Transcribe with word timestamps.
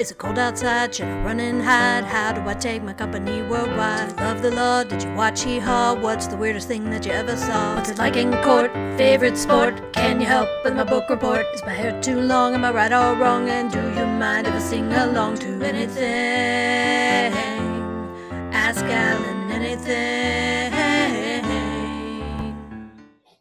Is 0.00 0.10
it 0.10 0.16
cold 0.16 0.38
outside? 0.38 0.94
Should 0.94 1.08
I 1.08 1.24
run 1.24 1.40
and 1.40 1.60
hide? 1.60 2.04
How 2.04 2.32
do 2.32 2.40
I 2.48 2.54
take 2.54 2.82
my 2.82 2.94
company 2.94 3.42
worldwide? 3.42 4.16
Love 4.16 4.40
the 4.40 4.50
law? 4.50 4.82
Did 4.82 5.02
you 5.02 5.12
watch 5.12 5.42
Hee 5.42 5.58
Haw? 5.58 5.94
What's 5.94 6.26
the 6.26 6.38
weirdest 6.38 6.68
thing 6.68 6.88
that 6.88 7.04
you 7.04 7.12
ever 7.12 7.36
saw? 7.36 7.74
What's 7.74 7.90
it 7.90 7.98
like 7.98 8.16
in 8.16 8.32
court? 8.42 8.72
Favorite 8.96 9.36
sport? 9.36 9.92
Can 9.92 10.18
you 10.18 10.26
help 10.26 10.48
with 10.64 10.74
my 10.74 10.84
book 10.84 11.10
report? 11.10 11.44
Is 11.52 11.62
my 11.64 11.74
hair 11.74 12.00
too 12.00 12.18
long? 12.18 12.54
Am 12.54 12.64
I 12.64 12.70
right 12.70 12.90
or 12.90 13.14
wrong? 13.20 13.50
And 13.50 13.70
do 13.70 13.78
you 13.78 14.06
mind 14.06 14.46
if 14.46 14.54
I 14.54 14.58
sing 14.58 14.90
along 14.90 15.36
to 15.40 15.62
anything? 15.62 16.00
Ask 18.54 18.82
Alan 18.86 19.50
anything. 19.50 20.72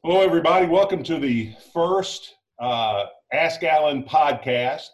Hello, 0.04 0.20
everybody. 0.20 0.66
Welcome 0.66 1.04
to 1.04 1.20
the 1.20 1.54
first 1.74 2.36
uh, 2.60 3.06
Ask 3.32 3.64
Alan 3.64 4.04
podcast. 4.04 4.90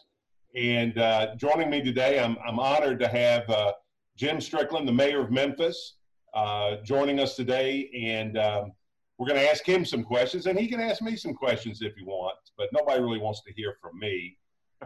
And 0.55 0.97
uh, 0.97 1.35
joining 1.35 1.69
me 1.69 1.81
today, 1.81 2.19
I'm, 2.19 2.37
I'm 2.45 2.59
honored 2.59 2.99
to 2.99 3.07
have 3.07 3.49
uh, 3.49 3.73
Jim 4.15 4.39
Strickland, 4.39 4.87
the 4.87 4.93
mayor 4.93 5.21
of 5.21 5.29
Memphis, 5.29 5.95
uh, 6.33 6.77
joining 6.83 7.19
us 7.19 7.35
today. 7.35 7.89
And 7.93 8.37
um, 8.37 8.71
we're 9.17 9.27
going 9.27 9.39
to 9.39 9.49
ask 9.49 9.65
him 9.65 9.83
some 9.83 10.03
questions, 10.03 10.45
and 10.45 10.57
he 10.57 10.67
can 10.67 10.79
ask 10.79 11.01
me 11.01 11.17
some 11.17 11.33
questions 11.33 11.81
if 11.81 11.95
he 11.95 12.03
wants. 12.03 12.53
But 12.57 12.69
nobody 12.71 13.01
really 13.01 13.19
wants 13.19 13.41
to 13.43 13.53
hear 13.53 13.75
from 13.81 13.99
me. 13.99 14.37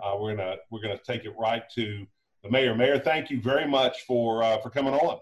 Uh, 0.03 0.16
we're 0.20 0.35
gonna 0.35 0.55
we're 0.70 0.81
gonna 0.81 0.99
take 1.03 1.25
it 1.25 1.34
right 1.38 1.63
to 1.73 2.05
the 2.44 2.49
mayor. 2.49 2.75
Mayor, 2.75 2.99
thank 2.99 3.31
you 3.31 3.41
very 3.41 3.67
much 3.67 4.03
for 4.03 4.44
uh, 4.44 4.59
for 4.59 4.70
coming 4.70 4.94
on. 4.94 5.20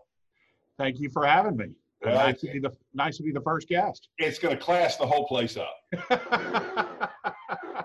Thank 0.78 1.00
you 1.00 1.10
for 1.10 1.26
having 1.26 1.56
me. 1.56 1.68
Well, 2.04 2.16
nice 2.16 2.42
to 2.42 2.52
be 2.52 2.60
the 2.60 2.72
nice 2.94 3.18
to 3.18 3.24
be 3.24 3.32
the 3.32 3.42
first 3.42 3.70
guest. 3.70 4.10
It's 4.18 4.40
going 4.40 4.56
to 4.56 4.62
class 4.62 4.98
the 4.98 5.08
whole 5.08 5.26
place 5.26 5.58
up. 5.58 7.14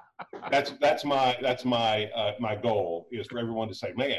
that's 0.52 0.72
that's 0.80 1.04
my 1.04 1.36
that's 1.40 1.64
my 1.64 2.06
uh, 2.14 2.32
my 2.38 2.54
goal 2.54 3.08
is 3.10 3.26
for 3.26 3.38
everyone 3.38 3.68
to 3.68 3.74
say, 3.74 3.92
man, 3.96 4.18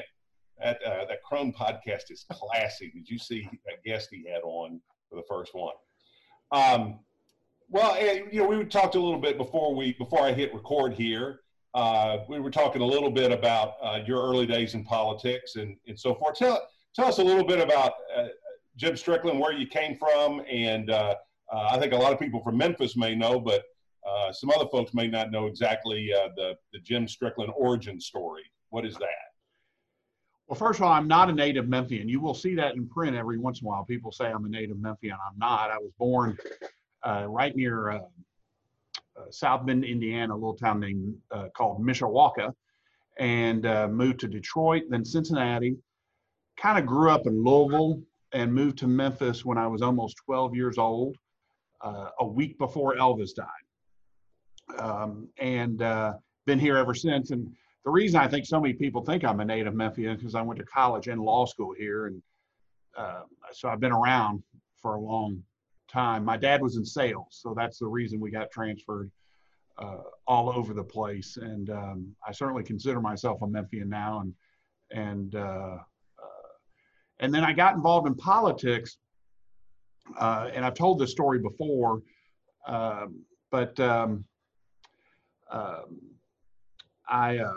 that 0.60 0.80
uh, 0.84 1.05
that 1.05 1.22
Crone 1.24 1.54
podcast 1.54 2.10
is 2.10 2.26
classy. 2.32 2.91
Did 2.94 3.08
you 3.08 3.20
see 3.20 3.48
that 3.66 3.84
guest 3.85 4.10
he 4.12 4.26
had 4.27 4.41
on 4.41 4.82
for 5.10 5.16
the 5.16 5.24
first 5.30 5.54
one? 5.54 5.76
Um, 6.52 6.99
well, 7.70 7.96
eh, 7.99 8.22
you 8.32 8.41
know, 8.41 8.48
we 8.48 8.66
talked 8.66 8.96
a 8.96 8.99
little 8.99 9.20
bit 9.20 9.38
before 9.38 9.76
we 9.76 9.94
before 9.94 10.22
I 10.22 10.34
hit 10.34 10.54
record 10.54 10.94
here. 10.94 11.41
Uh, 11.76 12.20
we 12.27 12.40
were 12.40 12.52
talking 12.52 12.82
a 12.82 12.85
little 12.85 13.12
bit 13.12 13.32
about 13.32 13.76
uh, 13.82 14.00
your 14.05 14.22
early 14.24 14.46
days 14.46 14.74
in 14.74 14.84
politics 14.84 15.55
and, 15.55 15.76
and 15.88 16.00
so 16.00 16.16
forth. 16.16 16.35
Tell 16.38 16.68
tell 16.96 17.05
us 17.05 17.20
a 17.20 17.24
little 17.24 17.46
bit 17.46 17.60
about 17.60 17.94
uh, 18.16 18.27
Jim 18.76 18.98
Strickland, 18.98 19.40
where 19.40 19.54
you 19.54 19.68
came 19.68 19.96
from, 19.98 20.41
and 20.50 20.90
uh, 20.90 21.16
uh, 21.52 21.68
I 21.72 21.77
think 21.77 21.94
a 21.94 21.98
lot 21.98 22.12
of 22.12 22.20
people 22.20 22.41
from 22.41 22.57
Memphis 22.57 22.98
may 22.98 23.13
know, 23.13 23.40
but 23.40 23.63
uh, 24.05 24.32
some 24.34 24.49
other 24.49 24.68
folks 24.70 24.93
may 24.93 25.07
not 25.07 25.32
know 25.32 25.46
exactly 25.46 26.12
uh, 26.13 26.29
the, 26.35 26.55
the 26.73 26.79
Jim 26.79 27.07
Strickland 27.07 27.51
origin 27.55 27.99
story. 27.99 28.43
What 28.70 28.85
is 28.85 28.95
that? 28.95 29.32
Well, 30.48 30.57
first 30.57 30.79
of 30.79 30.84
all, 30.84 30.91
I'm 30.91 31.07
not 31.07 31.29
a 31.29 31.34
native 31.34 31.70
Memphian. 31.70 32.10
You 32.10 32.20
will 32.20 32.34
see 32.34 32.54
that 32.55 32.76
in 32.76 32.87
print 32.87 33.15
every 33.15 33.37
once 33.37 33.62
in 33.62 33.68
a 33.68 33.70
while. 33.70 33.85
People 33.85 34.12
say 34.12 34.26
I'm 34.26 34.43
a 34.45 34.49
native 34.49 34.77
Memphian. 34.77 35.15
I'm 35.26 35.37
not. 35.37 35.71
I 35.71 35.77
was 35.77 35.91
born 35.98 36.37
uh, 37.04 37.26
right 37.29 37.55
near 37.55 37.91
uh, 37.91 37.99
uh, 39.15 39.21
South 39.32 39.65
Bend, 39.65 39.85
Indiana, 39.85 40.34
a 40.34 40.35
little 40.35 40.55
town 40.55 40.82
named 40.82 41.15
called 41.55 41.82
Mishawaka, 41.82 42.54
and 43.17 43.63
moved 43.93 44.20
to 44.21 44.27
Detroit, 44.27 44.84
then 44.90 45.05
Cincinnati. 45.05 45.77
Kind 46.57 46.77
of 46.77 46.85
grew 46.85 47.10
up 47.10 47.26
in 47.26 47.43
Louisville 47.43 48.01
and 48.34 48.54
moved 48.54 48.77
to 48.79 48.88
Memphis 48.88 49.45
when 49.45 49.57
I 49.57 49.67
was 49.67 49.82
almost 49.82 50.17
12 50.26 50.55
years 50.55 50.77
old, 50.77 51.15
a 52.20 52.26
week 52.26 52.57
before 52.57 52.95
Elvis 52.95 53.34
died 53.34 53.48
um, 54.84 55.29
and 55.37 55.81
uh, 55.81 56.13
been 56.45 56.59
here 56.59 56.77
ever 56.77 56.93
since. 56.93 57.31
And 57.31 57.51
the 57.85 57.91
reason 57.91 58.20
I 58.20 58.27
think 58.27 58.45
so 58.45 58.59
many 58.59 58.73
people 58.73 59.03
think 59.03 59.23
I'm 59.23 59.39
a 59.39 59.45
native 59.45 59.73
Memphian 59.73 60.12
is 60.12 60.17
because 60.17 60.35
I 60.35 60.41
went 60.41 60.59
to 60.59 60.65
college 60.65 61.07
and 61.07 61.21
law 61.21 61.45
school 61.45 61.73
here, 61.77 62.07
and 62.07 62.21
uh, 62.98 63.21
so 63.51 63.70
I've 63.70 63.79
been 63.79 63.91
around 63.91 64.44
for 64.81 64.95
a 64.95 65.00
long 65.00 65.41
time. 65.89 66.23
My 66.25 66.38
dad 66.38 66.61
was 66.61 66.75
in 66.75 66.85
sales, 66.85 67.27
so 67.31 67.53
that's 67.55 67.79
the 67.79 67.88
reason 67.88 68.19
we 68.19 68.31
got 68.31 68.51
transferred 68.51 69.09
uh, 69.77 70.03
all 70.27 70.49
over 70.49 70.73
the 70.73 70.83
place. 70.83 71.38
And 71.38 71.69
um, 71.69 72.16
I 72.27 72.31
certainly 72.31 72.63
consider 72.63 73.01
myself 73.01 73.41
a 73.41 73.47
Memphian 73.47 73.89
now, 73.89 74.22
and 74.22 74.33
and 74.91 75.35
uh, 75.35 75.77
uh, 76.19 76.49
and 77.19 77.33
then 77.33 77.43
I 77.43 77.53
got 77.53 77.75
involved 77.75 78.07
in 78.07 78.16
politics, 78.16 78.97
uh, 80.19 80.49
and 80.53 80.66
I've 80.66 80.75
told 80.75 80.99
this 80.99 81.11
story 81.11 81.39
before, 81.39 82.01
um, 82.67 83.23
but 83.49 83.79
um, 83.79 84.25
um, 85.53 86.02
I 87.08 87.38
uh, 87.38 87.53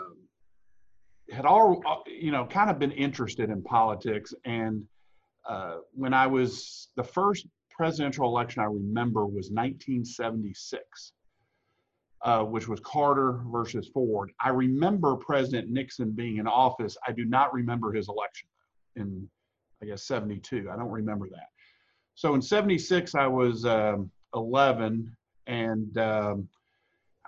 had 1.31 1.45
all, 1.45 1.81
uh, 1.85 1.97
you 2.05 2.31
know, 2.31 2.45
kind 2.45 2.69
of 2.69 2.79
been 2.79 2.91
interested 2.91 3.49
in 3.49 3.61
politics. 3.63 4.33
And 4.45 4.83
uh, 5.49 5.77
when 5.93 6.13
I 6.13 6.27
was, 6.27 6.89
the 6.95 7.03
first 7.03 7.47
presidential 7.71 8.27
election 8.27 8.61
I 8.61 8.65
remember 8.65 9.25
was 9.25 9.49
1976, 9.51 11.11
uh, 12.23 12.43
which 12.43 12.67
was 12.67 12.79
Carter 12.81 13.41
versus 13.51 13.89
Ford. 13.93 14.31
I 14.39 14.49
remember 14.49 15.15
President 15.15 15.69
Nixon 15.69 16.11
being 16.11 16.37
in 16.37 16.47
office. 16.47 16.97
I 17.07 17.11
do 17.11 17.25
not 17.25 17.53
remember 17.53 17.91
his 17.91 18.09
election 18.09 18.47
in, 18.95 19.27
I 19.81 19.87
guess, 19.87 20.03
72. 20.03 20.69
I 20.71 20.75
don't 20.75 20.91
remember 20.91 21.29
that. 21.29 21.47
So 22.15 22.33
in 22.33 22.41
76, 22.41 23.15
I 23.15 23.27
was 23.27 23.65
um, 23.65 24.11
11 24.33 25.15
and 25.45 25.97
um, 25.97 26.49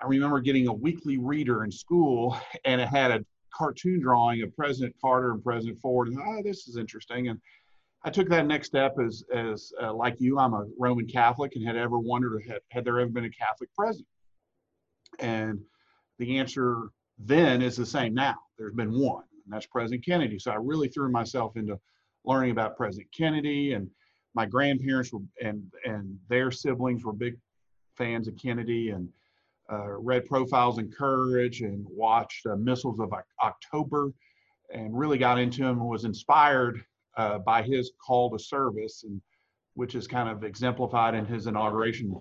I 0.02 0.06
remember 0.06 0.40
getting 0.40 0.68
a 0.68 0.72
weekly 0.72 1.18
reader 1.18 1.64
in 1.64 1.70
school, 1.70 2.36
and 2.64 2.80
it 2.80 2.88
had 2.88 3.10
a 3.10 3.24
cartoon 3.52 4.00
drawing 4.00 4.42
of 4.42 4.56
President 4.56 4.94
Carter 5.00 5.32
and 5.32 5.42
President 5.42 5.78
Ford. 5.80 6.08
And 6.08 6.18
oh, 6.18 6.42
this 6.42 6.68
is 6.68 6.76
interesting. 6.76 7.28
And 7.28 7.40
I 8.02 8.10
took 8.10 8.28
that 8.30 8.46
next 8.46 8.68
step 8.68 8.96
as, 9.04 9.22
as 9.34 9.72
uh, 9.82 9.92
like 9.92 10.20
you, 10.20 10.38
I'm 10.38 10.54
a 10.54 10.66
Roman 10.78 11.06
Catholic 11.06 11.52
and 11.54 11.66
had 11.66 11.76
ever 11.76 11.98
wondered 11.98 12.42
had, 12.48 12.60
had 12.70 12.84
there 12.84 12.98
ever 12.98 13.10
been 13.10 13.26
a 13.26 13.30
Catholic 13.30 13.68
president? 13.74 14.08
And 15.18 15.60
the 16.18 16.38
answer 16.38 16.88
then 17.18 17.60
is 17.60 17.76
the 17.76 17.84
same 17.84 18.14
now. 18.14 18.36
There's 18.58 18.72
been 18.72 18.98
one, 18.98 19.24
and 19.44 19.52
that's 19.52 19.66
President 19.66 20.04
Kennedy. 20.04 20.38
So 20.38 20.50
I 20.50 20.56
really 20.56 20.88
threw 20.88 21.10
myself 21.10 21.56
into 21.56 21.78
learning 22.24 22.52
about 22.52 22.76
President 22.76 23.08
Kennedy, 23.12 23.74
and 23.74 23.90
my 24.34 24.46
grandparents 24.46 25.12
were 25.12 25.20
and 25.42 25.70
and 25.84 26.18
their 26.28 26.50
siblings 26.50 27.04
were 27.04 27.12
big 27.12 27.36
fans 27.96 28.28
of 28.28 28.36
Kennedy, 28.36 28.90
and 28.90 29.08
uh, 29.70 29.90
read 29.98 30.26
Profiles 30.26 30.78
in 30.78 30.90
Courage 30.90 31.62
and 31.62 31.86
watched 31.88 32.46
uh, 32.46 32.56
Missiles 32.56 33.00
of 33.00 33.12
October 33.42 34.12
and 34.72 34.96
really 34.96 35.18
got 35.18 35.38
into 35.38 35.62
him 35.62 35.80
and 35.80 35.88
was 35.88 36.04
inspired 36.04 36.84
uh, 37.16 37.38
by 37.38 37.62
his 37.62 37.92
call 38.04 38.30
to 38.30 38.38
service, 38.38 39.04
and 39.04 39.20
which 39.74 39.94
is 39.94 40.06
kind 40.06 40.28
of 40.28 40.44
exemplified 40.44 41.14
in 41.14 41.24
his 41.24 41.46
inauguration 41.46 42.14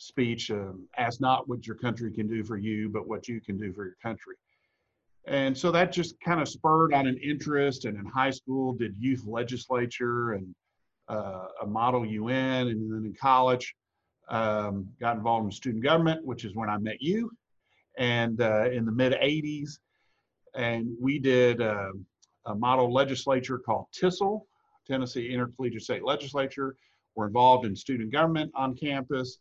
speech 0.00 0.50
um, 0.50 0.88
ask 0.96 1.20
not 1.20 1.48
what 1.48 1.66
your 1.66 1.76
country 1.76 2.10
can 2.10 2.26
do 2.26 2.42
for 2.42 2.56
you, 2.56 2.88
but 2.88 3.06
what 3.06 3.28
you 3.28 3.40
can 3.40 3.58
do 3.58 3.72
for 3.72 3.84
your 3.84 3.96
country. 4.02 4.34
And 5.26 5.56
so 5.56 5.70
that 5.70 5.92
just 5.92 6.18
kind 6.20 6.40
of 6.40 6.48
spurred 6.48 6.94
on 6.94 7.06
an 7.06 7.18
interest. 7.18 7.84
And 7.84 7.98
in 7.98 8.06
high 8.06 8.30
school, 8.30 8.72
did 8.72 8.96
youth 8.98 9.24
legislature 9.26 10.32
and 10.32 10.54
uh, 11.08 11.46
a 11.62 11.66
model 11.66 12.06
UN. 12.06 12.68
And 12.68 12.90
then 12.90 13.04
in 13.04 13.14
college, 13.20 13.74
um, 14.30 14.88
got 15.00 15.16
involved 15.16 15.44
in 15.44 15.52
student 15.52 15.82
government, 15.82 16.24
which 16.24 16.44
is 16.44 16.54
when 16.54 16.70
I 16.70 16.78
met 16.78 17.00
you, 17.00 17.30
and 17.98 18.40
uh, 18.40 18.70
in 18.70 18.86
the 18.86 18.92
mid 18.92 19.12
80s. 19.12 19.78
And 20.54 20.96
we 21.00 21.18
did 21.18 21.60
uh, 21.60 21.92
a 22.46 22.54
model 22.54 22.92
legislature 22.92 23.58
called 23.58 23.86
TISL, 23.92 24.42
Tennessee 24.86 25.32
Intercollegiate 25.32 25.82
State 25.82 26.04
Legislature. 26.04 26.76
We're 27.14 27.26
involved 27.26 27.66
in 27.66 27.76
student 27.76 28.12
government 28.12 28.50
on 28.54 28.74
campus. 28.76 29.38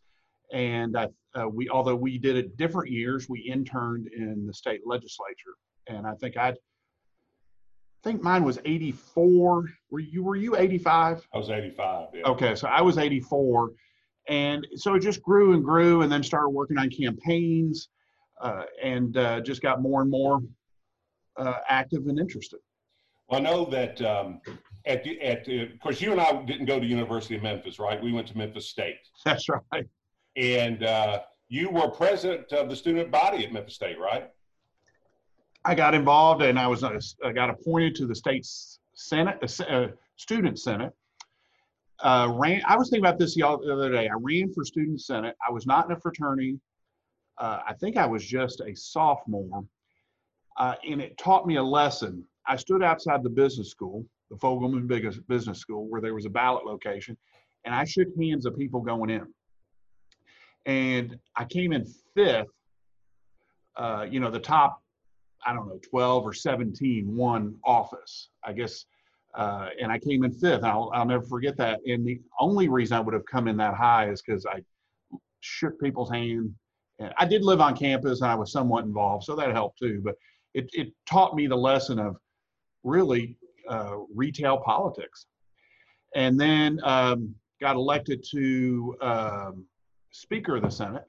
And 0.51 0.97
I, 0.97 1.07
uh, 1.35 1.47
we, 1.47 1.69
although 1.69 1.95
we 1.95 2.17
did 2.17 2.35
it 2.35 2.57
different 2.57 2.91
years, 2.91 3.29
we 3.29 3.39
interned 3.41 4.07
in 4.15 4.45
the 4.45 4.53
state 4.53 4.81
legislature. 4.85 5.55
And 5.87 6.05
I 6.05 6.13
think 6.15 6.37
I, 6.37 6.49
I 6.49 6.55
think 8.03 8.21
mine 8.21 8.43
was 8.43 8.59
84. 8.65 9.65
Were 9.91 9.99
you, 9.99 10.23
were 10.23 10.35
you 10.35 10.57
85? 10.57 11.27
I 11.33 11.37
was 11.37 11.49
85. 11.49 12.07
Yeah. 12.13 12.21
Okay. 12.25 12.55
So 12.55 12.67
I 12.67 12.81
was 12.81 12.97
84 12.97 13.71
and 14.29 14.65
so 14.75 14.93
it 14.93 15.01
just 15.01 15.21
grew 15.23 15.53
and 15.53 15.63
grew, 15.63 16.03
and 16.03 16.11
then 16.11 16.23
started 16.23 16.49
working 16.49 16.77
on 16.77 16.89
campaigns, 16.89 17.89
uh, 18.39 18.63
and 18.81 19.17
uh, 19.17 19.41
just 19.41 19.61
got 19.61 19.81
more 19.81 20.01
and 20.01 20.09
more 20.09 20.39
uh, 21.37 21.55
active 21.67 22.07
and 22.07 22.19
interested. 22.19 22.59
Well, 23.27 23.39
I 23.39 23.43
know 23.43 23.65
that 23.65 24.01
um, 24.03 24.39
at 24.85 25.03
the, 25.03 25.19
at 25.21 25.45
the, 25.45 25.63
of 25.63 25.79
course 25.79 25.99
you 25.99 26.11
and 26.11 26.21
I 26.21 26.43
didn't 26.43 26.65
go 26.65 26.79
to 26.79 26.85
University 26.85 27.35
of 27.35 27.43
Memphis, 27.43 27.79
right? 27.79 28.01
We 28.01 28.11
went 28.11 28.27
to 28.27 28.37
Memphis 28.37 28.69
State. 28.69 28.97
That's 29.25 29.47
right. 29.49 29.87
And 30.35 30.83
uh, 30.83 31.21
you 31.47 31.69
were 31.69 31.89
president 31.89 32.53
of 32.53 32.69
the 32.69 32.75
student 32.75 33.11
body 33.11 33.45
at 33.45 33.51
Memphis 33.51 33.75
State, 33.75 33.99
right? 33.99 34.29
I 35.65 35.75
got 35.75 35.93
involved, 35.93 36.41
and 36.43 36.57
I 36.57 36.67
was 36.67 36.83
uh, 36.83 36.99
I 37.25 37.31
got 37.31 37.49
appointed 37.49 37.95
to 37.95 38.05
the 38.05 38.15
state's 38.15 38.79
senate, 38.93 39.37
uh, 39.67 39.87
student 40.15 40.59
senate, 40.59 40.93
uh, 42.01 42.31
ran. 42.33 42.61
I 42.67 42.77
was 42.77 42.89
thinking 42.89 43.05
about 43.05 43.19
this 43.19 43.35
the 43.35 43.43
other 43.45 43.91
day. 43.91 44.07
I 44.07 44.15
ran 44.19 44.53
for 44.53 44.63
student 44.63 45.01
senate. 45.01 45.35
I 45.45 45.51
was 45.51 45.65
not 45.65 45.85
in 45.85 45.91
a 45.91 45.99
fraternity. 45.99 46.59
Uh, 47.37 47.59
I 47.67 47.73
think 47.73 47.97
I 47.97 48.05
was 48.05 48.25
just 48.25 48.61
a 48.61 48.75
sophomore, 48.75 49.63
uh, 50.57 50.75
and 50.87 51.01
it 51.01 51.17
taught 51.17 51.47
me 51.47 51.55
a 51.55 51.63
lesson. 51.63 52.23
I 52.47 52.55
stood 52.55 52.83
outside 52.83 53.23
the 53.23 53.29
business 53.29 53.69
school, 53.69 54.05
the 54.29 54.37
Fogelman 54.37 54.87
Business 55.27 55.59
School, 55.59 55.87
where 55.87 56.01
there 56.01 56.13
was 56.13 56.25
a 56.25 56.29
ballot 56.29 56.65
location, 56.65 57.17
and 57.65 57.73
I 57.73 57.85
shook 57.85 58.07
hands 58.19 58.45
of 58.45 58.57
people 58.57 58.81
going 58.81 59.09
in. 59.09 59.27
And 60.65 61.17
I 61.35 61.45
came 61.45 61.73
in 61.73 61.85
fifth. 62.15 62.47
Uh, 63.75 64.05
you 64.09 64.19
know, 64.19 64.29
the 64.29 64.39
top, 64.39 64.83
I 65.45 65.53
don't 65.53 65.67
know, 65.67 65.79
12 65.89 66.25
or 66.25 66.33
17 66.33 67.15
won 67.15 67.55
office. 67.63 68.29
I 68.43 68.51
guess 68.51 68.85
uh, 69.35 69.69
and 69.81 69.91
I 69.91 69.99
came 69.99 70.23
in 70.23 70.31
fifth. 70.31 70.63
I'll, 70.63 70.91
I'll 70.93 71.05
never 71.05 71.23
forget 71.23 71.55
that. 71.57 71.79
And 71.85 72.05
the 72.05 72.19
only 72.39 72.67
reason 72.67 72.97
I 72.97 72.99
would 72.99 73.13
have 73.13 73.25
come 73.25 73.47
in 73.47 73.57
that 73.57 73.75
high 73.75 74.09
is 74.09 74.21
because 74.21 74.45
I 74.45 74.61
shook 75.41 75.79
people's 75.79 76.11
hand. 76.11 76.53
And 76.99 77.13
I 77.17 77.25
did 77.25 77.43
live 77.43 77.61
on 77.61 77.77
campus 77.77 78.21
and 78.21 78.29
I 78.29 78.35
was 78.35 78.51
somewhat 78.51 78.85
involved, 78.85 79.23
so 79.23 79.35
that 79.35 79.51
helped 79.51 79.79
too. 79.79 80.01
But 80.03 80.15
it, 80.53 80.69
it 80.73 80.93
taught 81.07 81.35
me 81.35 81.47
the 81.47 81.55
lesson 81.55 81.99
of 81.99 82.17
really 82.83 83.37
uh, 83.69 83.97
retail 84.13 84.57
politics. 84.57 85.27
And 86.15 86.39
then 86.39 86.79
um, 86.83 87.35
got 87.61 87.75
elected 87.75 88.25
to 88.31 88.95
um, 89.01 89.65
Speaker 90.11 90.55
of 90.55 90.63
the 90.63 90.69
Senate, 90.69 91.05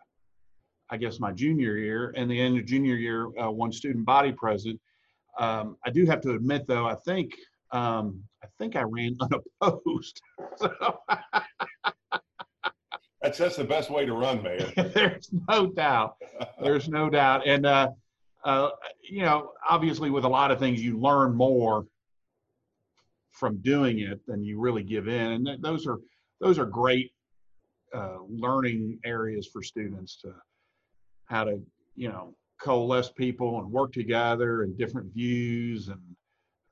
I 0.90 0.98
guess 0.98 1.20
my 1.20 1.32
junior 1.32 1.76
year. 1.76 2.12
And 2.16 2.30
the 2.30 2.38
end 2.38 2.58
of 2.58 2.66
junior 2.66 2.96
year, 2.96 3.28
uh, 3.42 3.50
one 3.50 3.72
student 3.72 4.04
body 4.04 4.32
president. 4.32 4.78
Um, 5.38 5.76
I 5.86 5.90
do 5.90 6.04
have 6.06 6.20
to 6.22 6.34
admit, 6.34 6.66
though, 6.66 6.86
I 6.86 6.96
think 6.96 7.32
um, 7.72 8.22
I 8.42 8.46
think 8.58 8.76
I 8.76 8.82
ran 8.82 9.16
unopposed. 9.62 10.20
that's 13.22 13.38
that's 13.38 13.56
the 13.56 13.64
best 13.64 13.90
way 13.90 14.06
to 14.06 14.12
run, 14.12 14.42
man. 14.42 14.72
There's 14.94 15.30
no 15.48 15.66
doubt. 15.66 16.16
There's 16.62 16.88
no 16.88 17.10
doubt, 17.10 17.46
and 17.46 17.66
uh, 17.66 17.90
uh, 18.44 18.70
you 19.02 19.22
know, 19.22 19.52
obviously, 19.68 20.10
with 20.10 20.24
a 20.24 20.28
lot 20.28 20.50
of 20.50 20.58
things, 20.58 20.82
you 20.82 20.98
learn 20.98 21.34
more 21.34 21.84
from 23.32 23.58
doing 23.58 24.00
it 24.00 24.20
than 24.26 24.42
you 24.42 24.58
really 24.60 24.82
give 24.82 25.08
in, 25.08 25.32
and 25.32 25.46
th- 25.46 25.60
those 25.60 25.86
are 25.86 25.98
those 26.40 26.58
are 26.58 26.66
great 26.66 27.12
uh, 27.94 28.18
learning 28.28 28.98
areas 29.04 29.48
for 29.52 29.62
students 29.62 30.16
to 30.22 30.32
how 31.26 31.44
to 31.44 31.60
you 31.96 32.08
know 32.08 32.34
coalesce 32.60 33.10
people 33.10 33.58
and 33.58 33.70
work 33.70 33.92
together 33.92 34.62
and 34.62 34.76
different 34.76 35.12
views 35.12 35.88
and 35.88 36.00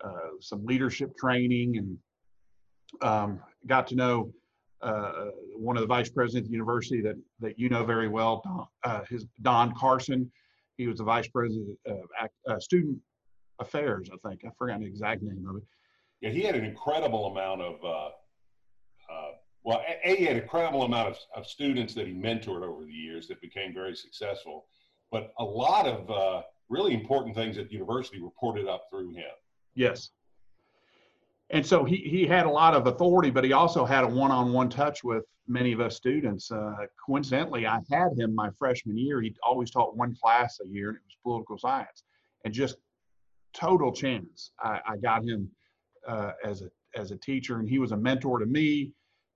uh, 0.05 0.31
some 0.41 0.65
leadership 0.65 1.17
training 1.17 1.77
and 1.79 1.99
um, 3.03 3.41
got 3.67 3.87
to 3.89 3.95
know 3.95 4.33
uh, 4.81 5.27
one 5.57 5.77
of 5.77 5.81
the 5.81 5.87
vice 5.87 6.09
presidents 6.09 6.47
of 6.47 6.51
the 6.51 6.57
university 6.57 7.01
that, 7.01 7.17
that 7.41 7.59
you 7.59 7.69
know 7.69 7.85
very 7.85 8.09
well, 8.09 8.41
Don, 8.45 8.67
uh, 8.85 9.05
his 9.09 9.27
Don 9.43 9.75
Carson. 9.75 10.31
He 10.77 10.87
was 10.87 10.99
the 10.99 11.05
vice 11.05 11.27
president 11.27 11.77
of 11.87 11.99
uh, 12.49 12.61
student 12.61 12.99
affairs, 13.59 14.09
I 14.13 14.29
think. 14.29 14.43
I 14.45 14.51
forgot 14.57 14.79
the 14.79 14.87
exact 14.87 15.23
name 15.23 15.45
of 15.49 15.57
it. 15.57 15.63
Yeah, 16.21 16.31
he 16.31 16.43
had 16.43 16.55
an 16.55 16.65
incredible 16.65 17.27
amount 17.27 17.63
of, 17.63 17.85
uh, 17.85 18.07
uh, 19.13 19.31
well, 19.65 19.83
A, 20.05 20.15
he 20.15 20.25
had 20.25 20.37
an 20.37 20.43
incredible 20.43 20.85
amount 20.85 21.09
of, 21.09 21.19
of 21.35 21.47
students 21.49 21.95
that 21.95 22.07
he 22.07 22.13
mentored 22.13 22.63
over 22.63 22.85
the 22.85 22.93
years 22.93 23.27
that 23.27 23.41
became 23.41 23.75
very 23.75 23.97
successful. 23.97 24.67
But 25.11 25.33
a 25.39 25.45
lot 25.45 25.87
of 25.87 26.45
really 26.69 26.95
important 26.95 27.35
things 27.35 27.59
at 27.59 27.69
the 27.69 27.73
university 27.73 28.21
were 28.21 28.29
reported 28.29 28.69
up 28.69 28.85
through 28.91 29.11
him. 29.15 29.25
Yes. 29.79 30.11
And 31.51 31.65
so 31.65 31.85
he, 31.85 31.97
he 31.97 32.27
had 32.27 32.47
a 32.47 32.51
lot 32.51 32.75
of 32.75 32.89
authority, 32.89 33.31
but 33.31 33.45
he 33.45 33.53
also 33.53 33.85
had 33.85 34.03
a 34.03 34.09
one 34.09 34.33
on 34.33 34.53
one 34.53 34.69
touch 34.69 35.05
with 35.05 35.25
many 35.47 35.73
of 35.73 35.81
us 35.81 35.97
students. 35.97 36.51
Uh, 36.51 36.75
coincidentally, 37.07 37.65
I 37.65 37.79
had 37.89 38.19
him 38.19 38.35
my 38.35 38.51
freshman 38.59 38.99
year. 38.99 39.23
He 39.23 39.35
always 39.43 39.71
taught 39.71 39.97
one 39.97 40.17
class 40.21 40.59
a 40.63 40.69
year, 40.69 40.89
and 40.89 40.97
it 40.97 41.03
was 41.07 41.17
political 41.23 41.57
science. 41.57 42.03
And 42.45 42.53
just 42.53 42.77
total 43.55 43.93
chance, 43.93 44.51
I, 44.61 44.81
I 44.85 44.97
got 44.97 45.23
him 45.23 45.49
uh, 46.07 46.33
as 46.45 46.63
a 46.63 46.71
as 46.97 47.13
a 47.13 47.17
teacher, 47.17 47.61
and 47.61 47.69
he 47.69 47.79
was 47.79 47.93
a 47.93 47.97
mentor 47.97 48.41
to 48.41 48.47
me, 48.47 48.93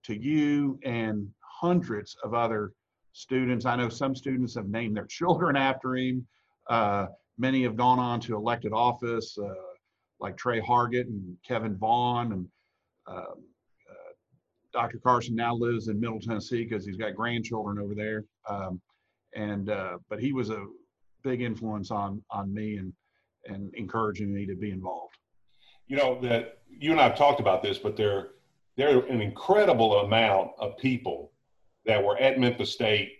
to 0.07 0.15
you, 0.15 0.79
and 0.83 1.29
hundreds 1.41 2.17
of 2.25 2.35
other 2.35 2.73
students. 3.13 3.65
I 3.65 3.77
know 3.77 3.89
some 3.89 4.17
students 4.17 4.57
have 4.57 4.67
named 4.67 4.97
their 4.97 5.07
children 5.19 5.57
after 5.57 5.95
him. 5.95 6.27
Uh, 6.69 7.07
many 7.39 7.63
have 7.63 7.77
gone 7.77 8.01
on 8.01 8.19
to 8.23 8.35
elected 8.35 8.73
office. 8.73 9.39
Uh, 9.39 9.55
like 10.23 10.37
Tre 10.37 10.61
Hargett 10.61 11.09
and 11.09 11.37
Kevin 11.47 11.77
Vaughn 11.77 12.33
and 12.33 12.49
um, 13.09 13.17
uh, 13.91 14.13
Dr. 14.73 14.99
Carson 14.99 15.35
now 15.35 15.55
lives 15.55 15.89
in 15.89 16.01
Middle 16.01 16.21
Tennessee 16.21 16.65
because 16.65 16.87
he's 16.87 16.97
got 16.97 17.17
grandchildren 17.17 17.79
over 17.79 17.95
there. 17.95 18.25
Um, 18.49 18.81
and 19.35 19.69
uh, 19.69 19.99
but 20.09 20.21
he 20.21 20.33
was 20.33 20.51
a 20.51 20.65
big 21.25 21.43
influence 21.43 21.91
on 21.91 22.23
on 22.31 22.55
me 22.55 22.77
and 22.77 22.93
and 23.47 23.75
encouraging 23.75 24.33
me 24.33 24.47
to 24.47 24.55
be 24.55 24.71
involved. 24.71 25.17
You 25.89 25.97
know 25.97 26.21
that 26.21 26.61
you 26.69 26.93
and 26.93 27.01
I've 27.01 27.17
talked 27.17 27.41
about 27.41 27.63
this, 27.63 27.79
but 27.79 27.97
there 27.97 28.29
there 28.77 28.97
are 28.97 29.07
an 29.07 29.21
incredible 29.21 30.01
amount 30.01 30.53
of 30.59 30.79
people 30.79 31.33
that 31.85 32.03
were 32.03 32.17
at 32.19 32.39
Memphis 32.39 32.73
State 32.73 33.13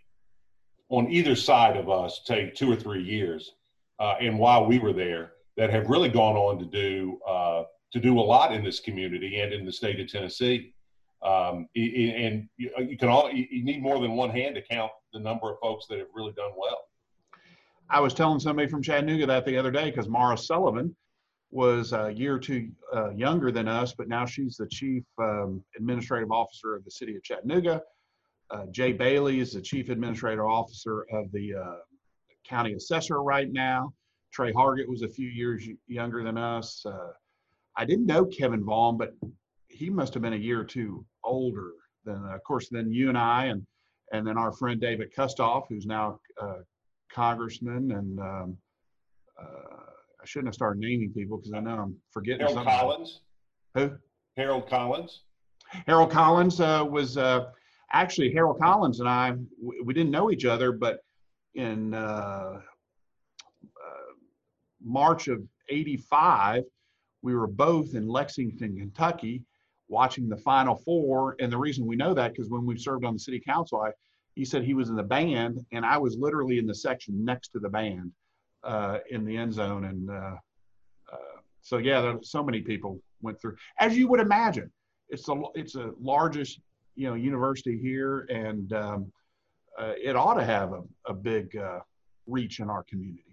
on 0.89 1.11
either 1.11 1.35
side 1.35 1.77
of 1.77 1.91
us, 1.91 2.21
say 2.25 2.53
two 2.55 2.71
or 2.71 2.77
three 2.77 3.03
years, 3.03 3.55
uh, 3.99 4.15
and 4.21 4.39
while 4.39 4.67
we 4.67 4.79
were 4.79 4.93
there, 4.93 5.33
that 5.57 5.71
have 5.71 5.89
really 5.89 6.09
gone 6.09 6.37
on 6.37 6.59
to 6.59 6.65
do 6.65 7.19
uh, 7.29 7.65
to 7.93 8.01
do 8.01 8.19
a 8.19 8.21
lot 8.21 8.55
in 8.55 8.65
this 8.65 8.81
community 8.81 9.41
and 9.41 9.53
in 9.53 9.67
the 9.67 9.73
state 9.73 10.01
of 10.01 10.09
Tennessee. 10.09 10.75
Um, 11.23 11.69
and 11.77 12.49
you 12.57 12.97
can 12.99 13.09
all 13.09 13.31
you 13.31 13.65
need 13.65 13.83
more 13.83 14.01
than 14.01 14.13
one 14.13 14.31
hand 14.31 14.55
to 14.57 14.63
count 14.63 14.91
the 15.13 15.21
number 15.21 15.51
of 15.51 15.59
folks 15.61 15.87
that 15.89 15.99
have 15.99 16.09
really 16.15 16.33
done 16.33 16.53
well. 16.57 16.79
I 17.89 18.01
was 18.01 18.15
telling 18.15 18.41
somebody 18.41 18.69
from 18.69 18.83
Chattanooga 18.83 19.27
that 19.27 19.45
the 19.45 19.57
other 19.57 19.71
day 19.71 19.91
because 19.91 20.09
Mara 20.09 20.37
Sullivan 20.37 20.97
was 21.51 21.93
a 21.93 22.11
year 22.11 22.35
or 22.35 22.39
two 22.39 22.71
uh, 22.97 23.11
younger 23.11 23.53
than 23.53 23.69
us, 23.69 23.95
but 23.97 24.09
now 24.09 24.25
she's 24.25 24.57
the 24.57 24.67
chief 24.67 25.05
um, 25.19 25.63
administrative 25.77 26.33
officer 26.33 26.75
of 26.75 26.85
the 26.85 26.91
city 26.91 27.15
of 27.15 27.23
Chattanooga. 27.23 27.83
Uh, 28.51 28.65
Jay 28.71 28.93
Bailey 28.93 29.41
is 29.41 29.53
the 29.53 29.61
chief 29.61 29.91
administrative 29.91 30.45
officer 30.45 31.07
of 31.13 31.31
the 31.33 31.55
uh, 31.55 31.77
county 32.45 32.73
assessor 32.73 33.23
right 33.23 33.53
now. 33.53 33.93
Tre 34.33 34.53
Hargett 34.53 34.89
was 34.89 35.03
a 35.03 35.09
few 35.09 35.29
years 35.29 35.69
younger 35.87 36.25
than 36.25 36.39
us. 36.39 36.85
Uh, 36.87 37.13
I 37.77 37.85
didn't 37.85 38.07
know 38.07 38.25
Kevin 38.25 38.65
Vaughn, 38.65 38.97
but 38.97 39.15
he 39.69 39.91
must 39.91 40.15
have 40.15 40.23
been 40.23 40.33
a 40.33 40.37
year 40.37 40.61
or 40.61 40.65
two 40.65 41.05
older 41.25 41.73
than, 42.05 42.25
uh, 42.25 42.35
of 42.35 42.43
course, 42.45 42.69
then 42.71 42.93
you 42.93 43.09
and 43.09 43.19
I, 43.19 43.47
and 43.47 43.67
and 44.13 44.27
then 44.27 44.37
our 44.37 44.53
friend 44.53 44.81
David 44.81 45.13
Kustoff, 45.17 45.65
who's 45.69 45.87
now 45.87 46.21
uh, 46.41 46.61
congressman, 47.11 47.93
and 47.93 48.21
um, 48.21 48.57
uh, 49.41 49.85
I 50.21 50.27
shouldn't 50.27 50.49
have 50.49 50.55
started 50.55 50.81
naming 50.81 51.13
people 51.13 51.39
because 51.39 51.53
I 51.55 51.61
know 51.61 51.79
I'm 51.79 51.97
forgetting. 52.11 52.41
Harold 52.41 52.57
something. 52.57 52.73
Collins. 52.73 53.21
Who? 53.75 53.93
Harold 54.37 54.69
Collins. 54.69 55.23
Harold 55.87 56.11
Collins 56.11 56.61
uh, 56.61 56.85
was 56.89 57.17
uh, 57.17 57.47
actually 57.93 58.33
Harold 58.33 58.59
Collins 58.61 59.01
and 59.01 59.09
I. 59.09 59.35
We 59.83 59.95
didn't 59.95 60.11
know 60.11 60.31
each 60.31 60.45
other, 60.45 60.73
but 60.73 61.01
in 61.55 61.95
March 64.85 65.29
of 65.29 65.43
85, 65.69 66.65
we 67.23 67.35
were 67.35 67.47
both 67.47 67.95
in 67.95 68.09
Lexington, 68.09 68.77
Kentucky, 68.77 69.43
watching 69.89 70.29
the 70.29 70.37
Final 70.37 70.77
Four. 70.77 71.37
And 71.41 71.53
the 71.53 71.59
reason 71.59 71.87
we 71.87 71.97
know 71.97 72.15
that 72.15 72.33
because 72.33 72.51
when 72.51 72.67
we 72.67 72.77
served 72.77 73.05
on 73.05 73.15
the 73.15 73.19
city 73.19 73.41
council, 73.41 73.81
I, 73.81 73.91
he 74.35 74.45
said 74.45 74.65
he 74.65 74.75
was 74.75 74.89
in 74.89 74.97
the 74.97 75.03
band, 75.03 75.65
and 75.73 75.85
I 75.85 75.99
was 75.99 76.17
literally 76.17 76.59
in 76.59 76.67
the 76.67 76.75
section 76.75 77.25
next 77.25 77.49
to 77.49 77.59
the 77.59 77.69
band 77.69 78.13
uh, 78.65 78.99
in 79.11 79.25
the 79.25 79.37
end 79.37 79.53
zone. 79.53 79.85
And 79.85 80.11
uh, 80.11 80.37
uh, 81.13 81.39
so, 81.61 81.79
yeah, 81.79 82.01
there, 82.01 82.19
so 82.23 82.43
many 82.43 82.63
people 82.63 83.01
went 83.21 83.41
through, 83.41 83.57
as 83.79 83.97
you 83.97 84.09
would 84.09 84.21
imagine. 84.21 84.71
It's 85.09 85.25
the 85.25 85.45
it's 85.55 85.75
the 85.75 85.95
largest 86.01 86.61
you 86.95 87.07
know 87.07 87.15
university 87.15 87.79
here, 87.79 88.21
and 88.31 88.73
um, 88.73 89.13
uh, 89.79 89.93
it 90.03 90.17
ought 90.17 90.35
to 90.35 90.45
have 90.45 90.73
a, 90.73 90.83
a 91.05 91.13
big 91.13 91.55
uh, 91.55 91.81
reach 92.27 92.61
in 92.61 92.71
our 92.71 92.83
community 92.85 93.32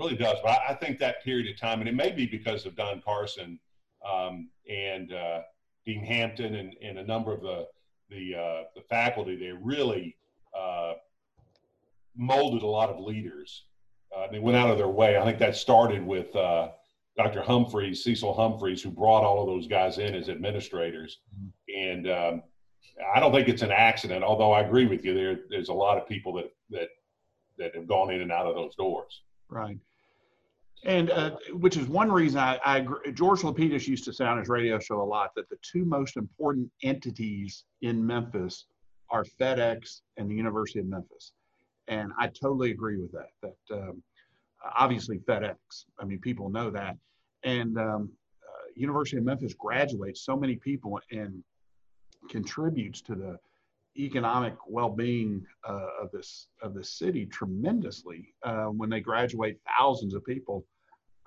really 0.00 0.16
does. 0.16 0.38
But 0.42 0.60
I, 0.68 0.74
think 0.74 0.98
that 0.98 1.22
period 1.22 1.52
of 1.52 1.60
time, 1.60 1.80
and 1.80 1.88
it 1.88 1.94
may 1.94 2.10
be 2.10 2.26
because 2.26 2.66
of 2.66 2.74
Don 2.74 3.02
Carson 3.04 3.58
um, 4.08 4.48
and 4.68 5.12
uh, 5.12 5.40
Dean 5.84 6.04
Hampton 6.04 6.54
and, 6.54 6.74
and 6.82 6.98
a 6.98 7.04
number 7.04 7.32
of 7.32 7.42
the 7.42 7.66
the, 8.08 8.34
uh, 8.34 8.64
the 8.74 8.82
faculty, 8.88 9.36
they 9.36 9.52
really 9.52 10.16
uh, 10.58 10.94
molded 12.16 12.62
a 12.62 12.66
lot 12.66 12.90
of 12.90 12.98
leaders. 12.98 13.66
Uh, 14.16 14.26
they 14.32 14.40
went 14.40 14.56
out 14.56 14.68
of 14.68 14.78
their 14.78 14.88
way. 14.88 15.16
I 15.16 15.24
think 15.24 15.38
that 15.38 15.54
started 15.54 16.04
with 16.04 16.34
uh, 16.34 16.70
Dr. 17.16 17.40
Humphreys, 17.40 18.02
Cecil 18.02 18.34
Humphreys, 18.34 18.82
who 18.82 18.90
brought 18.90 19.22
all 19.22 19.40
of 19.40 19.46
those 19.46 19.68
guys 19.68 19.98
in 19.98 20.16
as 20.16 20.28
administrators. 20.28 21.18
And 21.68 22.10
um, 22.10 22.42
I 23.14 23.20
don't 23.20 23.32
think 23.32 23.48
it's 23.48 23.62
an 23.62 23.70
accident, 23.70 24.24
although 24.24 24.50
I 24.50 24.62
agree 24.62 24.86
with 24.86 25.04
you. 25.04 25.14
There, 25.14 25.38
there's 25.48 25.68
a 25.68 25.74
lot 25.74 25.96
of 25.96 26.08
people 26.08 26.32
that 26.32 26.52
that 26.70 26.88
that 27.58 27.76
have 27.76 27.86
gone 27.86 28.10
in 28.10 28.22
and 28.22 28.32
out 28.32 28.46
of 28.46 28.56
those 28.56 28.74
doors. 28.74 29.22
Right. 29.48 29.78
And 30.84 31.10
uh, 31.10 31.36
which 31.52 31.76
is 31.76 31.86
one 31.88 32.10
reason 32.10 32.40
I, 32.40 32.58
I. 32.64 32.86
George 33.12 33.40
Lapides 33.42 33.86
used 33.86 34.04
to 34.04 34.12
say 34.12 34.24
on 34.24 34.38
his 34.38 34.48
radio 34.48 34.78
show 34.78 35.02
a 35.02 35.04
lot 35.04 35.30
that 35.36 35.48
the 35.50 35.58
two 35.62 35.84
most 35.84 36.16
important 36.16 36.70
entities 36.82 37.64
in 37.82 38.04
Memphis 38.06 38.64
are 39.10 39.24
FedEx 39.38 40.00
and 40.16 40.30
the 40.30 40.34
University 40.34 40.78
of 40.78 40.86
Memphis. 40.86 41.32
And 41.88 42.12
I 42.18 42.28
totally 42.28 42.70
agree 42.70 42.96
with 42.96 43.12
that. 43.12 43.30
That 43.42 43.76
um, 43.76 44.02
obviously 44.76 45.18
FedEx. 45.18 45.56
I 45.98 46.04
mean, 46.04 46.18
people 46.20 46.48
know 46.48 46.70
that. 46.70 46.96
and 47.42 47.78
um, 47.78 48.10
uh, 48.48 48.66
University 48.74 49.16
of 49.18 49.24
Memphis 49.24 49.54
graduates 49.54 50.22
so 50.24 50.36
many 50.36 50.56
people 50.56 51.00
and 51.10 51.42
contributes 52.28 53.00
to 53.02 53.14
the 53.14 53.38
economic 53.96 54.54
well-being 54.66 55.44
uh, 55.68 55.88
of 56.00 56.10
this 56.12 56.46
of 56.62 56.74
this 56.74 56.90
city 56.90 57.26
tremendously 57.26 58.34
uh, 58.44 58.66
when 58.66 58.88
they 58.88 59.00
graduate 59.00 59.58
thousands 59.78 60.14
of 60.14 60.24
people 60.24 60.64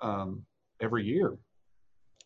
um, 0.00 0.42
every 0.80 1.04
year. 1.04 1.36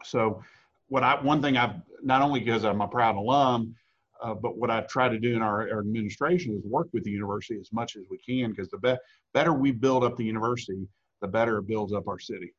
So, 0.04 0.42
what 0.88 1.02
I 1.02 1.20
one 1.20 1.42
thing 1.42 1.56
I've 1.56 1.76
not 2.02 2.22
only 2.22 2.40
because 2.40 2.64
I'm 2.64 2.80
a 2.80 2.88
proud 2.88 3.16
alum, 3.16 3.74
uh, 4.22 4.34
but 4.34 4.56
what 4.56 4.70
I 4.70 4.80
try 4.82 5.08
to 5.08 5.18
do 5.18 5.34
in 5.34 5.42
our, 5.42 5.68
our, 5.70 5.80
administration 5.80 6.56
is 6.56 6.64
work 6.64 6.88
with 6.92 7.04
the 7.04 7.10
university 7.10 7.58
as 7.60 7.72
much 7.72 7.96
as 7.96 8.04
we 8.10 8.18
can 8.18 8.50
because 8.50 8.68
the 8.70 8.78
be- 8.78 8.96
better 9.32 9.52
we 9.52 9.70
build 9.70 10.04
up 10.04 10.16
the 10.16 10.24
university, 10.24 10.86
the 11.20 11.28
better 11.28 11.58
it 11.58 11.66
builds 11.66 11.92
up 11.92 12.08
our 12.08 12.18
city. 12.18 12.52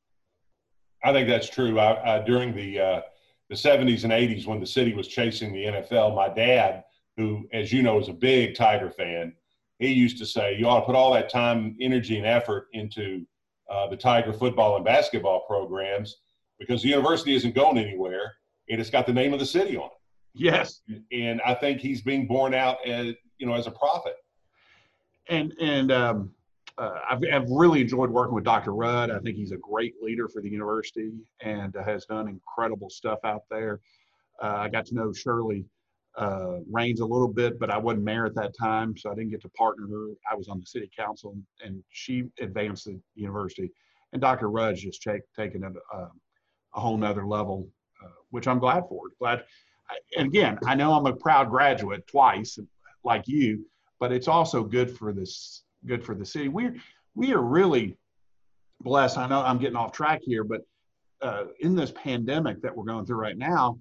I 1.03 1.13
think 1.13 1.27
that's 1.27 1.49
true. 1.49 1.79
I, 1.79 2.17
I, 2.17 2.23
during 2.23 2.53
the 2.53 2.79
uh, 2.79 3.01
the 3.49 3.55
70s 3.55 4.03
and 4.03 4.13
80s, 4.13 4.45
when 4.45 4.59
the 4.59 4.65
city 4.65 4.93
was 4.93 5.07
chasing 5.07 5.51
the 5.51 5.65
NFL, 5.65 6.15
my 6.15 6.29
dad, 6.29 6.83
who, 7.19 7.47
as 7.53 7.71
you 7.71 7.83
know, 7.83 7.99
is 7.99 8.09
a 8.09 8.13
big 8.13 8.55
Tiger 8.55 8.89
fan, 8.89 9.33
he 9.77 9.89
used 9.89 10.17
to 10.19 10.25
say, 10.25 10.55
"You 10.57 10.67
ought 10.67 10.81
to 10.81 10.85
put 10.85 10.95
all 10.95 11.13
that 11.13 11.29
time, 11.29 11.75
energy, 11.79 12.17
and 12.17 12.25
effort 12.25 12.67
into 12.73 13.25
uh, 13.69 13.87
the 13.87 13.97
Tiger 13.97 14.33
football 14.33 14.75
and 14.75 14.85
basketball 14.85 15.41
programs 15.41 16.17
because 16.59 16.81
the 16.81 16.89
university 16.89 17.35
isn't 17.35 17.55
going 17.55 17.77
anywhere, 17.77 18.33
and 18.69 18.79
it's 18.79 18.89
got 18.89 19.05
the 19.05 19.13
name 19.13 19.33
of 19.33 19.39
the 19.39 19.45
city 19.45 19.77
on 19.77 19.85
it." 19.85 19.91
Yes, 20.33 20.81
and 21.11 21.41
I 21.45 21.53
think 21.53 21.81
he's 21.81 22.01
being 22.01 22.27
borne 22.27 22.53
out 22.53 22.77
as 22.85 23.15
you 23.37 23.47
know 23.47 23.53
as 23.53 23.67
a 23.67 23.71
prophet. 23.71 24.15
And 25.27 25.53
and 25.59 25.91
um, 25.91 26.31
uh, 26.77 26.99
I've, 27.09 27.19
I've 27.31 27.49
really 27.49 27.81
enjoyed 27.81 28.09
working 28.09 28.33
with 28.33 28.45
Dr. 28.45 28.73
Rudd. 28.73 29.11
I 29.11 29.19
think 29.19 29.35
he's 29.35 29.51
a 29.51 29.57
great 29.57 29.95
leader 30.01 30.29
for 30.29 30.41
the 30.41 30.49
university 30.49 31.11
and 31.41 31.75
has 31.85 32.05
done 32.05 32.27
incredible 32.27 32.89
stuff 32.89 33.19
out 33.25 33.43
there. 33.49 33.81
Uh, 34.41 34.55
I 34.55 34.69
got 34.69 34.85
to 34.87 34.95
know 34.95 35.11
Shirley 35.11 35.65
uh, 36.19 36.59
Raines 36.69 36.99
a 36.99 37.05
little 37.05 37.27
bit, 37.27 37.59
but 37.59 37.71
I 37.71 37.77
wasn't 37.77 38.03
mayor 38.03 38.25
at 38.25 38.35
that 38.35 38.53
time, 38.57 38.95
so 38.97 39.09
I 39.09 39.15
didn't 39.15 39.31
get 39.31 39.41
to 39.41 39.49
partner 39.49 39.87
her. 39.87 40.07
I 40.29 40.35
was 40.35 40.49
on 40.49 40.59
the 40.59 40.65
city 40.65 40.89
council, 40.95 41.35
and 41.63 41.81
she 41.89 42.25
advanced 42.39 42.85
the 42.85 42.99
university. 43.15 43.71
And 44.11 44.21
Dr. 44.21 44.49
Rudd's 44.49 44.81
just 44.81 45.01
take, 45.01 45.21
taken 45.35 45.63
it 45.63 45.73
uh, 45.93 46.07
a 46.75 46.79
whole 46.79 46.97
nother 46.97 47.25
level, 47.25 47.67
uh, 48.03 48.09
which 48.31 48.47
I'm 48.47 48.59
glad 48.59 48.83
for. 48.89 49.03
Glad 49.17 49.43
and 50.17 50.27
again, 50.27 50.59
I 50.65 50.75
know 50.75 50.93
I'm 50.93 51.05
a 51.05 51.15
proud 51.15 51.49
graduate 51.49 52.05
twice, 52.07 52.59
like 53.03 53.27
you, 53.27 53.65
but 53.99 54.11
it's 54.11 54.27
also 54.27 54.63
good 54.63 54.95
for 54.95 55.13
this, 55.13 55.63
good 55.85 56.03
for 56.03 56.15
the 56.15 56.25
city. 56.25 56.47
We're 56.47 56.75
we 57.15 57.33
are 57.33 57.41
really 57.41 57.97
blessed. 58.81 59.17
I 59.17 59.27
know 59.27 59.41
I'm 59.41 59.57
getting 59.57 59.75
off 59.75 59.91
track 59.91 60.21
here, 60.23 60.43
but 60.43 60.61
uh, 61.21 61.45
in 61.59 61.75
this 61.75 61.91
pandemic 61.91 62.61
that 62.61 62.75
we're 62.75 62.85
going 62.85 63.05
through 63.05 63.17
right 63.17 63.37
now, 63.37 63.79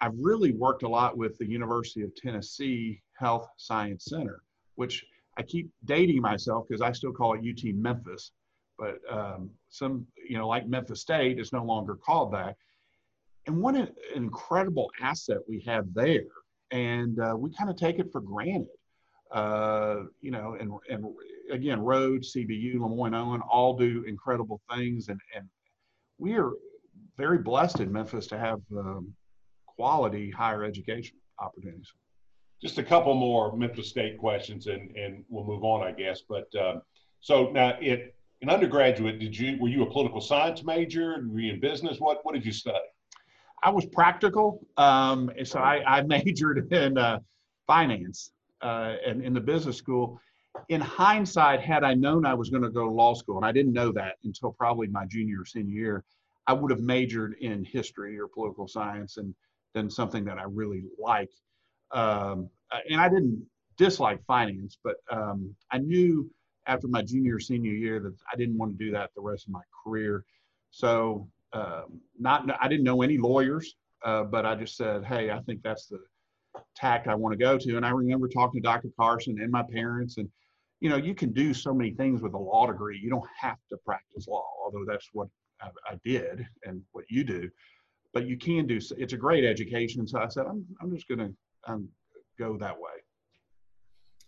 I've 0.00 0.14
really 0.18 0.52
worked 0.52 0.82
a 0.82 0.88
lot 0.88 1.16
with 1.16 1.38
the 1.38 1.48
University 1.48 2.02
of 2.02 2.14
Tennessee 2.14 3.02
Health 3.18 3.48
Science 3.56 4.06
Center, 4.06 4.42
which 4.74 5.04
I 5.38 5.42
keep 5.42 5.70
dating 5.84 6.20
myself 6.20 6.66
because 6.68 6.82
I 6.82 6.92
still 6.92 7.12
call 7.12 7.34
it 7.34 7.40
UT 7.40 7.74
Memphis, 7.74 8.32
but 8.78 8.98
um, 9.10 9.50
some, 9.68 10.06
you 10.28 10.36
know, 10.36 10.48
like 10.48 10.66
Memphis 10.66 11.00
State 11.00 11.38
is 11.38 11.52
no 11.52 11.64
longer 11.64 11.94
called 11.94 12.32
that 12.32 12.56
and 13.46 13.56
what 13.56 13.74
an 13.74 13.88
incredible 14.14 14.90
asset 15.00 15.38
we 15.48 15.62
have 15.66 15.86
there. 15.94 16.24
And 16.70 17.18
uh, 17.20 17.34
we 17.38 17.50
kind 17.50 17.70
of 17.70 17.76
take 17.76 17.98
it 17.98 18.10
for 18.10 18.20
granted. 18.20 18.68
Uh, 19.30 20.04
you 20.20 20.30
know, 20.30 20.56
and, 20.58 20.70
and 20.88 21.04
again, 21.50 21.80
Rhodes, 21.80 22.32
CBU, 22.34 22.76
LeMoyne-Owen 22.76 23.40
all 23.40 23.76
do 23.76 24.04
incredible 24.06 24.60
things. 24.72 25.08
And, 25.08 25.20
and 25.34 25.48
we 26.18 26.34
are 26.34 26.52
very 27.16 27.38
blessed 27.38 27.80
in 27.80 27.92
Memphis 27.92 28.26
to 28.28 28.38
have 28.38 28.60
um, 28.76 29.12
quality 29.76 30.30
higher 30.30 30.64
education 30.64 31.16
opportunities. 31.38 31.92
Just 32.62 32.78
a 32.78 32.82
couple 32.82 33.14
more 33.14 33.54
Memphis 33.56 33.88
State 33.88 34.18
questions, 34.18 34.66
and, 34.66 34.90
and 34.96 35.24
we'll 35.28 35.44
move 35.44 35.62
on, 35.62 35.86
I 35.86 35.92
guess. 35.92 36.22
But 36.26 36.52
uh, 36.54 36.76
so 37.20 37.50
now, 37.52 37.76
it, 37.80 38.14
in 38.40 38.48
undergraduate, 38.50 39.18
did 39.18 39.36
you 39.38 39.58
were 39.60 39.68
you 39.68 39.82
a 39.82 39.90
political 39.90 40.20
science 40.20 40.64
major? 40.64 41.16
Were 41.28 41.40
you 41.40 41.52
in 41.52 41.60
business? 41.60 41.98
What 42.00 42.24
what 42.24 42.34
did 42.34 42.44
you 42.44 42.52
study? 42.52 42.78
I 43.62 43.70
was 43.70 43.86
practical, 43.86 44.66
um, 44.76 45.30
so 45.44 45.58
I, 45.58 45.98
I 45.98 46.02
majored 46.02 46.72
in 46.72 46.98
uh, 46.98 47.18
finance 47.66 48.32
uh, 48.62 48.94
and 49.06 49.22
in 49.22 49.34
the 49.34 49.40
business 49.40 49.76
school. 49.76 50.20
In 50.68 50.80
hindsight, 50.80 51.60
had 51.60 51.84
I 51.84 51.94
known 51.94 52.24
I 52.24 52.32
was 52.34 52.48
going 52.48 52.62
to 52.62 52.70
go 52.70 52.84
to 52.84 52.90
law 52.90 53.14
school, 53.14 53.36
and 53.36 53.44
I 53.44 53.52
didn't 53.52 53.72
know 53.72 53.92
that 53.92 54.16
until 54.24 54.52
probably 54.52 54.86
my 54.88 55.04
junior 55.06 55.42
or 55.42 55.44
senior 55.44 55.74
year, 55.74 56.04
I 56.46 56.52
would 56.52 56.70
have 56.70 56.80
majored 56.80 57.34
in 57.40 57.64
history 57.64 58.18
or 58.18 58.28
political 58.28 58.68
science 58.68 59.16
and 59.16 59.34
done 59.76 59.90
something 59.90 60.24
that 60.24 60.38
I 60.38 60.44
really 60.48 60.84
like. 60.98 61.30
Um, 61.92 62.48
uh, 62.72 62.78
and 62.90 63.00
I 63.00 63.08
didn't 63.08 63.46
dislike 63.76 64.24
finance, 64.26 64.78
but 64.82 64.96
um, 65.12 65.54
I 65.70 65.78
knew 65.78 66.28
after 66.66 66.88
my 66.88 67.02
junior 67.02 67.38
senior 67.38 67.72
year 67.72 68.00
that 68.00 68.14
I 68.32 68.36
didn't 68.36 68.58
want 68.58 68.76
to 68.76 68.84
do 68.84 68.90
that 68.92 69.10
the 69.14 69.22
rest 69.22 69.46
of 69.46 69.52
my 69.52 69.60
career. 69.84 70.24
So 70.70 71.28
um, 71.52 72.00
not 72.18 72.50
I 72.60 72.68
didn't 72.68 72.84
know 72.84 73.02
any 73.02 73.18
lawyers, 73.18 73.76
uh, 74.04 74.24
but 74.24 74.46
I 74.46 74.56
just 74.56 74.76
said, 74.76 75.04
hey, 75.04 75.30
I 75.30 75.40
think 75.42 75.60
that's 75.62 75.86
the 75.86 75.98
tack 76.74 77.06
I 77.06 77.14
want 77.14 77.34
to 77.34 77.38
go 77.38 77.58
to. 77.58 77.76
And 77.76 77.84
I 77.86 77.90
remember 77.90 78.28
talking 78.28 78.60
to 78.60 78.66
Dr. 78.66 78.88
Carson 78.98 79.38
and 79.40 79.52
my 79.52 79.62
parents, 79.72 80.16
and 80.16 80.28
you 80.80 80.88
know, 80.88 80.96
you 80.96 81.14
can 81.14 81.32
do 81.32 81.54
so 81.54 81.72
many 81.72 81.92
things 81.92 82.20
with 82.22 82.34
a 82.34 82.38
law 82.38 82.66
degree. 82.66 82.98
You 82.98 83.10
don't 83.10 83.28
have 83.40 83.58
to 83.70 83.76
practice 83.84 84.26
law, 84.26 84.46
although 84.64 84.84
that's 84.86 85.08
what 85.12 85.28
I, 85.60 85.68
I 85.88 85.98
did 86.04 86.44
and 86.64 86.82
what 86.92 87.04
you 87.08 87.24
do. 87.24 87.48
But 88.16 88.26
you 88.26 88.38
can 88.38 88.66
do. 88.66 88.80
It's 88.96 89.12
a 89.12 89.16
great 89.18 89.44
education. 89.44 90.08
So 90.08 90.18
I 90.18 90.28
said, 90.28 90.46
I'm 90.46 90.64
I'm 90.80 90.90
just 90.90 91.06
going 91.06 91.18
to 91.18 91.30
um, 91.70 91.86
go 92.38 92.56
that 92.56 92.74
way. 92.74 92.96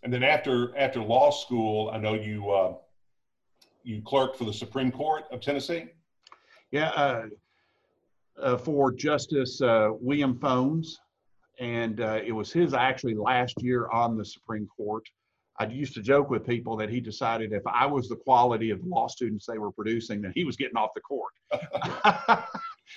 And 0.03 0.13
then 0.13 0.21
after 0.21 0.77
after 0.77 1.01
law 1.01 1.31
school, 1.31 1.89
I 1.91 1.97
know 1.97 2.13
you 2.13 2.51
uh, 2.51 2.75
you 3.81 4.03
clerked 4.03 4.37
for 4.37 4.43
the 4.45 4.53
Supreme 4.53 4.91
Court 4.91 5.23
of 5.31 5.41
Tennessee. 5.41 5.85
Yeah, 6.69 6.89
uh, 6.89 7.23
uh, 8.39 8.57
for 8.59 8.91
Justice 8.91 9.59
uh, 9.59 9.89
William 9.99 10.37
Fones, 10.37 10.99
and 11.59 11.99
uh, 11.99 12.19
it 12.23 12.31
was 12.31 12.53
his 12.53 12.75
actually 12.75 13.15
last 13.15 13.55
year 13.59 13.89
on 13.89 14.17
the 14.17 14.23
Supreme 14.23 14.67
Court. 14.77 15.03
I 15.59 15.65
used 15.65 15.95
to 15.95 16.03
joke 16.03 16.29
with 16.29 16.45
people 16.45 16.77
that 16.77 16.91
he 16.91 16.99
decided 17.01 17.53
if 17.53 17.63
I 17.65 17.87
was 17.87 18.07
the 18.07 18.17
quality 18.17 18.69
of 18.69 18.83
the 18.83 18.87
law 18.87 19.07
students 19.07 19.47
they 19.47 19.57
were 19.57 19.71
producing, 19.71 20.21
that 20.21 20.33
he 20.35 20.43
was 20.43 20.57
getting 20.57 20.77
off 20.77 20.91
the 20.93 21.01
court. 21.01 21.33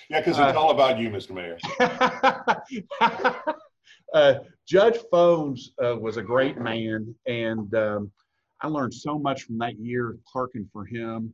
yeah, 0.09 0.19
because 0.19 0.39
it's 0.39 0.57
all 0.57 0.71
about 0.71 0.99
you, 0.99 1.09
Mr. 1.09 1.31
Mayor. 1.31 1.57
Uh, 4.13 4.35
Judge 4.67 4.99
Fones 5.11 5.69
uh, 5.83 5.97
was 5.97 6.17
a 6.17 6.21
great 6.21 6.59
man, 6.59 7.15
and 7.25 7.73
um, 7.73 8.11
I 8.61 8.67
learned 8.67 8.93
so 8.93 9.17
much 9.17 9.43
from 9.43 9.57
that 9.57 9.79
year 9.79 10.17
clerking 10.31 10.69
for 10.71 10.85
him. 10.85 11.33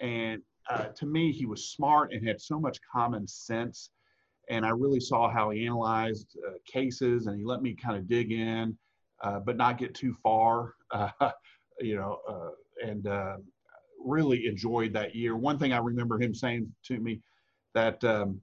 And 0.00 0.42
uh, 0.70 0.84
to 0.96 1.06
me, 1.06 1.32
he 1.32 1.46
was 1.46 1.70
smart 1.70 2.12
and 2.12 2.26
had 2.26 2.40
so 2.40 2.60
much 2.60 2.78
common 2.92 3.26
sense. 3.26 3.90
And 4.50 4.64
I 4.64 4.70
really 4.70 5.00
saw 5.00 5.30
how 5.30 5.50
he 5.50 5.66
analyzed 5.66 6.36
uh, 6.46 6.52
cases 6.66 7.26
and 7.26 7.38
he 7.38 7.44
let 7.44 7.62
me 7.62 7.74
kind 7.74 7.96
of 7.96 8.06
dig 8.08 8.30
in, 8.30 8.76
uh, 9.22 9.40
but 9.40 9.56
not 9.56 9.78
get 9.78 9.94
too 9.94 10.14
far, 10.22 10.74
you 11.80 11.96
know, 11.96 12.18
uh, 12.28 12.86
and 12.86 13.06
uh, 13.06 13.36
really 14.04 14.46
enjoyed 14.46 14.92
that 14.92 15.14
year. 15.14 15.36
One 15.36 15.58
thing 15.58 15.72
I 15.72 15.78
remember 15.78 16.20
him 16.20 16.34
saying 16.34 16.72
to 16.84 16.98
me 16.98 17.20
that 17.78 18.04
um, 18.04 18.40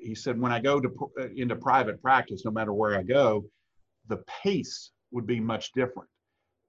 he 0.00 0.14
said, 0.14 0.40
when 0.40 0.52
I 0.52 0.60
go 0.60 0.80
to 0.80 0.90
into 1.36 1.56
private 1.56 2.02
practice, 2.02 2.44
no 2.44 2.50
matter 2.50 2.72
where 2.72 2.98
I 2.98 3.02
go, 3.02 3.44
the 4.08 4.22
pace 4.42 4.90
would 5.12 5.26
be 5.26 5.40
much 5.40 5.72
different 5.72 6.08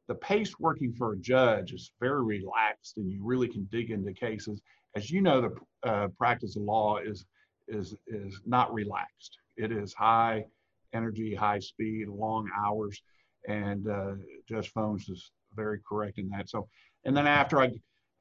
the 0.07 0.15
pace 0.15 0.59
working 0.59 0.93
for 0.93 1.13
a 1.13 1.17
judge 1.17 1.73
is 1.73 1.91
very 1.99 2.23
relaxed 2.23 2.97
and 2.97 3.09
you 3.09 3.23
really 3.23 3.47
can 3.47 3.67
dig 3.71 3.91
into 3.91 4.13
cases. 4.13 4.61
As 4.95 5.09
you 5.09 5.21
know, 5.21 5.41
the 5.41 5.89
uh, 5.89 6.07
practice 6.17 6.55
of 6.55 6.63
law 6.63 6.97
is, 6.97 7.25
is, 7.67 7.95
is 8.07 8.39
not 8.45 8.73
relaxed. 8.73 9.37
It 9.57 9.71
is 9.71 9.93
high 9.93 10.45
energy, 10.93 11.33
high 11.33 11.59
speed, 11.59 12.07
long 12.07 12.47
hours. 12.55 13.01
And 13.47 13.87
uh, 13.89 14.13
Judge 14.47 14.71
Fones 14.73 15.09
is 15.09 15.31
very 15.55 15.79
correct 15.87 16.19
in 16.19 16.29
that. 16.29 16.49
So, 16.49 16.67
and 17.05 17.15
then 17.15 17.27
after 17.27 17.59
I, 17.61 17.71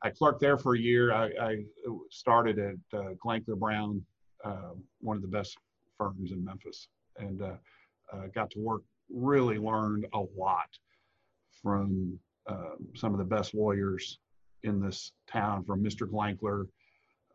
I 0.03 0.11
clerked 0.11 0.41
there 0.41 0.59
for 0.59 0.75
a 0.75 0.79
year, 0.79 1.13
I, 1.13 1.31
I 1.41 1.65
started 2.11 2.59
at 2.59 2.99
uh, 2.99 3.15
Glankler 3.25 3.59
Brown, 3.59 4.05
uh, 4.45 4.73
one 5.01 5.17
of 5.17 5.23
the 5.23 5.29
best 5.29 5.57
firms 5.97 6.33
in 6.33 6.45
Memphis, 6.45 6.89
and 7.19 7.41
uh, 7.41 7.55
uh, 8.13 8.27
got 8.35 8.51
to 8.51 8.59
work, 8.61 8.83
really 9.11 9.59
learned 9.59 10.07
a 10.13 10.21
lot 10.37 10.69
from 11.63 12.19
uh, 12.47 12.75
some 12.95 13.13
of 13.13 13.19
the 13.19 13.25
best 13.25 13.55
lawyers 13.55 14.19
in 14.63 14.81
this 14.81 15.13
town, 15.31 15.65
from 15.65 15.83
Mr. 15.83 16.07
Glankler 16.07 16.67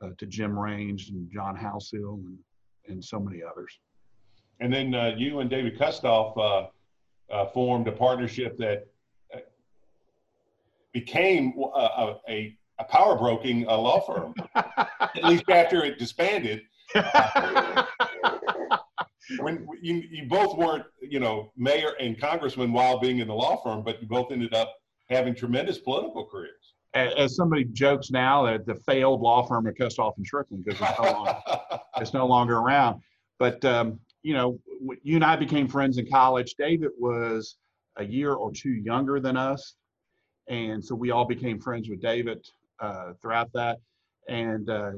uh, 0.01 0.09
to 0.17 0.25
Jim 0.25 0.57
Raines 0.57 1.09
and 1.09 1.29
John 1.31 1.55
Housel 1.55 2.21
and, 2.25 2.37
and 2.87 3.03
so 3.03 3.19
many 3.19 3.41
others. 3.43 3.79
And 4.59 4.71
then 4.73 4.93
uh, 4.93 5.13
you 5.17 5.39
and 5.39 5.49
David 5.49 5.77
Kustoff 5.79 6.35
formed 7.53 7.87
a 7.87 7.91
partnership 7.91 8.57
that 8.57 8.87
became 10.93 11.53
a, 11.75 12.15
a, 12.27 12.57
a 12.79 12.83
power 12.85 13.17
broking 13.17 13.67
uh, 13.67 13.77
law 13.77 13.99
firm, 14.01 14.33
at 14.55 15.23
least 15.23 15.49
after 15.49 15.83
it 15.83 15.99
disbanded. 15.99 16.61
when 19.37 19.67
you, 19.81 20.03
you 20.09 20.27
both 20.27 20.57
weren't, 20.57 20.85
you 21.01 21.19
know, 21.19 21.51
mayor 21.55 21.93
and 21.99 22.19
congressman 22.19 22.71
while 22.73 22.99
being 22.99 23.19
in 23.19 23.27
the 23.27 23.33
law 23.33 23.61
firm, 23.63 23.83
but 23.83 24.01
you 24.01 24.07
both 24.07 24.31
ended 24.31 24.53
up 24.53 24.73
having 25.09 25.35
tremendous 25.35 25.77
political 25.77 26.25
careers. 26.25 26.73
As 26.95 27.35
somebody 27.35 27.65
jokes 27.65 28.09
now 28.09 28.45
that 28.45 28.65
the 28.65 28.73
failed 28.73 29.21
law 29.21 29.45
firm 29.45 29.67
of 29.67 29.75
Kustoff 29.75 30.17
and 30.17 30.25
Strickland 30.25 30.65
because 30.65 30.89
it's, 30.89 30.99
no 30.99 31.11
longer, 31.11 31.37
it's 31.97 32.13
no 32.13 32.25
longer 32.25 32.57
around. 32.57 33.01
But 33.37 33.63
um, 33.63 33.99
you 34.23 34.33
know, 34.33 34.59
you 35.03 35.15
and 35.15 35.23
I 35.23 35.35
became 35.35 35.67
friends 35.67 35.99
in 35.99 36.09
college. 36.09 36.55
David 36.57 36.89
was 36.97 37.57
a 37.97 38.03
year 38.03 38.33
or 38.33 38.51
two 38.51 38.71
younger 38.71 39.19
than 39.19 39.37
us, 39.37 39.75
and 40.49 40.83
so 40.83 40.95
we 40.95 41.11
all 41.11 41.25
became 41.25 41.59
friends 41.59 41.89
with 41.89 42.01
David 42.01 42.45
uh, 42.79 43.13
throughout 43.21 43.53
that. 43.53 43.77
And 44.27 44.69
uh, 44.69 44.91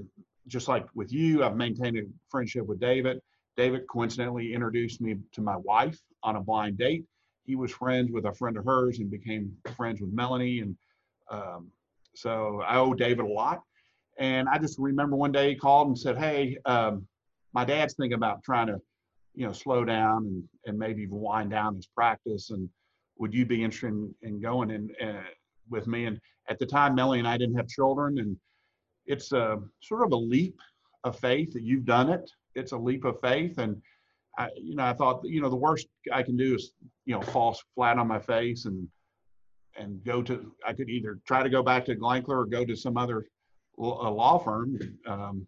just 0.47 0.67
like 0.67 0.85
with 0.95 1.11
you, 1.11 1.43
I've 1.43 1.55
maintained 1.55 1.97
a 1.97 2.03
friendship 2.29 2.65
with 2.65 2.79
David. 2.79 3.21
David 3.57 3.85
coincidentally 3.87 4.53
introduced 4.53 5.01
me 5.01 5.17
to 5.33 5.41
my 5.41 5.57
wife 5.57 5.99
on 6.23 6.37
a 6.37 6.41
blind 6.41 6.77
date. 6.77 7.03
He 7.45 7.55
was 7.55 7.71
friends 7.71 8.11
with 8.11 8.25
a 8.25 8.33
friend 8.33 8.57
of 8.57 8.65
hers 8.65 8.99
and 8.99 9.11
became 9.11 9.51
friends 9.75 9.99
with 9.99 10.13
Melanie. 10.13 10.59
And 10.59 10.75
um, 11.29 11.69
so 12.15 12.61
I 12.65 12.77
owe 12.77 12.93
David 12.93 13.25
a 13.25 13.27
lot. 13.27 13.61
And 14.17 14.47
I 14.47 14.57
just 14.57 14.79
remember 14.79 15.15
one 15.15 15.31
day 15.31 15.49
he 15.49 15.55
called 15.55 15.87
and 15.87 15.97
said, 15.97 16.17
Hey, 16.17 16.57
um, 16.65 17.05
my 17.53 17.65
dad's 17.65 17.95
thinking 17.95 18.13
about 18.13 18.43
trying 18.43 18.67
to, 18.67 18.79
you 19.33 19.45
know, 19.45 19.51
slow 19.51 19.83
down 19.83 20.25
and, 20.25 20.43
and 20.65 20.77
maybe 20.79 21.07
wind 21.07 21.51
down 21.51 21.75
his 21.75 21.87
practice. 21.87 22.51
And 22.51 22.69
would 23.17 23.33
you 23.33 23.45
be 23.45 23.63
interested 23.63 23.87
in, 23.87 24.13
in 24.21 24.41
going 24.41 24.71
in 24.71 24.89
uh, 25.01 25.23
with 25.69 25.87
me? 25.87 26.05
And 26.05 26.19
at 26.49 26.59
the 26.59 26.65
time, 26.65 26.95
Melly 26.95 27.19
and 27.19 27.27
I 27.27 27.37
didn't 27.37 27.55
have 27.55 27.67
children. 27.67 28.19
And 28.19 28.37
it's 29.05 29.31
a 29.31 29.59
sort 29.81 30.03
of 30.03 30.11
a 30.11 30.17
leap 30.17 30.59
of 31.03 31.17
faith 31.19 31.53
that 31.53 31.63
you've 31.63 31.85
done 31.85 32.09
it 32.09 32.29
it's 32.55 32.71
a 32.71 32.77
leap 32.77 33.05
of 33.05 33.19
faith. 33.21 33.57
And 33.57 33.81
I, 34.37 34.49
you 34.55 34.75
know, 34.75 34.83
I 34.83 34.93
thought, 34.93 35.21
you 35.23 35.41
know, 35.41 35.49
the 35.49 35.55
worst 35.55 35.87
I 36.11 36.23
can 36.23 36.37
do 36.37 36.55
is, 36.55 36.71
you 37.05 37.13
know, 37.13 37.21
fall 37.21 37.57
flat 37.75 37.97
on 37.97 38.07
my 38.07 38.19
face 38.19 38.65
and 38.65 38.87
and 39.77 40.03
go 40.03 40.21
to. 40.21 40.51
I 40.65 40.73
could 40.73 40.89
either 40.89 41.19
try 41.25 41.43
to 41.43 41.49
go 41.49 41.63
back 41.63 41.85
to 41.85 41.95
Glankler 41.95 42.41
or 42.41 42.45
go 42.45 42.65
to 42.65 42.75
some 42.75 42.97
other 42.97 43.25
law 43.77 44.37
firm. 44.37 44.77
Um, 45.07 45.47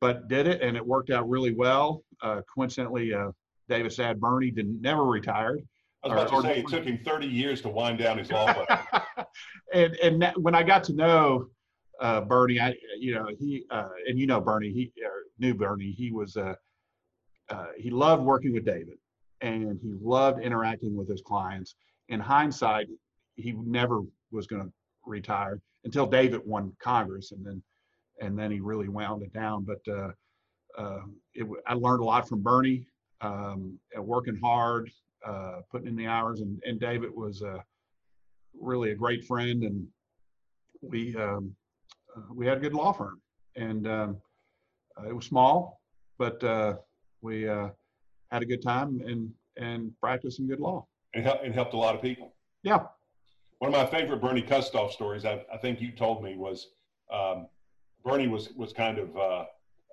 but 0.00 0.28
did 0.28 0.46
it, 0.46 0.60
and 0.60 0.76
it 0.76 0.86
worked 0.86 1.10
out 1.10 1.28
really 1.28 1.54
well. 1.54 2.02
Uh, 2.22 2.42
coincidentally, 2.52 3.14
uh, 3.14 3.30
Davis 3.68 3.96
dad 3.96 4.20
Bernie 4.20 4.50
didn't 4.50 4.80
never 4.80 5.04
retired. 5.04 5.62
I 6.04 6.08
was 6.08 6.12
about 6.12 6.32
or, 6.32 6.42
to 6.42 6.48
say 6.48 6.58
it 6.60 6.68
took 6.68 6.84
him 6.84 6.98
30 7.04 7.26
years 7.26 7.62
to 7.62 7.68
wind 7.68 7.98
down 7.98 8.18
his 8.18 8.30
law 8.30 8.52
firm. 8.52 8.66
and 9.72 9.96
and 9.96 10.22
that, 10.22 10.40
when 10.40 10.54
I 10.54 10.62
got 10.62 10.84
to 10.84 10.94
know 10.94 11.46
uh, 12.00 12.20
Bernie, 12.22 12.60
I 12.60 12.74
you 12.98 13.14
know 13.14 13.28
he 13.38 13.64
uh, 13.70 13.88
and 14.06 14.18
you 14.18 14.26
know 14.26 14.40
Bernie, 14.40 14.72
he 14.72 14.92
knew 15.38 15.54
Bernie. 15.54 15.92
He 15.92 16.12
was 16.12 16.36
uh, 16.36 16.54
uh, 17.48 17.66
he 17.76 17.90
loved 17.90 18.22
working 18.22 18.52
with 18.52 18.64
David, 18.64 18.98
and 19.40 19.78
he 19.82 19.94
loved 20.00 20.42
interacting 20.42 20.96
with 20.96 21.08
his 21.08 21.22
clients. 21.22 21.74
In 22.08 22.20
hindsight, 22.20 22.88
he 23.34 23.52
never 23.52 24.02
was 24.30 24.46
going 24.46 24.62
to 24.62 24.72
retire 25.04 25.60
until 25.84 26.06
David 26.06 26.40
won 26.44 26.72
Congress, 26.82 27.32
and 27.32 27.44
then 27.44 27.62
and 28.20 28.38
then 28.38 28.50
he 28.50 28.60
really 28.60 28.88
wound 28.88 29.22
it 29.22 29.32
down. 29.32 29.64
But 29.64 29.92
uh, 29.92 30.10
uh, 30.78 31.02
it, 31.34 31.46
I 31.66 31.74
learned 31.74 32.00
a 32.00 32.04
lot 32.04 32.28
from 32.28 32.42
Bernie, 32.42 32.86
um, 33.20 33.78
working 33.96 34.38
hard, 34.42 34.90
uh, 35.24 35.60
putting 35.70 35.88
in 35.88 35.96
the 35.96 36.06
hours, 36.06 36.40
and, 36.40 36.60
and 36.64 36.80
David 36.80 37.10
was 37.14 37.42
really 38.60 38.90
a 38.90 38.94
great 38.94 39.24
friend, 39.24 39.62
and 39.62 39.86
we 40.82 41.16
um, 41.16 41.54
uh, 42.16 42.22
we 42.34 42.46
had 42.46 42.58
a 42.58 42.60
good 42.60 42.74
law 42.74 42.92
firm, 42.92 43.20
and 43.56 43.86
um, 43.86 44.16
uh, 44.98 45.08
it 45.08 45.14
was 45.14 45.26
small, 45.26 45.80
but 46.18 46.42
uh, 46.44 46.74
we 47.20 47.42
had 47.42 48.42
a 48.42 48.46
good 48.46 48.62
time 48.62 49.00
and 49.06 49.30
and 49.56 49.92
practiced 50.00 50.36
some 50.36 50.46
good 50.46 50.60
law. 50.60 50.86
And, 51.14 51.24
help, 51.24 51.40
and 51.42 51.54
helped 51.54 51.72
a 51.72 51.78
lot 51.78 51.94
of 51.94 52.02
people. 52.02 52.34
Yeah. 52.62 52.80
One 53.58 53.72
of 53.72 53.80
my 53.80 53.86
favorite 53.86 54.20
Bernie 54.20 54.42
Kustoff 54.42 54.92
stories, 54.92 55.24
I, 55.24 55.42
I 55.50 55.56
think 55.56 55.80
you 55.80 55.90
told 55.90 56.22
me, 56.22 56.36
was 56.36 56.68
um, 57.10 57.46
Bernie 58.04 58.28
was 58.28 58.52
was 58.54 58.72
kind 58.72 58.98
of 58.98 59.16
uh, 59.16 59.44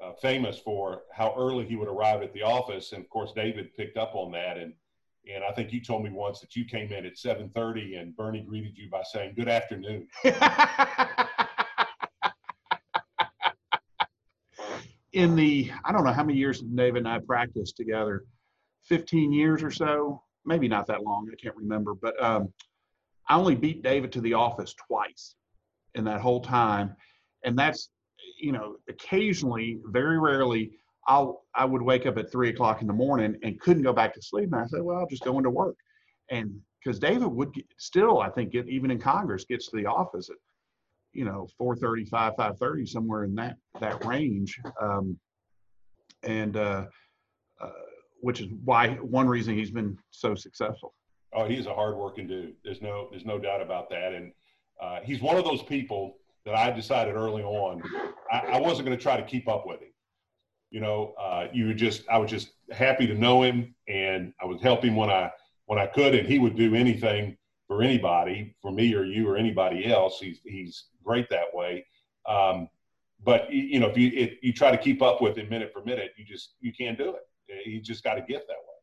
uh, 0.04 0.14
famous 0.22 0.60
for 0.60 1.04
how 1.14 1.34
early 1.38 1.66
he 1.66 1.76
would 1.76 1.88
arrive 1.88 2.22
at 2.22 2.34
the 2.34 2.44
office, 2.44 2.92
and 2.92 3.04
of 3.04 3.10
course 3.10 3.32
David 3.34 3.74
picked 3.76 3.98
up 3.98 4.16
on 4.16 4.32
that. 4.34 4.58
And 4.58 4.74
and 5.34 5.44
I 5.44 5.52
think 5.52 5.72
you 5.72 5.82
told 5.82 6.04
me 6.04 6.10
once 6.10 6.40
that 6.42 6.56
you 6.56 6.66
came 6.66 6.92
in 6.92 7.06
at 7.06 7.18
7:30, 7.18 8.00
and 8.00 8.16
Bernie 8.16 8.42
greeted 8.42 8.78
you 8.78 8.90
by 8.90 9.04
saying 9.04 9.34
"Good 9.36 9.50
afternoon." 9.50 10.08
in 15.14 15.36
the 15.36 15.72
I 15.86 15.92
don't 15.92 16.04
know 16.04 16.12
how 16.12 16.24
many 16.24 16.38
years 16.38 16.62
David 16.62 17.00
and 17.00 17.08
I 17.08 17.20
practiced 17.20 17.78
together, 17.78 18.26
15 18.86 19.32
years 19.32 19.64
or 19.64 19.72
so, 19.72 20.22
maybe 20.46 20.68
not 20.68 20.88
that 20.88 21.04
long, 21.04 21.30
I 21.32 21.36
can't 21.36 21.56
remember, 21.56 21.94
but 21.94 22.22
um, 22.22 22.52
I 23.30 23.38
only 23.38 23.56
beat 23.56 23.84
David 23.84 24.12
to 24.14 24.22
the 24.22 24.34
office 24.34 24.74
twice 24.74 25.36
in 25.96 26.04
that 26.06 26.20
whole 26.22 26.42
time, 26.42 26.96
and 27.44 27.58
that's 27.58 27.90
you 28.40 28.52
know 28.52 28.76
occasionally, 28.90 29.80
very 29.86 30.20
rarely, 30.20 30.72
I'll 31.08 31.44
I 31.56 31.66
would 31.66 31.82
wake 31.82 32.06
up 32.06 32.18
at 32.18 32.32
three 32.32 32.50
o'clock 32.50 32.82
in 32.82 32.88
the 32.88 32.94
morning 32.94 33.36
and 33.44 33.60
couldn't 33.60 33.84
go 33.84 33.94
back 33.94 34.14
to 34.16 34.22
sleep, 34.22 34.50
and 34.52 34.62
I 34.62 34.66
said, 34.66 34.82
well, 34.82 34.98
I'll 34.98 35.08
just 35.08 35.24
go 35.24 35.38
into 35.38 35.50
work, 35.50 35.76
and 36.32 36.60
because 36.84 37.00
David 37.00 37.28
would 37.28 37.54
get, 37.54 37.66
still, 37.78 38.20
I 38.20 38.30
think, 38.30 38.52
get, 38.52 38.68
even 38.68 38.92
in 38.92 39.00
Congress, 39.00 39.46
gets 39.46 39.70
to 39.70 39.78
the 39.78 39.86
office 39.86 40.30
at 40.30 40.38
you 41.14 41.26
know 41.26 41.48
435 41.58 42.34
530 42.36 42.86
somewhere 42.86 43.24
in 43.24 43.36
that 43.36 43.58
that 43.80 44.04
range 44.04 44.60
um, 44.82 45.18
and 46.24 46.58
uh, 46.58 46.86
uh, 47.62 47.70
which 48.22 48.42
is 48.42 48.48
why 48.64 48.96
one 48.96 49.28
reason 49.28 49.56
he's 49.56 49.72
been 49.72 49.98
so 50.12 50.36
successful. 50.36 50.94
Oh 51.34 51.48
he's 51.48 51.66
a 51.66 51.74
hardworking 51.74 52.28
dude. 52.28 52.56
There's 52.64 52.82
no 52.82 53.08
there's 53.12 53.26
no 53.26 53.38
doubt 53.38 53.62
about 53.62 53.90
that. 53.90 54.14
And 54.14 54.32
uh, 54.82 55.00
he's 55.04 55.22
one 55.22 55.38
of 55.38 55.46
those 55.46 55.62
people 55.64 56.18
that 56.46 56.56
i 56.56 56.70
decided 56.72 57.16
early 57.16 57.44
on 57.44 57.82
i, 58.32 58.40
I 58.40 58.60
wasn't 58.60 58.86
going 58.86 58.98
to 58.98 59.02
try 59.02 59.18
to 59.18 59.24
keep 59.24 59.48
up 59.48 59.66
with 59.66 59.82
him 59.82 59.93
you 60.74 60.82
know 60.82 61.14
uh, 61.22 61.48
you 61.54 61.74
just 61.74 62.04
i 62.10 62.18
was 62.18 62.30
just 62.30 62.50
happy 62.72 63.08
to 63.08 63.14
know 63.14 63.44
him 63.44 63.74
and 63.88 64.34
i 64.42 64.46
would 64.46 64.60
help 64.60 64.84
him 64.84 64.96
when 64.96 65.10
i 65.10 65.32
when 65.68 65.80
i 65.80 65.86
could 65.86 66.14
and 66.16 66.28
he 66.28 66.40
would 66.40 66.58
do 66.58 66.76
anything 66.76 67.38
for 67.74 67.82
anybody, 67.82 68.56
for 68.62 68.72
me 68.72 68.94
or 68.94 69.04
you 69.04 69.28
or 69.28 69.36
anybody 69.36 69.92
else. 69.92 70.20
He's 70.20 70.40
he's 70.46 70.86
great 71.04 71.28
that 71.30 71.54
way. 71.54 71.86
Um, 72.28 72.70
but 73.24 73.52
you 73.52 73.80
know, 73.80 73.88
if 73.88 73.98
you 73.98 74.12
if 74.14 74.44
you 74.44 74.54
try 74.54 74.72
to 74.72 74.78
keep 74.78 75.02
up 75.02 75.22
with 75.22 75.38
him 75.38 75.50
minute 75.50 75.72
for 75.74 75.84
minute, 75.84 76.12
you 76.18 76.26
just 76.26 76.56
you 76.60 76.72
can't 76.72 76.98
do 76.98 77.16
it. 77.16 77.66
You 77.66 77.82
just 77.82 78.04
got 78.04 78.16
to 78.16 78.22
get 78.22 78.48
that 78.48 78.54
way. 78.54 78.74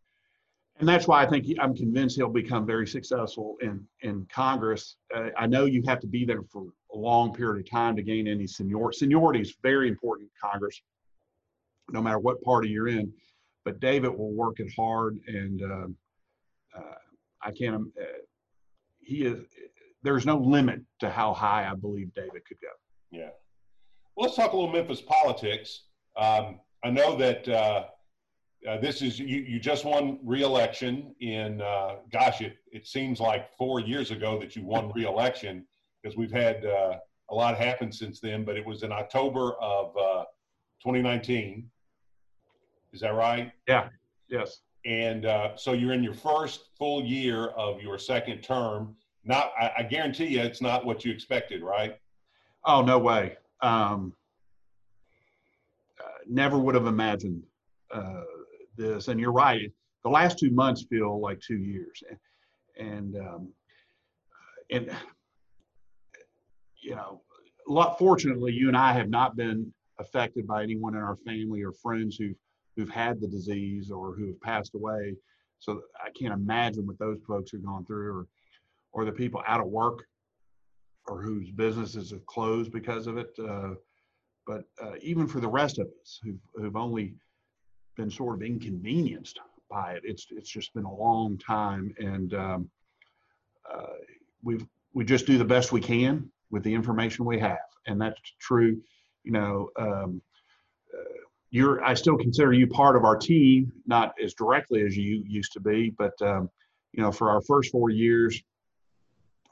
And 0.79 0.88
that's 0.88 1.07
why 1.07 1.22
I 1.22 1.29
think 1.29 1.44
he, 1.44 1.59
I'm 1.61 1.74
convinced 1.74 2.16
he'll 2.16 2.29
become 2.31 2.66
very 2.66 2.87
successful 2.87 3.57
in 3.61 3.87
in 4.00 4.26
Congress. 4.33 4.96
Uh, 5.14 5.29
I 5.38 5.46
know 5.46 5.66
you 5.66 5.83
have 5.87 6.00
to 6.00 6.07
be 6.07 6.24
there 6.24 6.42
for 6.50 6.64
a 6.92 6.96
long 6.96 7.33
period 7.33 7.64
of 7.64 7.70
time 7.70 7.94
to 7.96 8.03
gain 8.03 8.26
any 8.26 8.46
senior 8.46 8.90
seniority 8.92 9.40
is 9.40 9.55
very 9.62 9.88
important 9.88 10.29
in 10.29 10.50
Congress, 10.50 10.81
no 11.92 12.03
matter 12.03 12.18
what 12.18 12.42
party 12.42 12.68
you're 12.68 12.88
in. 12.88 13.12
But 13.64 13.81
David 13.81 14.11
will 14.11 14.33
work 14.33 14.59
it 14.59 14.72
hard, 14.76 15.18
and 15.26 15.62
uh, 15.62 16.79
uh, 16.79 16.94
I 17.42 17.50
can't. 17.53 17.74
Uh, 18.00 18.05
he 19.00 19.24
is 19.24 19.44
there's 20.03 20.24
no 20.24 20.38
limit 20.38 20.81
to 21.00 21.11
how 21.11 21.35
high 21.35 21.68
I 21.70 21.74
believe 21.74 22.14
David 22.14 22.42
could 22.46 22.59
go. 22.61 22.68
Yeah. 23.11 23.31
Well, 24.16 24.26
let's 24.26 24.37
talk 24.37 24.53
a 24.53 24.57
little 24.57 24.72
Memphis 24.72 25.03
politics. 25.03 25.85
Um, 26.16 26.61
I 26.83 26.90
know 26.90 27.16
that 27.16 27.48
uh, 27.48 27.85
uh, 28.68 28.79
this 28.79 29.03
is 29.03 29.18
you, 29.18 29.42
you 29.42 29.61
just 29.61 29.85
won 29.85 30.18
re-election 30.22 31.14
in 31.20 31.61
uh, 31.61 31.96
gosh 32.12 32.40
it, 32.40 32.57
it 32.72 32.87
seems 32.87 33.20
like 33.20 33.55
four 33.57 33.81
years 33.81 34.11
ago 34.11 34.38
that 34.40 34.57
you 34.57 34.64
won 34.64 34.90
re-election 34.94 35.66
because 36.03 36.16
we've 36.16 36.33
had 36.33 36.64
a 36.64 37.35
lot 37.35 37.57
happen 37.57 37.92
since 37.92 38.20
then 38.20 38.44
but 38.44 38.57
it 38.57 38.66
was 38.66 38.83
in 38.83 38.92
october 38.92 39.53
of 39.61 39.96
uh, 39.96 40.24
2019 40.83 41.70
is 42.92 43.00
that 43.00 43.14
right? 43.14 43.53
Yeah. 43.66 43.88
Yes. 44.29 44.61
And 44.85 45.26
uh, 45.26 45.57
so 45.57 45.72
you're 45.72 45.92
in 45.92 46.03
your 46.03 46.14
first 46.14 46.70
full 46.79 47.05
year 47.05 47.48
of 47.48 47.83
your 47.83 47.98
second 47.98 48.42
term. 48.42 48.96
Not 49.24 49.53
I, 49.61 49.70
I, 49.79 49.83
guarantee 49.83 50.26
you 50.26 50.40
it's 50.40 50.62
not 50.62 50.87
what 50.87 51.05
you 51.05 51.12
expected 51.12 51.62
right? 51.62 51.98
Oh 52.64 52.83
no 52.83 52.98
way. 52.98 53.37
Um, 53.61 54.14
uh, 56.00 56.18
never 56.26 56.59
would 56.59 56.74
have 56.74 56.87
imagined 56.87 57.42
uh, 57.92 58.22
this. 58.76 59.09
And 59.09 59.20
you're 59.20 59.33
right. 59.33 59.70
The 60.05 60.11
last 60.11 60.38
two 60.38 60.50
months 60.50 60.87
feel 60.88 61.20
like 61.20 61.40
two 61.40 61.59
years. 61.59 62.03
And 62.09 62.18
and, 62.81 63.16
um, 63.16 63.53
and 64.70 64.90
you 66.81 66.94
know 66.94 67.20
lot 67.68 67.98
fortunately 67.98 68.53
you 68.53 68.68
and 68.68 68.76
i 68.76 68.92
have 68.92 69.09
not 69.09 69.37
been 69.37 69.72
affected 69.98 70.46
by 70.46 70.62
anyone 70.62 70.94
in 70.94 71.00
our 71.00 71.16
family 71.16 71.62
or 71.62 71.72
friends 71.72 72.16
who've 72.16 72.35
who've 72.76 72.90
had 72.90 73.20
the 73.20 73.28
disease 73.28 73.90
or 73.90 74.14
who 74.14 74.26
have 74.26 74.40
passed 74.40 74.74
away 74.74 75.14
so 75.59 75.83
i 76.04 76.11
can't 76.18 76.35
imagine 76.35 76.87
what 76.87 76.98
those 76.98 77.20
folks 77.26 77.52
have 77.52 77.64
gone 77.64 77.85
through 77.85 78.12
or 78.12 78.26
or 78.92 79.04
the 79.04 79.12
people 79.12 79.42
out 79.46 79.61
of 79.61 79.66
work 79.66 80.04
or 81.06 81.20
whose 81.20 81.50
businesses 81.50 82.11
have 82.11 82.24
closed 82.26 82.72
because 82.72 83.06
of 83.06 83.18
it. 83.18 83.30
Uh, 83.38 83.70
but 84.46 84.64
uh, 84.83 84.92
even 85.00 85.26
for 85.26 85.40
the 85.40 85.48
rest 85.48 85.78
of 85.78 85.88
us 86.00 86.20
who've, 86.22 86.40
who've 86.54 86.76
only 86.76 87.14
been 87.96 88.11
sort 88.11 88.37
of 88.37 88.42
inconvenienced 88.42 89.38
by 89.68 89.92
it, 89.92 90.02
it's 90.04 90.26
it's 90.30 90.48
just 90.48 90.74
been 90.74 90.85
a 90.85 90.94
long 90.94 91.38
time, 91.38 91.94
and 91.98 92.35
um, 92.35 92.70
uh, 93.72 93.98
we've 94.42 94.66
we 94.94 95.04
just 95.04 95.26
do 95.26 95.38
the 95.38 95.44
best 95.44 95.70
we 95.70 95.80
can 95.80 96.30
with 96.50 96.64
the 96.64 96.74
information 96.74 97.24
we 97.24 97.38
have, 97.38 97.59
and 97.87 98.00
that's 98.00 98.20
true. 98.40 98.80
You 99.22 99.33
know, 99.33 99.68
um, 99.78 100.22
you're 101.50 101.84
I 101.84 101.94
still 101.94 102.16
consider 102.16 102.52
you 102.52 102.66
part 102.66 102.96
of 102.96 103.04
our 103.04 103.16
team, 103.16 103.72
not 103.86 104.14
as 104.22 104.34
directly 104.34 104.82
as 104.82 104.96
you 104.96 105.22
used 105.26 105.52
to 105.54 105.60
be, 105.60 105.90
but 105.98 106.20
um, 106.22 106.48
you 106.92 107.02
know, 107.02 107.12
for 107.12 107.30
our 107.30 107.40
first 107.42 107.70
four 107.72 107.90
years, 107.90 108.40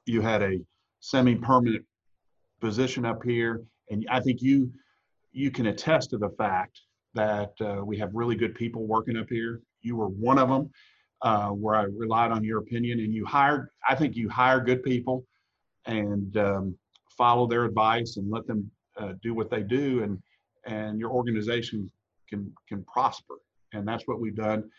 you 0.07 0.21
had 0.21 0.43
a 0.43 0.61
semi-permanent 1.01 1.85
position 2.61 3.05
up 3.05 3.23
here, 3.25 3.65
and 3.91 4.07
I 4.11 4.21
think 4.21 4.43
you 4.43 4.71
you 5.33 5.51
can 5.51 5.67
attest 5.67 6.11
to 6.11 6.19
the 6.19 6.31
fact 6.31 6.81
that 7.15 7.53
uh, 7.61 7.85
we 7.85 7.99
have 7.99 8.11
really 8.15 8.37
good 8.37 8.55
people 8.55 8.87
working 8.87 9.17
up 9.17 9.29
here. 9.29 9.61
You 9.83 9.97
were 9.97 10.09
one 10.09 10.39
of 10.39 10.49
them, 10.49 10.71
uh, 11.23 11.49
where 11.49 11.75
I 11.75 11.83
relied 11.97 12.31
on 12.31 12.45
your 12.45 12.59
opinion, 12.59 13.01
and 13.01 13.13
you 13.13 13.27
hired. 13.27 13.69
I 13.89 13.97
think 13.97 14.15
you 14.15 14.29
hire 14.29 14.61
good 14.61 14.85
people, 14.85 15.25
and 15.87 16.37
um, 16.37 16.79
follow 17.17 17.49
their 17.49 17.65
advice 17.65 18.19
and 18.19 18.31
let 18.31 18.47
them 18.47 18.71
uh, 18.97 19.15
do 19.21 19.35
what 19.35 19.51
they 19.51 19.63
do, 19.63 20.05
and 20.05 20.23
and 20.69 21.01
your 21.01 21.11
organization 21.11 21.91
can 22.29 22.53
can 22.69 22.85
prosper. 22.85 23.35
And 23.73 23.87
that's 23.87 24.07
what 24.07 24.21
we've 24.21 24.37
done 24.37 24.71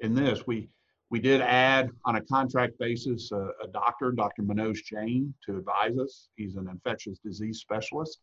in 0.00 0.14
this. 0.14 0.46
We 0.46 0.68
we 1.10 1.20
did 1.20 1.40
add 1.40 1.90
on 2.04 2.16
a 2.16 2.20
contract 2.20 2.78
basis 2.78 3.32
a, 3.32 3.48
a 3.64 3.68
doctor, 3.72 4.12
Dr. 4.12 4.42
Manoj 4.42 4.84
Jain, 4.84 5.34
to 5.46 5.56
advise 5.56 5.96
us. 5.98 6.28
He's 6.36 6.56
an 6.56 6.68
infectious 6.68 7.18
disease 7.18 7.60
specialist. 7.60 8.18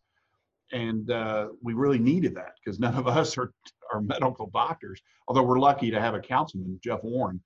And 0.71 1.09
uh, 1.11 1.49
we 1.63 1.73
really 1.73 1.97
needed 1.99 2.35
that 2.35 2.53
because 2.63 2.79
none 2.79 2.95
of 2.95 3.07
us 3.07 3.37
are, 3.37 3.51
are 3.91 4.01
medical 4.01 4.47
doctors, 4.53 5.01
although 5.27 5.43
we're 5.43 5.59
lucky 5.59 5.89
to 5.91 5.99
have 5.99 6.13
a 6.13 6.19
councilman, 6.19 6.79
Jeff 6.83 7.03
Warren, 7.03 7.41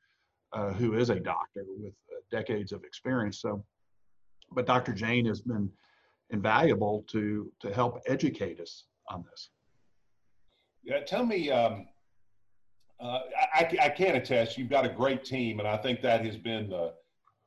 uh, 0.51 0.73
who 0.73 0.95
is 0.95 1.09
a 1.09 1.19
doctor 1.19 1.63
with 1.67 1.93
uh, 2.11 2.19
decades 2.31 2.71
of 2.71 2.83
experience. 2.83 3.41
So, 3.41 3.63
but 4.51 4.65
Dr. 4.65 4.93
Jain 4.93 5.25
has 5.25 5.41
been 5.41 5.69
invaluable 6.31 7.05
to, 7.11 7.51
to 7.61 7.73
help 7.73 8.01
educate 8.07 8.59
us 8.59 8.85
on 9.09 9.23
this. 9.29 9.49
Yeah, 10.89 11.01
tell 11.01 11.23
me, 11.23 11.51
um, 11.51 11.85
uh, 12.99 13.19
I, 13.53 13.77
I, 13.79 13.89
can 13.89 14.15
attest 14.15 14.57
you've 14.57 14.71
got 14.71 14.87
a 14.87 14.89
great 14.89 15.23
team, 15.23 15.59
and 15.59 15.67
I 15.67 15.77
think 15.77 16.01
that 16.01 16.25
has 16.25 16.35
been 16.35 16.67
the 16.67 16.93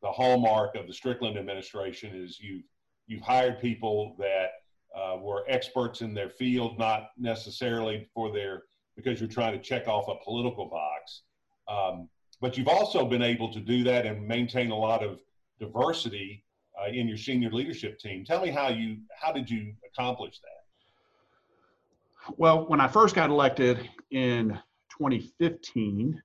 the 0.00 0.10
hallmark 0.10 0.76
of 0.76 0.86
the 0.86 0.92
Strickland 0.92 1.36
administration 1.36 2.14
is 2.14 2.38
you've 2.40 2.62
you've 3.08 3.20
hired 3.20 3.60
people 3.60 4.14
that 4.20 4.50
uh, 4.96 5.16
were 5.18 5.44
experts 5.48 6.02
in 6.02 6.14
their 6.14 6.30
field, 6.30 6.78
not 6.78 7.10
necessarily 7.18 8.08
for 8.14 8.32
their 8.32 8.62
because 8.94 9.18
you're 9.18 9.28
trying 9.28 9.54
to 9.54 9.60
check 9.60 9.88
off 9.88 10.06
a 10.06 10.22
political 10.22 10.66
box. 10.66 11.22
Um, 11.66 12.08
but 12.40 12.56
you've 12.56 12.68
also 12.68 13.04
been 13.04 13.22
able 13.22 13.52
to 13.54 13.60
do 13.60 13.82
that 13.82 14.06
and 14.06 14.24
maintain 14.24 14.70
a 14.70 14.78
lot 14.78 15.02
of 15.04 15.18
diversity 15.58 16.44
uh, 16.80 16.90
in 16.90 17.08
your 17.08 17.16
senior 17.16 17.50
leadership 17.50 17.98
team. 17.98 18.24
Tell 18.24 18.40
me 18.40 18.50
how 18.50 18.68
you 18.68 18.98
how 19.20 19.32
did 19.32 19.50
you 19.50 19.74
accomplish 19.84 20.38
that? 20.38 20.61
Well, 22.36 22.66
when 22.66 22.80
I 22.80 22.88
first 22.88 23.14
got 23.14 23.30
elected 23.30 23.88
in 24.10 24.58
2015. 24.98 26.20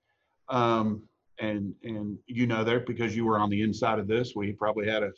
Um, 0.50 1.04
and 1.40 1.74
and 1.84 2.18
you 2.26 2.48
know 2.48 2.64
that 2.64 2.86
because 2.86 3.16
you 3.16 3.26
were 3.26 3.40
on 3.40 3.50
the 3.50 3.62
inside 3.62 4.00
of 4.00 4.08
this. 4.08 4.34
We 4.36 4.54
probably 4.54 4.88
had 4.88 5.04
a 5.04 5.12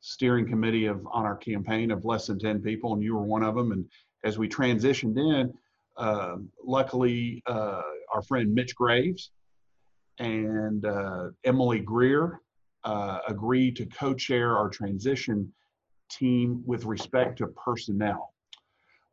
steering 0.00 0.48
committee 0.48 0.86
of 0.86 1.06
on 1.12 1.24
our 1.24 1.36
campaign 1.36 1.90
of 1.90 2.04
less 2.04 2.26
than 2.26 2.38
10 2.38 2.62
people, 2.62 2.94
and 2.94 3.02
you 3.02 3.14
were 3.14 3.24
one 3.24 3.42
of 3.42 3.54
them. 3.54 3.72
And 3.72 3.84
as 4.24 4.38
we 4.38 4.48
transitioned 4.48 5.18
in, 5.18 5.52
uh, 5.96 6.36
luckily, 6.64 7.42
uh, 7.46 7.82
our 8.12 8.22
friend 8.22 8.54
Mitch 8.54 8.74
Graves 8.74 9.30
and 10.18 10.84
uh, 10.84 11.28
Emily 11.44 11.80
Greer 11.80 12.40
uh, 12.84 13.18
agreed 13.28 13.76
to 13.76 13.86
co-chair 13.86 14.56
our 14.56 14.68
transition 14.68 15.52
team 16.10 16.62
with 16.64 16.84
respect 16.84 17.38
to 17.38 17.48
personnel. 17.48 18.32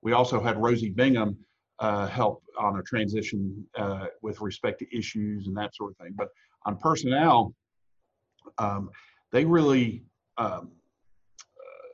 We 0.01 0.13
also 0.13 0.41
had 0.41 0.62
Rosie 0.62 0.89
Bingham 0.89 1.38
uh, 1.79 2.07
help 2.07 2.43
on 2.57 2.79
a 2.79 2.83
transition 2.83 3.65
uh, 3.77 4.07
with 4.21 4.41
respect 4.41 4.79
to 4.79 4.97
issues 4.97 5.47
and 5.47 5.55
that 5.57 5.75
sort 5.75 5.91
of 5.91 5.97
thing. 5.97 6.13
But 6.15 6.29
on 6.65 6.77
personnel, 6.77 7.53
um, 8.57 8.89
they 9.31 9.45
really 9.45 10.03
um, 10.38 10.71
uh, 11.57 11.88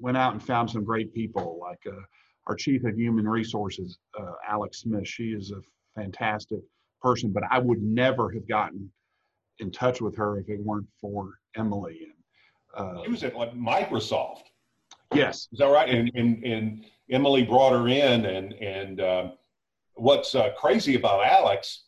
went 0.00 0.16
out 0.16 0.32
and 0.32 0.42
found 0.42 0.70
some 0.70 0.84
great 0.84 1.12
people, 1.14 1.58
like 1.60 1.80
uh, 1.86 2.00
our 2.46 2.54
chief 2.54 2.84
of 2.84 2.98
human 2.98 3.28
resources, 3.28 3.98
uh, 4.18 4.32
Alex 4.48 4.80
Smith. 4.80 5.06
She 5.06 5.28
is 5.28 5.52
a 5.52 5.60
fantastic 6.00 6.60
person, 7.00 7.32
but 7.32 7.44
I 7.50 7.58
would 7.58 7.82
never 7.82 8.30
have 8.32 8.48
gotten 8.48 8.90
in 9.60 9.70
touch 9.70 10.00
with 10.00 10.16
her 10.16 10.38
if 10.38 10.48
it 10.48 10.60
weren't 10.60 10.88
for 11.00 11.34
Emily. 11.56 12.00
And, 12.76 12.98
uh, 12.98 13.04
she 13.04 13.10
was 13.10 13.22
at 13.22 13.36
like 13.36 13.54
Microsoft. 13.54 14.42
Yes. 15.12 15.48
Is 15.52 15.58
that 15.60 15.66
right? 15.66 15.88
And, 15.88 16.10
and, 16.14 16.42
and 16.44 16.84
Emily 17.10 17.42
brought 17.42 17.72
her 17.72 17.88
in, 17.88 18.26
and 18.26 18.52
and 18.54 19.00
uh, 19.00 19.30
what's 19.94 20.34
uh, 20.34 20.50
crazy 20.56 20.96
about 20.96 21.24
Alex 21.24 21.84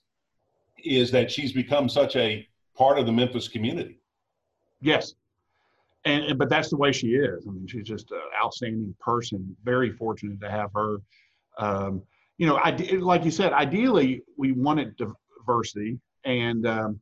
is 0.84 1.10
that 1.10 1.30
she's 1.30 1.52
become 1.52 1.88
such 1.88 2.16
a 2.16 2.46
part 2.76 2.98
of 2.98 3.06
the 3.06 3.12
Memphis 3.12 3.48
community. 3.48 3.98
Yes, 4.80 5.14
and, 6.04 6.24
and 6.24 6.38
but 6.38 6.48
that's 6.48 6.70
the 6.70 6.76
way 6.76 6.92
she 6.92 7.14
is. 7.14 7.46
I 7.46 7.50
mean, 7.50 7.66
she's 7.66 7.86
just 7.86 8.10
an 8.10 8.20
outstanding 8.42 8.94
person. 9.00 9.56
Very 9.64 9.90
fortunate 9.90 10.40
to 10.40 10.50
have 10.50 10.70
her. 10.74 10.98
Um, 11.58 12.02
you 12.38 12.46
know, 12.46 12.56
I 12.56 12.70
like 12.98 13.24
you 13.24 13.30
said, 13.30 13.52
ideally 13.52 14.22
we 14.36 14.52
wanted 14.52 14.96
diversity 14.96 15.98
and 16.24 16.66
um, 16.66 17.00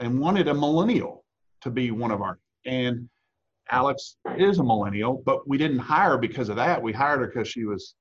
and 0.00 0.18
wanted 0.18 0.48
a 0.48 0.54
millennial 0.54 1.24
to 1.60 1.70
be 1.70 1.92
one 1.92 2.10
of 2.10 2.20
our 2.20 2.38
and 2.66 3.08
Alex 3.72 4.18
is 4.36 4.58
a 4.58 4.62
millennial, 4.62 5.22
but 5.24 5.48
we 5.48 5.56
didn't 5.56 5.78
hire 5.78 6.18
because 6.18 6.50
of 6.50 6.56
that. 6.56 6.80
We 6.80 6.92
hired 6.92 7.20
her 7.20 7.26
because 7.26 7.48
she 7.48 7.64
was 7.64 7.94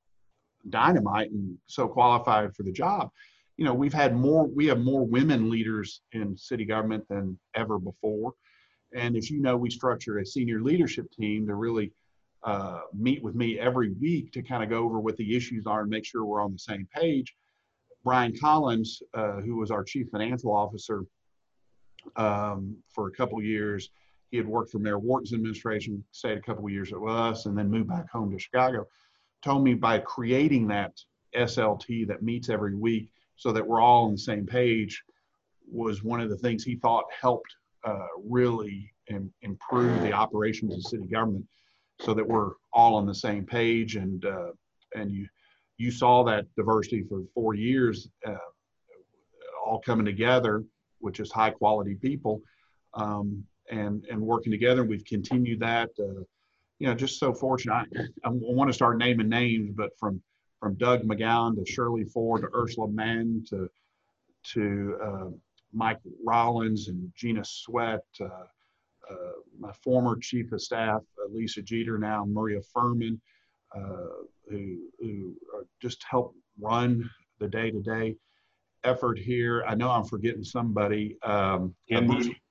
dynamite 0.70 1.32
and 1.32 1.58
so 1.66 1.88
qualified 1.88 2.54
for 2.56 2.64
the 2.64 2.74
job. 2.74 3.10
You 3.56 3.64
know, 3.66 3.74
we've 3.74 3.94
had 3.94 4.14
more, 4.14 4.46
we 4.48 4.68
have 4.68 4.80
more 4.80 5.06
women 5.06 5.50
leaders 5.50 6.02
in 6.12 6.38
city 6.38 6.66
government 6.66 7.06
than 7.10 7.40
ever 7.56 7.80
before. 7.80 8.34
And 8.94 9.16
as 9.16 9.30
you 9.32 9.42
know, 9.42 9.56
we 9.56 9.70
structure 9.70 10.20
a 10.20 10.26
senior 10.26 10.62
leadership 10.62 11.10
team 11.18 11.48
to 11.48 11.56
really 11.56 11.94
uh, 12.44 12.82
meet 12.94 13.24
with 13.24 13.36
me 13.36 13.58
every 13.58 13.94
week 13.94 14.34
to 14.34 14.42
kind 14.42 14.64
of 14.64 14.70
go 14.70 14.84
over 14.84 15.00
what 15.00 15.16
the 15.16 15.36
issues 15.36 15.66
are 15.68 15.82
and 15.82 15.90
make 15.90 16.06
sure 16.06 16.26
we're 16.26 16.44
on 16.44 16.52
the 16.52 16.60
same 16.60 16.86
page. 16.94 17.34
Brian 18.04 18.38
Collins, 18.38 19.02
uh, 19.14 19.40
who 19.42 19.56
was 19.56 19.72
our 19.72 19.86
chief 19.86 20.08
financial 20.12 20.52
officer 20.54 21.06
um, 22.18 22.76
for 22.94 23.08
a 23.08 23.12
couple 23.12 23.42
years, 23.42 23.90
he 24.32 24.38
had 24.38 24.48
worked 24.48 24.72
for 24.72 24.80
Mayor 24.80 24.98
Wharton's 24.98 25.34
administration, 25.34 26.04
stayed 26.12 26.38
a 26.38 26.42
couple 26.42 26.66
of 26.66 26.72
years 26.72 26.92
with 26.92 27.14
us, 27.14 27.46
and 27.46 27.58
then 27.58 27.70
moved 27.70 27.90
back 27.90 28.10
home 28.10 28.32
to 28.32 28.40
Chicago. 28.40 28.88
Told 29.44 29.64
me 29.64 29.74
by 29.74 30.00
creating 30.00 30.68
that 30.70 30.94
SLT 31.36 32.08
that 32.08 32.24
meets 32.24 32.50
every 32.50 32.76
week 32.76 33.12
so 33.36 33.52
that 33.52 33.66
we're 33.66 33.82
all 33.82 34.06
on 34.06 34.12
the 34.12 34.18
same 34.18 34.46
page 34.46 35.04
was 35.70 36.04
one 36.04 36.22
of 36.22 36.30
the 36.30 36.38
things 36.38 36.64
he 36.64 36.76
thought 36.76 37.06
helped 37.20 37.54
uh, 37.84 38.08
really 38.24 38.94
Im- 39.10 39.34
improve 39.42 40.02
the 40.02 40.14
operations 40.14 40.76
of 40.76 40.84
city 40.84 41.08
government 41.08 41.46
so 42.00 42.14
that 42.14 42.28
we're 42.28 42.52
all 42.74 42.96
on 42.96 43.06
the 43.06 43.16
same 43.16 43.46
page 43.46 43.96
and 43.96 44.26
uh, 44.26 44.52
and 44.96 45.12
you 45.12 45.28
you 45.78 45.92
saw 45.92 46.24
that 46.24 46.46
diversity 46.56 47.04
for 47.10 47.24
four 47.34 47.54
years 47.54 48.10
uh, 48.28 48.36
all 49.66 49.80
coming 49.80 50.06
together 50.06 50.64
which 51.00 51.20
is 51.20 51.32
high 51.32 51.50
quality 51.50 51.96
people 51.96 52.42
um, 52.94 53.44
and 53.72 54.06
and 54.06 54.22
working 54.22 54.52
together. 54.52 54.84
We've 54.84 55.06
continued 55.06 55.60
that. 55.62 55.90
Uh, 56.00 56.24
you 56.80 56.88
know, 56.88 56.96
just 56.96 57.20
so 57.20 57.34
fortunate. 57.34 57.88
I, 57.96 58.28
I 58.28 58.30
want 58.30 58.70
to 58.70 58.74
start 58.74 58.98
naming 58.98 59.30
names, 59.30 59.72
but 59.76 59.92
from 60.00 60.22
from 60.60 60.76
Doug 60.76 61.04
McGowen 61.04 61.56
to 61.56 61.72
Shirley 61.72 62.04
Ford 62.06 62.42
to 62.42 62.50
Ursula 62.56 62.88
Mann 62.88 63.44
to 63.50 63.70
to 64.54 64.98
uh, 65.04 65.30
Mike 65.74 66.00
Rollins 66.26 66.88
and 66.88 67.12
Gina 67.16 67.44
Sweat, 67.46 68.04
uh, 68.20 68.26
uh, 68.26 69.32
my 69.60 69.72
former 69.84 70.18
chief 70.18 70.52
of 70.52 70.62
staff 70.62 71.02
uh, 71.20 71.30
Lisa 71.32 71.62
Jeter, 71.62 71.98
now 71.98 72.26
Maria 72.28 72.62
Furman, 72.74 73.20
uh, 73.76 74.24
who 74.50 74.80
who 75.00 75.36
just 75.82 76.04
help 76.10 76.36
run 76.60 77.10
the 77.40 77.48
day 77.48 77.72
to 77.72 77.82
day 77.82 78.16
effort 78.84 79.20
here. 79.20 79.64
I 79.68 79.76
know 79.76 79.90
I'm 79.90 80.06
forgetting 80.06 80.44
somebody. 80.44 81.18
Um, 81.24 81.76
Ken 81.90 82.08
Moody, 82.08 82.42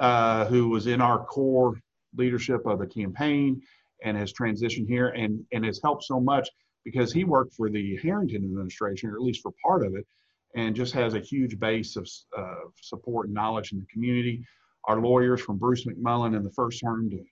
uh, 0.00 0.46
who 0.46 0.68
was 0.68 0.86
in 0.86 1.00
our 1.00 1.24
core 1.24 1.78
leadership 2.16 2.66
of 2.66 2.78
the 2.78 2.86
campaign 2.86 3.60
and 4.04 4.16
has 4.16 4.32
transitioned 4.32 4.88
here 4.88 5.08
and, 5.08 5.44
and 5.52 5.64
has 5.64 5.80
helped 5.82 6.04
so 6.04 6.20
much 6.20 6.48
because 6.84 7.12
he 7.12 7.24
worked 7.24 7.54
for 7.54 7.68
the 7.68 7.98
Herenton 8.02 8.36
administration, 8.36 9.10
or 9.10 9.14
at 9.14 9.22
least 9.22 9.42
for 9.42 9.52
part 9.62 9.84
of 9.84 9.94
it, 9.94 10.06
and 10.54 10.74
just 10.74 10.94
has 10.94 11.14
a 11.14 11.20
huge 11.20 11.58
base 11.58 11.96
of 11.96 12.08
uh, 12.36 12.54
support 12.80 13.26
and 13.26 13.34
knowledge 13.34 13.72
in 13.72 13.78
the 13.78 13.86
community. 13.92 14.42
Our 14.84 15.00
lawyers 15.00 15.40
from 15.40 15.58
Bruce 15.58 15.84
McMullen 15.84 16.36
in 16.36 16.44
the 16.44 16.50
first 16.50 16.80
term 16.80 17.10
to 17.10 17.24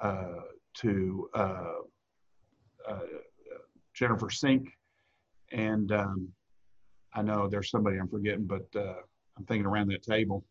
uh, 0.00 0.40
to 0.78 1.30
uh, 1.34 1.72
uh, 2.88 2.98
Jennifer 3.94 4.30
Sink, 4.30 4.68
and 5.52 5.92
um, 5.92 6.28
I 7.14 7.22
know 7.22 7.48
there's 7.48 7.70
somebody 7.70 7.98
I'm 7.98 8.08
forgetting, 8.08 8.46
but 8.46 8.66
uh, 8.74 8.94
I'm 9.38 9.44
thinking 9.46 9.66
around 9.66 9.88
that 9.88 10.02
table. 10.02 10.44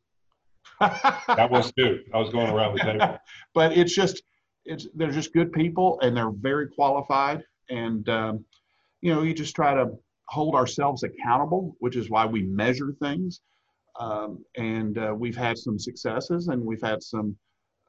That 0.80 1.50
was 1.50 1.72
too. 1.74 2.02
I 2.14 2.18
was 2.18 2.30
going 2.30 2.50
around 2.50 2.78
the 2.78 2.84
table. 2.84 3.18
but 3.54 3.78
it's 3.78 3.94
just, 3.94 4.24
it's 4.66 4.88
they're 4.96 5.12
just 5.12 5.34
good 5.34 5.52
people, 5.52 6.00
and 6.02 6.16
they're 6.16 6.32
very 6.32 6.68
qualified, 6.68 7.44
and 7.70 8.08
um, 8.10 8.46
you 9.02 9.14
know, 9.14 9.24
you 9.24 9.34
just 9.34 9.56
try 9.56 9.74
to 9.74 9.92
hold 10.28 10.56
ourselves 10.56 11.04
accountable, 11.04 11.76
which 11.80 11.96
is 11.96 12.10
why 12.10 12.26
we 12.26 12.44
measure 12.44 12.94
things. 13.02 13.42
Um, 14.00 14.44
and 14.56 14.98
uh, 14.98 15.14
we've 15.16 15.36
had 15.36 15.58
some 15.58 15.78
successes, 15.78 16.48
and 16.48 16.64
we've 16.64 16.82
had 16.82 17.04
some 17.04 17.36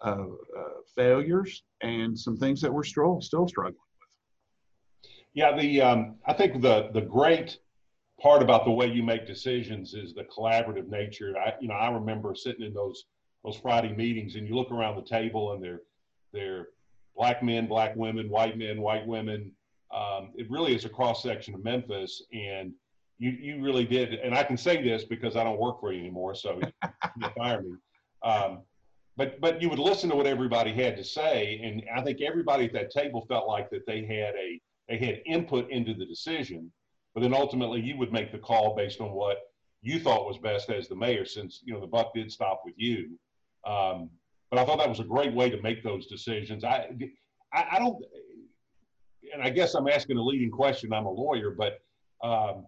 uh, 0.05 0.27
uh, 0.59 0.81
failures, 0.97 1.63
and 1.83 2.19
some 2.19 2.37
things 2.37 2.61
that 2.61 2.73
we're 2.73 2.83
still 2.83 3.21
still 3.21 3.47
struggling 3.47 3.75
with. 3.75 5.09
Yeah, 5.35 5.57
the 5.57 5.81
um, 5.81 6.17
I 6.27 6.33
think 6.33 6.61
the 6.61 6.91
the 6.93 7.03
great 7.03 7.59
part 8.23 8.43
about 8.43 8.65
the 8.65 8.71
way 8.71 8.87
you 8.87 9.03
make 9.03 9.27
decisions 9.27 9.95
is 9.95 10.15
the 10.15 10.25
collaborative 10.25 10.89
nature. 10.89 11.35
I 11.37 11.55
you 11.61 11.69
know 11.69 11.75
I 11.75 11.91
remember 11.91 12.35
sitting 12.35 12.65
in 12.65 12.73
those 12.73 13.05
those 13.45 13.57
Friday 13.57 13.93
meetings, 13.93 14.37
and 14.37 14.47
you 14.47 14.55
look 14.55 14.71
around 14.71 14.97
the 14.97 15.03
table, 15.03 15.53
and 15.53 15.63
they're 15.63 15.81
they're 16.33 16.69
black 17.17 17.43
men, 17.43 17.67
black 17.67 17.97
women, 17.97 18.29
white 18.31 18.57
men, 18.57 18.81
white 18.81 19.07
women. 19.07 19.51
Um, 19.93 20.31
it 20.37 20.51
really 20.51 20.75
is 20.75 20.85
a 20.85 20.89
cross 20.89 21.23
section 21.23 21.55
of 21.55 21.65
Memphis, 21.65 22.23
and 22.33 22.73
you 23.19 23.31
you 23.31 23.63
really 23.63 23.85
did. 23.85 24.15
And 24.15 24.35
I 24.35 24.45
can 24.45 24.57
say 24.57 24.83
this 24.83 25.05
because 25.05 25.37
I 25.37 25.45
don't 25.45 25.59
work 25.59 25.81
for 25.81 25.93
you 25.93 26.01
anymore, 26.01 26.35
so 26.35 26.61
you 27.17 27.29
fire 27.37 27.63
me. 27.63 27.75
Um, 28.23 28.61
but 29.17 29.41
but 29.41 29.61
you 29.61 29.69
would 29.69 29.79
listen 29.79 30.09
to 30.11 30.17
what 30.17 30.27
everybody 30.27 30.73
had 30.73 30.97
to 30.97 31.05
say, 31.05 31.61
and 31.63 31.83
I 31.95 32.03
think 32.03 32.21
everybody 32.21 32.67
at 32.67 32.73
that 32.73 32.91
table 32.91 33.27
felt 33.29 33.49
like 33.49 33.69
that 33.71 33.85
they 33.87 34.05
had 34.05 34.35
a 34.37 34.61
they 34.89 34.99
had 34.99 35.23
input 35.27 35.71
into 35.71 35.93
the 35.95 36.07
decision, 36.07 36.71
but 37.15 37.21
then 37.21 37.35
ultimately 37.35 37.81
you 37.81 37.97
would 37.97 38.13
make 38.13 38.33
the 38.33 38.39
call 38.39 38.75
based 38.75 39.01
on 39.01 39.13
what 39.13 39.39
you 39.83 39.99
thought 39.99 40.27
was 40.27 40.39
best 40.39 40.71
as 40.71 40.89
the 40.89 40.95
mayor, 40.95 41.25
since 41.25 41.61
you 41.65 41.73
know 41.73 41.81
the 41.81 41.87
buck 41.87 42.15
did 42.15 42.31
stop 42.31 42.63
with 42.65 42.75
you. 42.77 43.19
Um, 43.67 44.11
but 44.51 44.59
I 44.59 44.65
thought 44.65 44.79
that 44.79 44.89
was 44.89 45.01
a 45.01 45.05
great 45.05 45.33
way 45.33 45.51
to 45.51 45.61
make 45.63 45.83
those 45.83 46.07
decisions. 46.07 46.63
I, 46.65 46.91
I, 47.53 47.67
I 47.73 47.79
don't, 47.79 48.05
and 49.33 49.43
I 49.43 49.51
guess 49.51 49.75
I'm 49.75 49.89
asking 49.89 50.19
a 50.19 50.23
leading 50.23 50.51
question. 50.51 50.93
I'm 50.93 51.07
a 51.07 51.11
lawyer, 51.11 51.57
but 51.57 51.81
um, 52.23 52.67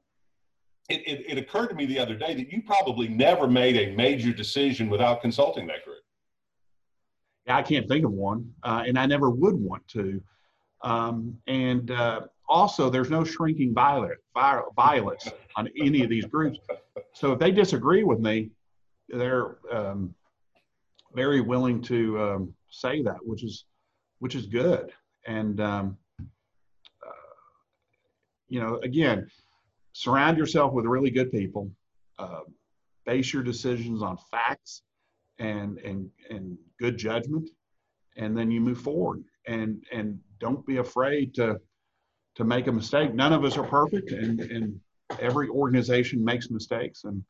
it, 0.88 1.06
it, 1.06 1.24
it 1.28 1.38
occurred 1.38 1.68
to 1.68 1.74
me 1.74 1.86
the 1.86 1.98
other 1.98 2.14
day 2.14 2.34
that 2.34 2.50
you 2.50 2.62
probably 2.62 3.08
never 3.08 3.46
made 3.46 3.76
a 3.76 3.94
major 3.94 4.32
decision 4.32 4.88
without 4.88 5.22
consulting 5.22 5.66
that 5.68 5.84
group. 5.84 5.98
Yeah, 7.46 7.58
I 7.58 7.62
can't 7.62 7.86
think 7.86 8.04
of 8.04 8.12
one, 8.12 8.52
uh, 8.62 8.84
and 8.86 8.98
I 8.98 9.06
never 9.06 9.30
would 9.30 9.54
want 9.54 9.86
to. 9.88 10.22
Um, 10.82 11.38
and 11.46 11.90
uh, 11.90 12.22
also, 12.48 12.90
there's 12.90 13.10
no 13.10 13.24
shrinking 13.24 13.72
violet, 13.74 14.18
violets 14.34 15.28
on 15.56 15.68
any 15.80 16.02
of 16.02 16.10
these 16.10 16.26
groups. 16.26 16.58
So 17.12 17.32
if 17.32 17.38
they 17.38 17.50
disagree 17.50 18.04
with 18.04 18.20
me, 18.20 18.50
they're 19.08 19.56
um, 19.72 20.14
very 21.14 21.40
willing 21.40 21.80
to 21.82 22.20
um, 22.20 22.54
say 22.70 23.02
that, 23.02 23.18
which 23.22 23.44
is 23.44 23.64
which 24.18 24.34
is 24.34 24.46
good. 24.46 24.92
And 25.26 25.60
um, 25.60 25.96
uh, 26.20 27.10
you 28.48 28.60
know, 28.60 28.78
again, 28.82 29.30
surround 29.92 30.38
yourself 30.38 30.72
with 30.72 30.84
really 30.86 31.10
good 31.10 31.30
people. 31.30 31.70
Uh, 32.18 32.40
base 33.06 33.32
your 33.32 33.42
decisions 33.42 34.02
on 34.02 34.16
facts 34.30 34.82
and 35.38 35.78
and 35.78 36.10
and 36.30 36.56
good 36.78 36.96
judgment 36.96 37.50
and 38.16 38.36
then 38.36 38.50
you 38.50 38.60
move 38.60 38.80
forward 38.80 39.24
and 39.46 39.82
and 39.92 40.18
don't 40.38 40.64
be 40.66 40.76
afraid 40.78 41.34
to 41.34 41.58
to 42.36 42.44
make 42.44 42.66
a 42.66 42.72
mistake. 42.72 43.14
None 43.14 43.32
of 43.32 43.44
us 43.44 43.56
are 43.56 43.66
perfect 43.66 44.10
and 44.12 44.40
and 44.40 44.80
every 45.20 45.48
organization 45.48 46.24
makes 46.24 46.50
mistakes 46.50 47.04
and 47.04 47.22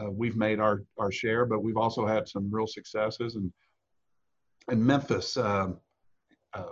uh, 0.00 0.10
we've 0.10 0.36
made 0.36 0.60
our 0.60 0.82
our 0.98 1.12
share 1.12 1.44
but 1.44 1.62
we've 1.62 1.76
also 1.76 2.06
had 2.06 2.28
some 2.28 2.48
real 2.50 2.66
successes. 2.66 3.36
And 3.36 3.52
and 4.68 4.84
memphis 4.84 5.36
uh, 5.36 5.68
uh, 6.54 6.62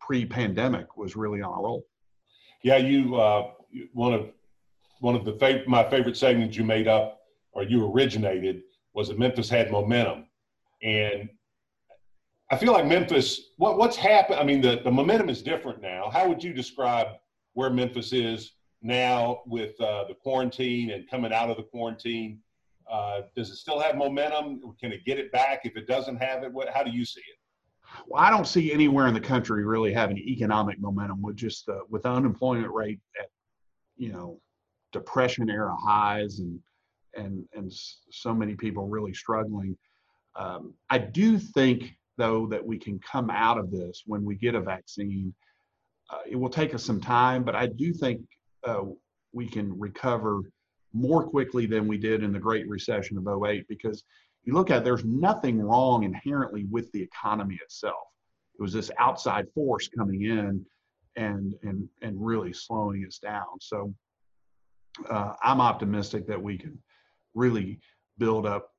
pre-pandemic 0.00 0.96
was 0.96 1.16
really 1.16 1.42
on 1.42 1.58
a 1.58 1.62
roll. 1.62 1.84
Yeah 2.62 2.76
you 2.76 3.16
uh, 3.16 3.50
one 3.92 4.14
of 4.14 4.30
one 5.00 5.14
of 5.14 5.24
the 5.24 5.32
fav- 5.32 5.66
my 5.66 5.88
favorite 5.90 6.16
segments 6.16 6.56
you 6.56 6.64
made 6.64 6.88
up 6.88 7.20
or 7.52 7.62
you 7.62 7.90
originated 7.90 8.62
was 8.94 9.08
that 9.08 9.18
Memphis 9.18 9.48
had 9.48 9.70
momentum. 9.70 10.26
And 10.82 11.28
I 12.50 12.56
feel 12.56 12.72
like 12.72 12.86
Memphis, 12.86 13.52
what, 13.56 13.78
what's 13.78 13.96
happened? 13.96 14.38
I 14.38 14.44
mean, 14.44 14.60
the, 14.60 14.80
the 14.84 14.90
momentum 14.90 15.28
is 15.28 15.42
different 15.42 15.80
now. 15.80 16.10
How 16.12 16.28
would 16.28 16.42
you 16.42 16.52
describe 16.52 17.08
where 17.54 17.70
Memphis 17.70 18.12
is 18.12 18.52
now 18.82 19.40
with 19.46 19.80
uh, 19.80 20.04
the 20.08 20.14
quarantine 20.14 20.90
and 20.90 21.08
coming 21.08 21.32
out 21.32 21.50
of 21.50 21.56
the 21.56 21.62
quarantine? 21.62 22.40
Uh, 22.90 23.22
does 23.34 23.50
it 23.50 23.56
still 23.56 23.80
have 23.80 23.96
momentum? 23.96 24.60
Can 24.78 24.92
it 24.92 25.04
get 25.06 25.18
it 25.18 25.32
back? 25.32 25.60
If 25.64 25.76
it 25.76 25.86
doesn't 25.86 26.16
have 26.16 26.42
it, 26.44 26.52
what, 26.52 26.68
how 26.68 26.82
do 26.82 26.90
you 26.90 27.04
see 27.04 27.20
it? 27.20 27.38
Well, 28.06 28.22
I 28.22 28.30
don't 28.30 28.46
see 28.46 28.72
anywhere 28.72 29.06
in 29.06 29.14
the 29.14 29.20
country 29.20 29.64
really 29.64 29.92
having 29.92 30.18
economic 30.18 30.80
momentum 30.80 31.22
with 31.22 31.36
just 31.36 31.68
uh, 31.68 31.80
with 31.88 32.02
the 32.02 32.10
unemployment 32.10 32.72
rate 32.72 32.98
at, 33.20 33.28
you 33.96 34.10
know, 34.12 34.40
depression 34.92 35.48
era 35.48 35.74
highs 35.74 36.40
and 36.40 36.58
and 37.16 37.44
and 37.54 37.72
so 38.10 38.34
many 38.34 38.54
people 38.54 38.88
really 38.88 39.14
struggling. 39.14 39.76
Um, 40.36 40.74
I 40.90 40.98
do 40.98 41.38
think 41.38 41.94
though 42.16 42.46
that 42.46 42.64
we 42.64 42.78
can 42.78 42.98
come 43.00 43.30
out 43.30 43.58
of 43.58 43.70
this 43.70 44.02
when 44.06 44.24
we 44.24 44.34
get 44.36 44.54
a 44.54 44.60
vaccine. 44.60 45.34
Uh, 46.10 46.20
it 46.28 46.36
will 46.36 46.50
take 46.50 46.74
us 46.74 46.84
some 46.84 47.00
time, 47.00 47.44
but 47.44 47.54
I 47.54 47.66
do 47.66 47.92
think 47.92 48.20
uh, 48.64 48.82
we 49.32 49.46
can 49.46 49.78
recover 49.78 50.42
more 50.92 51.24
quickly 51.24 51.66
than 51.66 51.88
we 51.88 51.98
did 51.98 52.22
in 52.22 52.32
the 52.32 52.38
Great 52.38 52.68
Recession 52.68 53.18
of 53.18 53.44
08 53.44 53.66
because 53.68 54.04
you 54.44 54.52
look 54.52 54.70
at 54.70 54.78
it, 54.78 54.84
there's 54.84 55.04
nothing 55.04 55.60
wrong 55.60 56.04
inherently 56.04 56.64
with 56.70 56.90
the 56.92 57.02
economy 57.02 57.58
itself. 57.62 58.06
It 58.58 58.62
was 58.62 58.72
this 58.72 58.90
outside 58.98 59.46
force 59.54 59.88
coming 59.88 60.22
in 60.22 60.64
and 61.16 61.54
and 61.62 61.88
and 62.02 62.24
really 62.24 62.52
slowing 62.52 63.04
us 63.06 63.18
down. 63.18 63.60
So 63.60 63.94
uh, 65.08 65.34
I'm 65.42 65.60
optimistic 65.60 66.26
that 66.28 66.40
we 66.40 66.58
can 66.58 66.78
really 67.34 67.80
build 68.18 68.46
up 68.46 68.73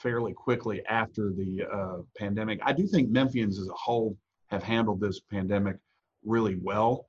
fairly 0.00 0.32
quickly 0.32 0.82
after 0.86 1.30
the 1.30 1.64
uh, 1.72 1.98
pandemic. 2.16 2.60
I 2.64 2.72
do 2.72 2.86
think 2.86 3.10
Memphians 3.10 3.58
as 3.58 3.68
a 3.68 3.74
whole 3.74 4.16
have 4.48 4.62
handled 4.62 5.00
this 5.00 5.20
pandemic 5.20 5.76
really 6.24 6.56
well, 6.56 7.06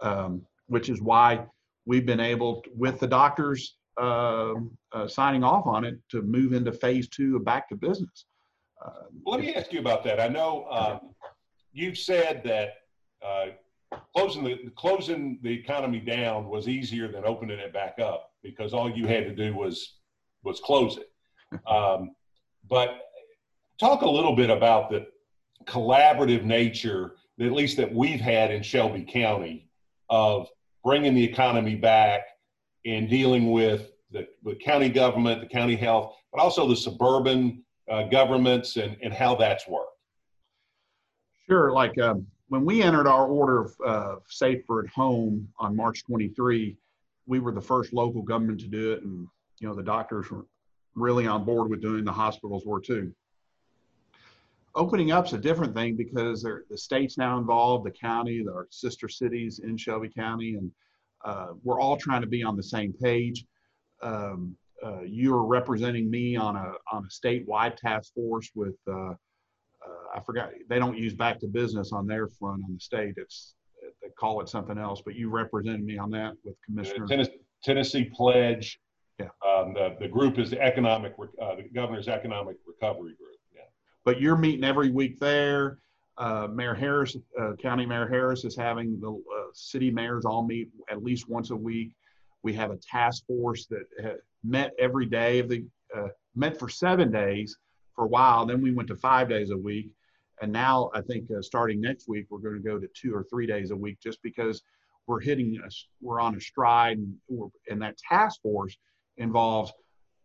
um, 0.00 0.42
which 0.66 0.88
is 0.88 1.00
why 1.00 1.46
we've 1.86 2.06
been 2.06 2.20
able, 2.20 2.62
to, 2.62 2.70
with 2.76 3.00
the 3.00 3.06
doctors 3.06 3.76
uh, 4.00 4.54
uh, 4.92 5.06
signing 5.06 5.44
off 5.44 5.66
on 5.66 5.84
it, 5.84 5.98
to 6.10 6.22
move 6.22 6.52
into 6.52 6.72
phase 6.72 7.08
two 7.08 7.36
of 7.36 7.44
back 7.44 7.68
to 7.68 7.76
business. 7.76 8.26
Uh, 8.84 9.04
let 9.26 9.40
me 9.40 9.54
ask 9.54 9.72
you 9.72 9.80
about 9.80 10.02
that. 10.04 10.20
I 10.20 10.28
know 10.28 10.66
um, 10.70 11.14
you've 11.72 11.98
said 11.98 12.42
that 12.44 12.74
uh, 13.22 13.52
closing 14.16 14.44
the 14.44 14.70
closing 14.76 15.38
the 15.42 15.52
economy 15.52 16.00
down 16.00 16.48
was 16.48 16.68
easier 16.68 17.08
than 17.08 17.24
opening 17.26 17.58
it 17.58 17.72
back 17.72 17.98
up 17.98 18.30
because 18.42 18.72
all 18.72 18.90
you 18.90 19.06
had 19.06 19.24
to 19.24 19.34
do 19.34 19.54
was 19.54 19.98
was 20.42 20.60
close 20.60 20.96
it. 20.96 21.06
Um, 21.66 22.12
but 22.68 22.98
talk 23.78 24.02
a 24.02 24.08
little 24.08 24.34
bit 24.36 24.50
about 24.50 24.90
the 24.90 25.06
collaborative 25.64 26.44
nature, 26.44 27.16
at 27.40 27.52
least 27.52 27.76
that 27.76 27.92
we've 27.92 28.20
had 28.20 28.50
in 28.50 28.62
Shelby 28.62 29.06
County, 29.10 29.68
of 30.08 30.48
bringing 30.84 31.14
the 31.14 31.24
economy 31.24 31.74
back 31.74 32.22
and 32.84 33.08
dealing 33.08 33.50
with 33.50 33.90
the, 34.10 34.26
the 34.44 34.54
county 34.56 34.88
government, 34.88 35.40
the 35.40 35.46
county 35.46 35.76
health, 35.76 36.14
but 36.32 36.40
also 36.40 36.68
the 36.68 36.76
suburban 36.76 37.62
uh, 37.90 38.04
governments 38.04 38.76
and, 38.76 38.96
and 39.02 39.12
how 39.12 39.34
that's 39.34 39.66
worked. 39.68 39.86
Sure. 41.48 41.72
Like 41.72 41.98
um, 41.98 42.26
when 42.48 42.64
we 42.64 42.82
entered 42.82 43.06
our 43.06 43.26
order 43.26 43.62
of 43.62 43.74
uh, 43.84 44.14
Safer 44.28 44.84
at 44.84 44.90
Home 44.90 45.48
on 45.58 45.76
March 45.76 46.04
23, 46.04 46.76
we 47.26 47.38
were 47.38 47.52
the 47.52 47.60
first 47.60 47.92
local 47.92 48.22
government 48.22 48.60
to 48.60 48.66
do 48.66 48.92
it. 48.92 49.02
And 49.02 49.26
you 49.60 49.68
know, 49.68 49.74
the 49.74 49.82
doctors 49.82 50.30
were 50.30 50.46
really 50.94 51.26
on 51.26 51.44
board 51.44 51.70
with 51.70 51.80
doing, 51.80 52.04
the 52.04 52.12
hospitals 52.12 52.64
were 52.66 52.80
too. 52.80 53.12
Opening 54.74 55.10
up's 55.10 55.32
a 55.32 55.38
different 55.38 55.74
thing 55.74 55.96
because 55.96 56.42
the 56.42 56.78
state's 56.78 57.18
now 57.18 57.38
involved, 57.38 57.84
the 57.84 57.90
county, 57.90 58.44
our 58.48 58.68
sister 58.70 59.08
cities 59.08 59.60
in 59.64 59.76
Shelby 59.76 60.08
County, 60.08 60.54
and 60.54 60.70
uh, 61.24 61.48
we're 61.64 61.80
all 61.80 61.96
trying 61.96 62.20
to 62.20 62.28
be 62.28 62.42
on 62.42 62.56
the 62.56 62.62
same 62.62 62.92
page. 62.92 63.44
Um, 64.02 64.56
uh, 64.84 65.02
you 65.02 65.34
are 65.34 65.44
representing 65.44 66.10
me 66.10 66.36
on 66.36 66.56
a 66.56 66.72
on 66.92 67.04
a 67.04 67.08
statewide 67.08 67.76
task 67.76 68.14
force 68.14 68.50
with 68.54 68.76
uh, 68.88 69.10
uh 69.10 69.14
I 70.14 70.20
forgot 70.24 70.50
they 70.68 70.78
don't 70.78 70.96
use 70.96 71.14
back 71.14 71.38
to 71.40 71.48
business 71.48 71.92
on 71.92 72.06
their 72.06 72.28
front 72.28 72.62
on 72.64 72.72
the 72.72 72.80
state. 72.80 73.14
It's 73.16 73.54
they 74.02 74.08
call 74.18 74.40
it 74.40 74.48
something 74.48 74.78
else, 74.78 75.02
but 75.04 75.14
you 75.14 75.28
represented 75.30 75.84
me 75.84 75.98
on 75.98 76.10
that 76.12 76.34
with 76.44 76.54
Commissioner 76.64 77.06
Tennessee, 77.06 77.40
Tennessee 77.62 78.10
Pledge 78.14 78.80
yeah. 79.20 79.28
Um, 79.48 79.74
the, 79.74 79.96
the 80.00 80.08
group 80.08 80.38
is 80.38 80.50
the 80.50 80.60
economic, 80.60 81.14
uh, 81.42 81.56
the 81.56 81.68
governor's 81.74 82.08
economic 82.08 82.56
recovery 82.66 83.14
group. 83.18 83.38
Yeah. 83.54 83.62
But 84.04 84.20
you're 84.20 84.36
meeting 84.36 84.64
every 84.64 84.90
week 84.90 85.18
there. 85.20 85.78
Uh, 86.18 86.48
Mayor 86.48 86.74
Harris, 86.74 87.16
uh, 87.40 87.52
County 87.56 87.86
Mayor 87.86 88.08
Harris 88.08 88.44
is 88.44 88.56
having 88.56 89.00
the 89.00 89.10
uh, 89.10 89.50
city 89.54 89.90
mayors 89.90 90.24
all 90.24 90.42
meet 90.46 90.68
at 90.90 91.02
least 91.02 91.28
once 91.28 91.50
a 91.50 91.56
week. 91.56 91.94
We 92.42 92.52
have 92.54 92.70
a 92.70 92.76
task 92.76 93.26
force 93.26 93.66
that 93.66 94.20
met 94.44 94.72
every 94.78 95.06
day 95.06 95.38
of 95.38 95.48
the, 95.48 95.64
uh, 95.96 96.08
met 96.34 96.58
for 96.58 96.68
seven 96.68 97.10
days 97.10 97.56
for 97.94 98.04
a 98.04 98.08
while. 98.08 98.46
Then 98.46 98.60
we 98.60 98.72
went 98.72 98.88
to 98.88 98.96
five 98.96 99.28
days 99.28 99.50
a 99.50 99.56
week. 99.56 99.90
And 100.42 100.50
now 100.52 100.90
I 100.94 101.02
think 101.02 101.30
uh, 101.30 101.42
starting 101.42 101.80
next 101.80 102.08
week, 102.08 102.26
we're 102.30 102.38
going 102.38 102.56
to 102.56 102.62
go 102.62 102.78
to 102.78 102.88
two 102.94 103.14
or 103.14 103.24
three 103.24 103.46
days 103.46 103.70
a 103.70 103.76
week 103.76 103.98
just 104.02 104.22
because 104.22 104.62
we're 105.06 105.20
hitting 105.20 105.58
us, 105.64 105.86
we're 106.00 106.20
on 106.20 106.36
a 106.36 106.40
stride. 106.40 106.98
And, 106.98 107.16
and 107.68 107.82
that 107.82 107.98
task 107.98 108.40
force 108.42 108.76
involves 109.20 109.72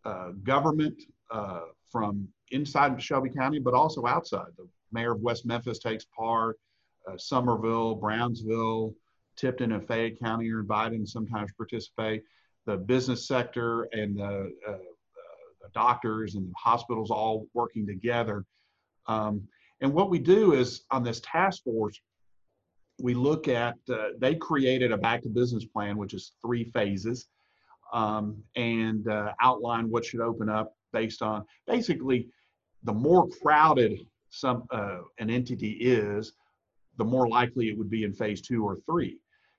uh, 0.04 0.30
government 0.42 1.00
uh, 1.30 1.60
from 1.90 2.26
inside 2.50 3.00
Shelby 3.00 3.30
County, 3.30 3.60
but 3.60 3.74
also 3.74 4.06
outside. 4.06 4.48
The 4.56 4.66
mayor 4.92 5.12
of 5.12 5.20
West 5.20 5.46
Memphis 5.46 5.78
takes 5.78 6.04
part, 6.04 6.58
uh, 7.08 7.16
Somerville, 7.16 7.94
Brownsville, 7.94 8.94
Tipton, 9.36 9.72
and 9.72 9.86
Fayette 9.86 10.18
County 10.18 10.50
are 10.50 10.60
invited 10.60 10.98
and 10.98 11.08
sometimes 11.08 11.52
participate. 11.52 12.22
The 12.64 12.76
business 12.76 13.28
sector 13.28 13.84
and 13.92 14.16
the, 14.16 14.52
uh, 14.66 14.70
uh, 14.70 14.78
the 15.62 15.68
doctors 15.72 16.34
and 16.34 16.48
the 16.48 16.54
hospitals 16.56 17.10
all 17.10 17.46
working 17.54 17.86
together. 17.86 18.44
Um, 19.06 19.46
and 19.80 19.92
what 19.92 20.10
we 20.10 20.18
do 20.18 20.54
is 20.54 20.82
on 20.90 21.04
this 21.04 21.20
task 21.20 21.62
force, 21.62 22.00
we 22.98 23.14
look 23.14 23.46
at, 23.46 23.76
uh, 23.92 24.08
they 24.18 24.34
created 24.34 24.90
a 24.90 24.96
back 24.96 25.22
to 25.22 25.28
business 25.28 25.64
plan, 25.66 25.98
which 25.98 26.14
is 26.14 26.32
three 26.44 26.64
phases, 26.64 27.28
um, 27.92 28.42
and 28.56 29.08
uh, 29.08 29.32
outline 29.40 29.90
what 29.90 30.04
should 30.04 30.20
open 30.20 30.48
up 30.48 30.74
based 30.92 31.22
on 31.22 31.44
basically 31.66 32.28
the 32.84 32.92
more 32.92 33.28
crowded 33.42 34.06
some 34.30 34.64
uh, 34.70 34.98
an 35.18 35.30
entity 35.30 35.72
is, 35.80 36.32
the 36.98 37.04
more 37.04 37.28
likely 37.28 37.68
it 37.68 37.78
would 37.78 37.90
be 37.90 38.04
in 38.04 38.12
phase 38.12 38.40
two 38.40 38.64
or 38.64 38.78
three. 38.86 39.18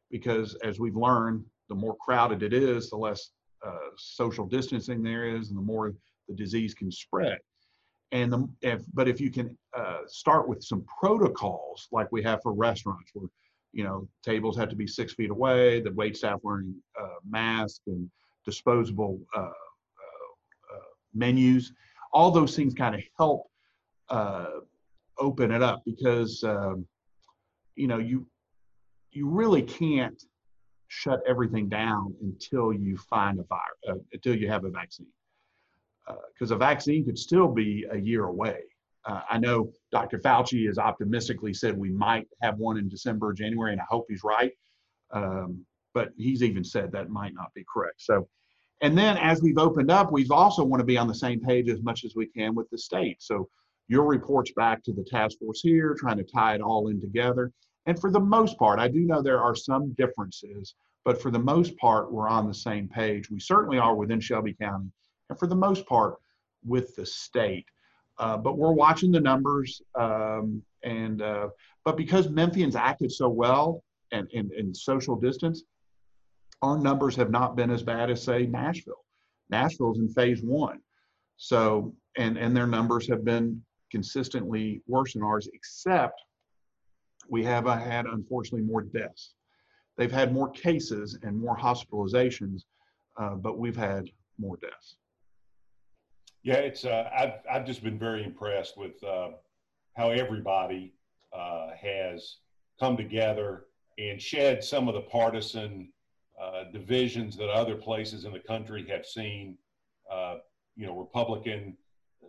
Because 0.10 0.56
as 0.64 0.80
we've 0.80 0.96
learned, 0.96 1.44
the 1.70 1.76
more 1.76 1.96
crowded 2.00 2.44
it 2.44 2.54
is, 2.54 2.90
the 2.90 2.96
less 2.96 3.32
uh, 3.66 3.90
social 3.98 4.46
distancing 4.46 5.02
there 5.04 5.26
is, 5.26 5.50
and 5.50 5.58
the 5.58 5.62
more 5.62 5.94
the 6.28 6.36
disease 6.36 6.74
can 6.74 6.92
spread. 6.92 7.40
And 8.12 8.32
the, 8.32 8.48
if, 8.62 8.82
but 8.94 9.08
if 9.08 9.20
you 9.20 9.30
can 9.30 9.58
uh, 9.76 10.00
start 10.08 10.48
with 10.48 10.64
some 10.64 10.86
protocols 11.00 11.88
like 11.92 12.10
we 12.12 12.24
have 12.24 12.42
for 12.42 12.54
restaurants, 12.54 13.12
where 13.14 13.28
you 13.78 13.84
know 13.84 14.08
tables 14.24 14.58
have 14.58 14.70
to 14.70 14.76
be 14.76 14.88
six 14.88 15.14
feet 15.14 15.30
away, 15.30 15.80
the 15.82 15.92
wait 15.92 16.18
staff 16.18 16.40
wearing 16.42 16.74
uh, 17.00 17.20
masks 17.30 17.82
and 17.86 18.10
disposable 18.44 19.20
uh, 19.36 19.40
uh, 19.40 20.34
uh, 20.74 20.90
menus, 21.14 21.72
all 22.12 22.32
those 22.32 22.56
things 22.56 22.74
kind 22.74 22.96
of 22.96 23.02
help 23.18 23.44
open 25.20 25.52
it 25.52 25.62
up 25.62 25.84
because 25.86 26.44
um, 26.44 26.88
you 27.76 27.88
know 27.88 28.00
you 28.00 28.26
you 29.12 29.30
really 29.30 29.62
can't 29.62 30.24
shut 30.88 31.20
everything 31.28 31.70
down 31.70 32.16
until 32.22 32.74
you 32.74 32.98
find 32.98 33.40
a 33.40 33.44
virus, 33.44 33.78
uh, 33.90 34.02
until 34.12 34.36
you 34.36 34.48
have 34.50 34.64
a 34.66 34.72
vaccine. 34.72 35.08
Because 36.34 36.52
uh, 36.52 36.56
a 36.56 36.58
vaccine 36.58 37.06
could 37.06 37.20
still 37.20 37.48
be 37.48 37.86
a 37.92 37.98
year 37.98 38.24
away. 38.24 38.62
Uh, 39.08 39.22
I 39.30 39.38
know 39.38 39.72
Dr. 39.92 40.20
Fauci 40.20 40.68
has 40.68 40.78
optimistically 40.78 41.54
said 41.54 41.78
we 41.78 41.92
might 41.92 42.28
have 42.42 42.58
one 42.58 42.78
in 42.78 42.90
December, 42.90 43.34
January, 43.34 43.72
and 43.72 43.82
I 43.82 43.86
hope 43.90 44.06
he's 44.10 44.24
right. 44.24 44.52
Um, 45.12 45.66
but 45.94 46.10
he's 46.18 46.44
even 46.44 46.64
said 46.64 46.92
that 46.92 47.10
might 47.10 47.34
not 47.34 47.54
be 47.56 47.66
correct. 47.74 48.02
So, 48.02 48.28
and 48.82 48.96
then 48.98 49.18
as 49.18 49.42
we've 49.42 49.58
opened 49.58 49.90
up, 49.90 50.12
we've 50.12 50.32
also 50.32 50.64
want 50.64 50.82
to 50.82 50.86
be 50.86 50.98
on 50.98 51.08
the 51.08 51.16
same 51.16 51.40
page 51.40 51.70
as 51.70 51.82
much 51.82 52.04
as 52.04 52.14
we 52.16 52.28
can 52.28 52.54
with 52.54 52.70
the 52.70 52.78
state. 52.78 53.18
So 53.20 53.48
your 53.88 54.06
reports 54.06 54.52
back 54.52 54.84
to 54.84 54.94
the 54.94 55.06
task 55.06 55.40
force 55.40 55.62
here, 55.62 55.96
trying 55.98 56.18
to 56.18 56.24
tie 56.24 56.56
it 56.56 56.62
all 56.62 56.90
in 56.90 57.00
together. 57.00 57.52
And 57.86 58.00
for 58.00 58.12
the 58.12 58.20
most 58.20 58.60
part, 58.60 58.80
I 58.80 58.90
do 58.90 59.00
know 59.00 59.22
there 59.22 59.42
are 59.42 59.56
some 59.56 59.94
differences, 59.94 60.76
but 61.06 61.22
for 61.22 61.32
the 61.32 61.40
most 61.40 61.76
part, 61.78 62.12
we're 62.12 62.28
on 62.28 62.48
the 62.48 62.54
same 62.54 62.90
page. 62.90 63.32
We 63.32 63.40
certainly 63.40 63.80
are 63.80 63.96
within 63.96 64.20
Shelby 64.20 64.54
County, 64.54 64.92
and 65.30 65.40
for 65.40 65.48
the 65.48 65.56
most 65.56 65.86
part, 65.88 66.16
with 66.66 66.96
the 66.96 67.06
state. 67.06 67.66
Uh, 68.20 68.38
but 68.38 68.58
we're 68.58 68.72
watching 68.72 69.12
the 69.12 69.20
numbers, 69.20 69.82
um, 69.96 70.62
and 70.84 71.22
uh, 71.22 71.50
but 71.86 71.98
because 71.98 72.28
Memphians 72.28 72.76
acted 72.76 73.12
so 73.12 73.30
well 73.30 73.84
and 74.12 74.28
in 74.32 74.74
social 74.74 75.16
distance, 75.16 75.64
our 76.62 76.78
numbers 76.78 77.16
have 77.16 77.30
not 77.30 77.56
been 77.56 77.70
as 77.70 77.84
bad 77.84 78.10
as 78.10 78.24
say 78.24 78.46
Nashville. 78.48 79.06
Nashville's 79.50 80.00
in 80.00 80.10
phase 80.10 80.42
one, 80.42 80.80
so 81.38 81.94
and 82.18 82.38
and 82.38 82.56
their 82.56 82.68
numbers 82.68 83.08
have 83.08 83.24
been 83.24 83.62
consistently 83.92 84.82
worse 84.88 85.14
than 85.14 85.24
ours, 85.24 85.48
except 85.54 86.22
we 87.30 87.44
have 87.44 87.68
uh, 87.68 87.78
had, 87.78 88.06
unfortunately, 88.06 88.66
more 88.66 88.82
deaths. 88.82 89.34
They've 89.98 90.12
had 90.12 90.34
more 90.34 90.50
cases 90.50 91.18
and 91.24 91.40
more 91.40 91.58
hospitalizations, 91.58 92.64
uh, 93.18 93.36
but 93.36 93.58
we've 93.58 93.76
had 93.76 94.10
more 94.38 94.58
deaths. 94.58 94.98
Yeah, 96.48 96.60
it's. 96.60 96.86
Uh, 96.86 97.10
I've 97.14 97.34
I've 97.52 97.66
just 97.66 97.84
been 97.84 98.00
very 98.00 98.24
impressed 98.24 98.78
with 98.78 99.04
uh, 99.04 99.32
how 99.98 100.12
everybody 100.12 100.94
uh, 101.38 101.72
has 101.78 102.38
come 102.80 102.96
together 102.96 103.66
and 103.98 104.22
shed 104.22 104.64
some 104.64 104.88
of 104.88 104.94
the 104.94 105.02
partisan 105.02 105.92
uh, 106.42 106.72
divisions 106.72 107.36
that 107.36 107.50
other 107.50 107.76
places 107.76 108.24
in 108.24 108.32
the 108.32 108.40
country 108.40 108.88
have 108.90 109.06
seen. 109.06 109.58
you 110.78 110.86
know, 110.86 110.98
Republican 110.98 111.76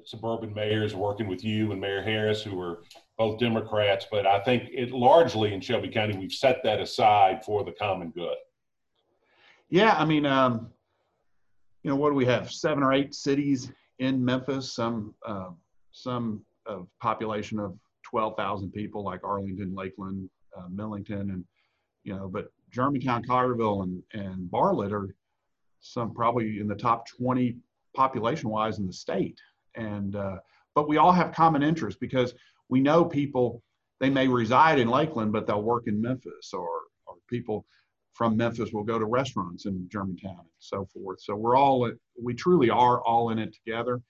suburban 0.05 0.53
mayors 0.53 0.97
working 0.97 1.29
with 1.29 1.45
you 1.45 1.71
and 1.71 1.81
Mayor 1.81 2.03
Harris, 2.03 2.43
who 2.43 2.61
are 2.61 2.83
both 3.19 3.39
Democrats. 3.39 4.05
But 4.11 4.27
I 4.27 4.41
think 4.41 4.65
it 4.73 4.91
largely 4.91 5.55
in 5.55 5.61
Shelby 5.61 5.91
County, 5.91 6.19
we've 6.19 6.33
set 6.33 6.65
that 6.65 6.81
aside 6.81 7.45
for 7.45 7.63
the 7.63 7.71
common 7.71 8.11
good. 8.11 8.37
Yeah, 9.71 9.95
I 9.97 10.05
mean, 10.05 10.27
um, 10.27 10.71
you 11.85 11.91
know, 11.91 11.97
what 11.97 12.11
do 12.11 12.17
we 12.17 12.25
have? 12.25 12.51
Seven 12.51 12.83
or 12.83 12.93
eight 12.93 13.15
cities 13.15 13.71
in 13.99 14.25
Memphis. 14.25 14.73
Some 14.73 15.15
uh, 15.27 15.51
some 15.93 16.43
of 16.67 16.87
population 17.01 17.59
of 17.59 17.77
twelve 18.03 18.37
thousand 18.37 18.73
people, 18.73 19.03
like 19.03 19.25
Arlington, 19.25 19.75
Lakeland, 19.75 20.29
uh, 20.57 20.69
Millington, 20.71 21.31
and 21.31 21.45
you 22.05 22.15
know, 22.15 22.29
but 22.29 22.53
Germantown, 22.71 23.25
Collierville, 23.25 23.83
and 23.83 24.03
and 24.13 24.51
Bartlett 24.51 24.93
are 24.93 25.15
some 25.81 26.13
probably 26.13 26.61
in 26.61 26.69
the 26.69 26.75
top 26.75 27.07
twenty 27.07 27.57
population 27.95 28.49
wise 28.49 28.79
in 28.79 28.87
the 28.87 28.93
state 28.93 29.39
and 29.75 30.17
uh, 30.17 30.37
but 30.75 30.89
we 30.89 30.99
all 30.99 31.13
have 31.13 31.33
common 31.33 31.63
interests 31.63 31.99
because 31.99 32.35
we 32.69 32.81
know 32.81 33.05
people 33.05 33.63
they 34.01 34.11
may 34.11 34.29
reside 34.29 34.79
in 34.79 34.89
Lakeland 34.89 35.33
but 35.33 35.47
they'll 35.47 35.63
work 35.63 35.87
in 35.87 36.01
Memphis 36.01 36.53
or 36.53 36.69
or 37.07 37.15
people 37.29 37.65
from 38.19 38.37
Memphis 38.37 38.73
will 38.73 38.83
go 38.83 38.99
to 38.99 39.05
restaurants 39.05 39.67
in 39.67 39.89
Germantown 39.89 40.41
and 40.41 40.49
so 40.59 40.85
forth. 40.93 41.21
So 41.21 41.37
we're 41.37 41.55
all 41.55 41.89
we 42.21 42.35
truly 42.35 42.69
are 42.69 43.01
all 43.03 43.31
in 43.31 43.39
it 43.39 43.55
together, 43.55 44.03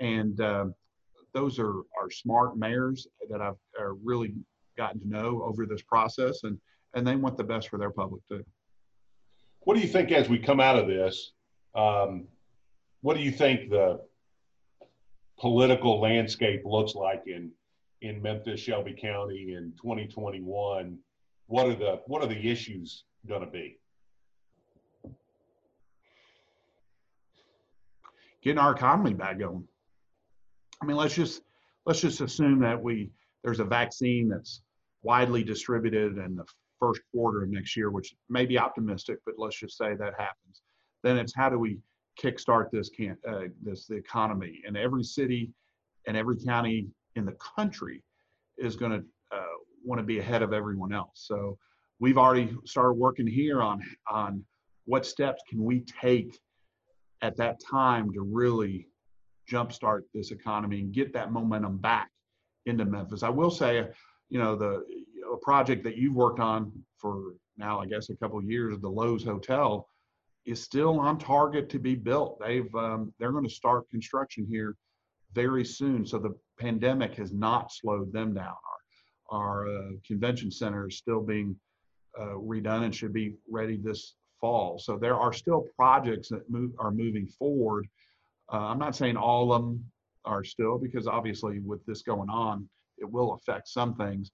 and 0.00 0.38
uh, 0.38 0.66
those 1.32 1.58
are 1.58 1.78
are 1.98 2.10
smart 2.10 2.58
mayors 2.58 3.06
that 3.30 3.40
I've 3.40 3.54
uh, 3.80 3.94
really 4.04 4.34
gotten 4.76 5.00
to 5.00 5.08
know 5.08 5.42
over 5.42 5.64
this 5.64 5.80
process, 5.80 6.44
and 6.44 6.58
and 6.92 7.06
they 7.06 7.16
want 7.16 7.38
the 7.38 7.44
best 7.44 7.70
for 7.70 7.78
their 7.78 7.90
public 7.90 8.20
too. 8.28 8.44
What 9.60 9.76
do 9.76 9.80
you 9.80 9.88
think 9.88 10.12
as 10.12 10.28
we 10.28 10.38
come 10.38 10.60
out 10.60 10.78
of 10.78 10.86
this? 10.86 11.32
Um, 11.74 12.26
what 13.00 13.16
do 13.16 13.22
you 13.22 13.32
think 13.32 13.70
the 13.70 14.02
political 15.40 16.00
landscape 16.02 16.60
looks 16.66 16.94
like 16.94 17.22
in 17.26 17.50
in 18.02 18.20
Memphis, 18.20 18.60
Shelby 18.60 18.92
County 18.92 19.54
in 19.54 19.72
2021, 19.80 20.98
what 21.46 21.66
are 21.66 21.74
the 21.74 22.02
what 22.06 22.22
are 22.22 22.28
the 22.28 22.50
issues 22.50 23.04
going 23.26 23.40
to 23.40 23.50
be? 23.50 23.78
Getting 28.42 28.58
our 28.58 28.74
economy 28.74 29.14
back 29.14 29.38
going. 29.38 29.66
I 30.82 30.86
mean, 30.86 30.96
let's 30.96 31.14
just 31.14 31.42
let's 31.86 32.00
just 32.00 32.20
assume 32.20 32.60
that 32.60 32.80
we 32.80 33.10
there's 33.42 33.60
a 33.60 33.64
vaccine 33.64 34.28
that's 34.28 34.60
widely 35.02 35.42
distributed 35.42 36.18
in 36.18 36.36
the 36.36 36.44
first 36.78 37.00
quarter 37.12 37.42
of 37.42 37.48
next 37.48 37.76
year, 37.76 37.90
which 37.90 38.14
may 38.28 38.44
be 38.44 38.58
optimistic, 38.58 39.18
but 39.24 39.36
let's 39.38 39.58
just 39.58 39.78
say 39.78 39.94
that 39.94 40.14
happens. 40.18 40.62
Then 41.02 41.16
it's 41.16 41.34
how 41.34 41.48
do 41.48 41.58
we 41.58 41.78
kickstart 42.22 42.70
this 42.70 42.90
can 42.90 43.16
uh, 43.28 43.48
this 43.62 43.86
the 43.86 43.96
economy. 43.96 44.60
And 44.66 44.76
every 44.76 45.04
city 45.04 45.50
and 46.06 46.16
every 46.16 46.36
county 46.36 46.88
in 47.16 47.24
the 47.24 47.36
country 47.56 48.02
is 48.58 48.76
going 48.76 48.92
to 48.92 49.04
uh, 49.34 49.56
want 49.84 49.98
to 50.00 50.04
be 50.04 50.18
ahead 50.18 50.42
of 50.42 50.52
everyone 50.52 50.92
else. 50.92 51.12
So 51.14 51.58
we've 52.00 52.18
already 52.18 52.54
started 52.64 52.94
working 52.94 53.26
here 53.26 53.62
on 53.62 53.82
on 54.10 54.44
what 54.86 55.06
steps 55.06 55.42
can 55.48 55.64
we 55.64 55.80
take 55.80 56.38
at 57.22 57.36
that 57.36 57.58
time 57.60 58.12
to 58.12 58.20
really 58.20 58.88
jumpstart 59.50 60.02
this 60.12 60.30
economy 60.30 60.80
and 60.80 60.92
get 60.92 61.12
that 61.12 61.32
momentum 61.32 61.78
back 61.78 62.10
into 62.66 62.84
Memphis. 62.84 63.22
I 63.22 63.28
will 63.28 63.50
say, 63.50 63.86
you 64.28 64.38
know, 64.38 64.56
the 64.56 64.84
a 65.32 65.36
project 65.38 65.84
that 65.84 65.96
you've 65.96 66.14
worked 66.14 66.40
on 66.40 66.72
for 66.98 67.34
now, 67.56 67.80
I 67.80 67.86
guess, 67.86 68.10
a 68.10 68.16
couple 68.16 68.42
years, 68.42 68.78
the 68.80 68.90
Loews 68.90 69.24
Hotel 69.24 69.86
is 70.44 70.62
still 70.62 71.00
on 71.00 71.18
target 71.18 71.68
to 71.70 71.78
be 71.78 71.94
built. 71.94 72.38
They've 72.40 72.72
um, 72.74 73.12
they're 73.18 73.32
going 73.32 73.48
to 73.48 73.54
start 73.54 73.88
construction 73.90 74.46
here 74.48 74.76
very 75.32 75.64
soon. 75.64 76.06
So 76.06 76.18
the 76.18 76.34
pandemic 76.58 77.14
has 77.16 77.32
not 77.32 77.72
slowed 77.72 78.12
them 78.12 78.34
down. 78.34 78.54
our 79.30 79.66
uh, 79.66 79.90
convention 80.06 80.50
center 80.50 80.88
is 80.88 80.98
still 80.98 81.20
being 81.20 81.56
redone 82.22 82.84
and 82.84 82.94
should 82.94 83.12
be 83.12 83.34
ready 83.50 83.76
this 83.76 84.14
fall. 84.40 84.78
So 84.78 84.96
there 84.96 85.16
are 85.16 85.32
still 85.32 85.66
projects 85.76 86.28
that 86.28 86.48
move, 86.50 86.72
are 86.78 86.90
moving 86.90 87.26
forward. 87.26 87.86
Uh, 88.52 88.58
I'm 88.58 88.78
not 88.78 88.94
saying 88.94 89.16
all 89.16 89.52
of 89.52 89.62
them 89.62 89.84
are 90.24 90.44
still 90.44 90.78
because 90.78 91.06
obviously 91.06 91.60
with 91.60 91.84
this 91.86 92.02
going 92.02 92.28
on, 92.28 92.68
it 92.98 93.10
will 93.10 93.34
affect 93.34 93.68
some 93.68 93.94
things. 93.94 94.30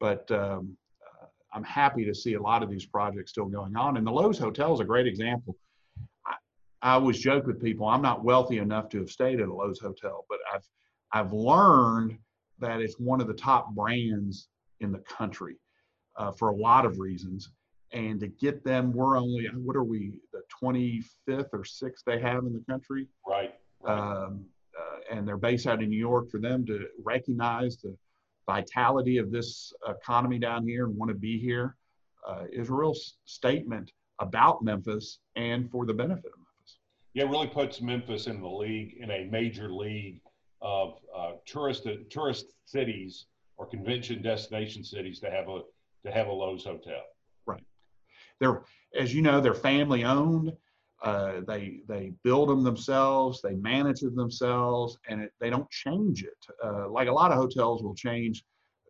But 0.00 0.30
um, 0.30 0.76
uh, 1.02 1.26
I'm 1.52 1.64
happy 1.64 2.04
to 2.04 2.14
see 2.14 2.34
a 2.34 2.42
lot 2.42 2.62
of 2.62 2.70
these 2.70 2.86
projects 2.86 3.30
still 3.30 3.46
going 3.46 3.76
on. 3.76 3.96
And 3.96 4.06
the 4.06 4.10
Loews 4.10 4.38
Hotel 4.38 4.72
is 4.74 4.80
a 4.80 4.84
great 4.84 5.06
example. 5.06 5.56
I, 6.26 6.34
I 6.82 6.92
always 6.94 7.18
joke 7.18 7.46
with 7.46 7.62
people, 7.62 7.86
I'm 7.86 8.02
not 8.02 8.24
wealthy 8.24 8.58
enough 8.58 8.88
to 8.90 8.98
have 8.98 9.10
stayed 9.10 9.40
at 9.40 9.48
a 9.48 9.52
Loews 9.52 9.80
Hotel, 9.80 10.24
but 10.28 10.38
I've 10.52 10.66
I've 11.14 11.32
learned 11.32 12.16
that 12.58 12.80
it's 12.80 12.98
one 12.98 13.20
of 13.20 13.26
the 13.26 13.34
top 13.34 13.74
brands 13.74 14.48
in 14.80 14.92
the 14.92 14.98
country 15.00 15.56
uh, 16.16 16.32
for 16.32 16.48
a 16.48 16.56
lot 16.56 16.84
of 16.84 16.98
reasons. 16.98 17.50
And 17.92 18.20
to 18.20 18.28
get 18.28 18.64
them, 18.64 18.92
we're 18.92 19.18
only, 19.18 19.46
what 19.54 19.76
are 19.76 19.84
we, 19.84 20.14
the 20.32 20.42
25th 20.62 21.48
or 21.52 21.62
6th 21.62 22.04
they 22.06 22.20
have 22.20 22.44
in 22.44 22.52
the 22.52 22.64
country? 22.68 23.06
Right. 23.26 23.54
right. 23.82 23.98
Um, 23.98 24.46
uh, 24.78 25.14
and 25.14 25.28
they're 25.28 25.36
based 25.36 25.66
out 25.66 25.82
in 25.82 25.90
New 25.90 25.98
York 25.98 26.30
for 26.30 26.40
them 26.40 26.64
to 26.66 26.86
recognize 27.02 27.76
the 27.76 27.94
vitality 28.46 29.18
of 29.18 29.30
this 29.30 29.72
economy 29.86 30.38
down 30.38 30.66
here 30.66 30.86
and 30.86 30.96
want 30.96 31.10
to 31.10 31.14
be 31.14 31.38
here 31.38 31.76
uh, 32.26 32.44
is 32.50 32.70
a 32.70 32.72
real 32.72 32.94
statement 33.24 33.92
about 34.18 34.62
Memphis 34.62 35.18
and 35.36 35.70
for 35.70 35.84
the 35.84 35.94
benefit 35.94 36.26
of 36.26 36.38
Memphis. 36.38 36.78
Yeah, 37.14 37.24
it 37.24 37.30
really 37.30 37.48
puts 37.48 37.80
Memphis 37.80 38.26
in 38.26 38.40
the 38.40 38.48
league, 38.48 38.96
in 38.98 39.10
a 39.10 39.24
major 39.24 39.72
league 39.72 40.20
of 40.60 40.98
uh, 41.14 41.32
tourist 41.44 41.86
tourist 42.08 42.46
cities 42.64 43.26
or 43.56 43.66
convention 43.66 44.22
destination 44.22 44.84
cities 44.84 45.18
to 45.20 45.30
have 45.30 45.48
a 45.48 45.62
to 46.04 46.12
have 46.12 46.26
a 46.28 46.30
Loews 46.30 46.64
hotel. 46.64 47.02
Right. 47.46 47.62
They're 48.40 48.62
as 48.98 49.14
you 49.14 49.22
know 49.22 49.40
they're 49.40 49.54
family 49.54 50.04
owned. 50.04 50.52
Uh, 51.02 51.40
they 51.46 51.80
they 51.88 52.12
build 52.22 52.48
them 52.48 52.62
themselves. 52.62 53.40
They 53.42 53.54
manage 53.54 54.02
it 54.02 54.14
themselves, 54.14 54.98
and 55.08 55.22
it, 55.22 55.32
they 55.40 55.50
don't 55.50 55.68
change 55.70 56.22
it. 56.22 56.46
Uh, 56.64 56.88
like 56.88 57.08
a 57.08 57.12
lot 57.12 57.32
of 57.32 57.38
hotels 57.38 57.82
will 57.82 57.94
change 57.94 58.44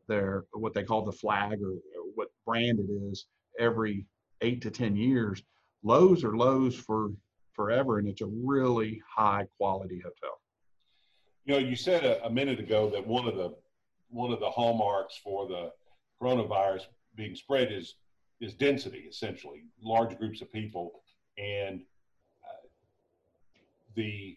their 0.09 0.45
what 0.53 0.75
they 0.75 0.83
call 0.83 1.05
the 1.05 1.13
flag 1.13 1.63
or, 1.63 1.73
or 1.73 2.05
what 2.15 2.29
brand 2.47 2.81
it 2.81 2.93
is 3.11 3.27
every 3.59 4.07
eight 4.43 4.61
to 4.63 4.71
ten 4.71 4.95
years. 4.95 5.43
Loews 5.85 6.23
are 6.23 6.33
Loews 6.33 6.75
for 6.75 7.13
forever, 7.55 7.99
and 7.99 8.09
it's 8.09 8.21
a 8.21 8.27
really 8.27 9.01
high 9.09 9.47
quality 9.57 10.01
hotel. 10.01 10.39
You 11.45 11.55
know, 11.55 11.61
you 11.61 11.77
said 11.77 12.05
a, 12.05 12.25
a, 12.25 12.31
minute 12.31 12.61
ago 12.61 12.89
that 12.91 13.07
one 13.07 13.27
of 13.27 13.37
the 13.37 13.55
one 14.11 14.33
of 14.33 14.41
the 14.41 14.51
hallmarks 14.51 15.17
for 15.23 15.49
the 15.49 15.73
coronavirus 16.21 16.83
being 17.15 17.35
spread 17.35 17.73
is 17.73 17.95
is 18.41 18.55
density, 18.55 19.07
essentially, 19.09 19.63
large 19.81 20.19
groups 20.19 20.41
of 20.41 20.53
people, 20.53 21.03
and 21.39 21.81
uh, 22.45 22.67
the 23.95 24.37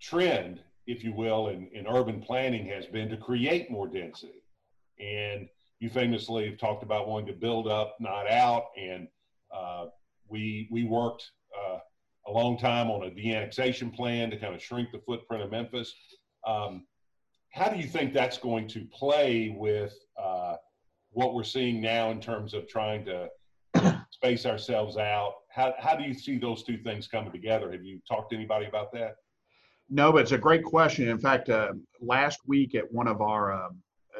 trend, 0.00 0.60
if 0.88 1.04
you 1.04 1.12
will, 1.12 1.48
in, 1.48 1.68
in 1.72 1.86
urban 1.86 2.20
planning 2.20 2.66
has 2.66 2.86
been 2.86 3.08
to 3.08 3.16
create 3.16 3.70
more 3.70 3.86
density. 3.86 4.42
And 4.98 5.48
you 5.78 5.88
famously 5.88 6.48
have 6.50 6.58
talked 6.58 6.82
about 6.82 7.06
wanting 7.06 7.28
to 7.28 7.40
build 7.40 7.68
up, 7.68 7.96
not 8.00 8.28
out, 8.28 8.66
and 8.76 9.06
uh, 9.54 9.86
we 10.28 10.68
we 10.70 10.84
worked 10.84 11.30
uh, 11.56 11.78
a 12.26 12.30
long 12.30 12.58
time 12.58 12.90
on 12.90 13.04
a 13.04 13.10
de-annexation 13.10 13.90
plan 13.90 14.30
to 14.30 14.36
kind 14.36 14.54
of 14.54 14.62
shrink 14.62 14.90
the 14.92 14.98
footprint 14.98 15.42
of 15.42 15.50
Memphis. 15.50 15.94
Um, 16.46 16.86
how 17.50 17.68
do 17.68 17.78
you 17.78 17.88
think 17.88 18.12
that's 18.12 18.38
going 18.38 18.68
to 18.68 18.84
play 18.92 19.54
with 19.56 19.94
uh, 20.20 20.56
what 21.12 21.34
we're 21.34 21.44
seeing 21.44 21.80
now 21.80 22.10
in 22.10 22.20
terms 22.20 22.54
of 22.54 22.68
trying 22.68 23.04
to 23.06 23.28
space 24.10 24.46
ourselves 24.46 24.96
out? 24.96 25.34
How, 25.50 25.74
how 25.78 25.96
do 25.96 26.04
you 26.04 26.14
see 26.14 26.38
those 26.38 26.62
two 26.62 26.78
things 26.78 27.08
coming 27.08 27.32
together? 27.32 27.72
Have 27.72 27.84
you 27.84 28.00
talked 28.08 28.30
to 28.30 28.36
anybody 28.36 28.66
about 28.66 28.92
that? 28.92 29.16
No, 29.88 30.12
but 30.12 30.22
it's 30.22 30.32
a 30.32 30.38
great 30.38 30.62
question. 30.62 31.08
In 31.08 31.18
fact, 31.18 31.48
uh, 31.48 31.72
last 32.00 32.40
week 32.46 32.76
at 32.76 32.90
one 32.92 33.08
of 33.08 33.20
our 33.20 33.52
uh, 33.52 33.68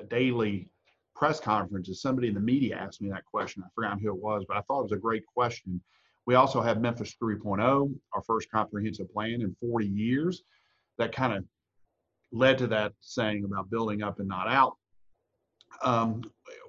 daily 0.09 0.69
press 1.15 1.39
conferences, 1.39 2.03
somebody 2.03 2.29
in 2.29 2.35
the 2.35 2.41
media 2.41 2.77
asked 2.77 3.01
me 3.01 3.09
that 3.11 3.25
question. 3.25 3.63
I 3.65 3.69
forgot 3.75 4.01
who 4.01 4.09
it 4.09 4.21
was, 4.21 4.45
but 4.49 4.57
I 4.57 4.63
thought 4.63 4.81
it 4.81 4.85
was 4.85 4.93
a 4.93 4.97
great 4.97 5.25
question. 5.27 5.81
We 6.27 6.35
also 6.35 6.61
have 6.61 6.81
Memphis 6.81 7.15
3.0, 7.23 7.95
our 8.15 8.23
first 8.23 8.51
comprehensive 8.51 9.13
plan 9.13 9.43
in 9.43 9.55
40 9.61 9.87
years. 9.87 10.43
That 10.99 11.13
kind 11.15 11.33
of 11.33 11.45
led 12.33 12.59
to 12.59 12.67
that 12.69 12.93
saying 13.01 13.45
about 13.45 13.71
building 13.71 14.03
up 14.03 14.19
and 14.19 14.29
not 14.29 14.49
out. 14.49 14.77
Um, 15.83 16.23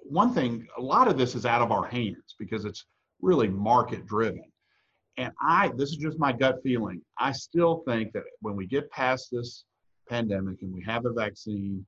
one 0.04 0.34
thing, 0.34 0.68
a 0.78 0.82
lot 0.82 1.08
of 1.08 1.18
this 1.18 1.36
is 1.36 1.46
out 1.46 1.62
of 1.62 1.72
our 1.72 1.86
hands 1.86 2.36
because 2.40 2.66
it's 2.66 2.86
really 3.22 3.48
market 3.48 4.06
driven. 4.06 4.44
And 5.18 5.32
I, 5.42 5.72
this 5.76 5.90
is 5.90 5.98
just 5.98 6.20
my 6.20 6.32
gut 6.32 6.60
feeling. 6.64 7.02
I 7.18 7.32
still 7.32 7.84
think 7.88 8.14
that 8.14 8.24
when 8.42 8.56
we 8.56 8.66
get 8.66 8.90
past 8.92 9.30
this 9.32 9.66
pandemic 10.10 10.62
and 10.62 10.74
we 10.74 10.82
have 10.84 11.06
a 11.06 11.14
vaccine, 11.14 11.86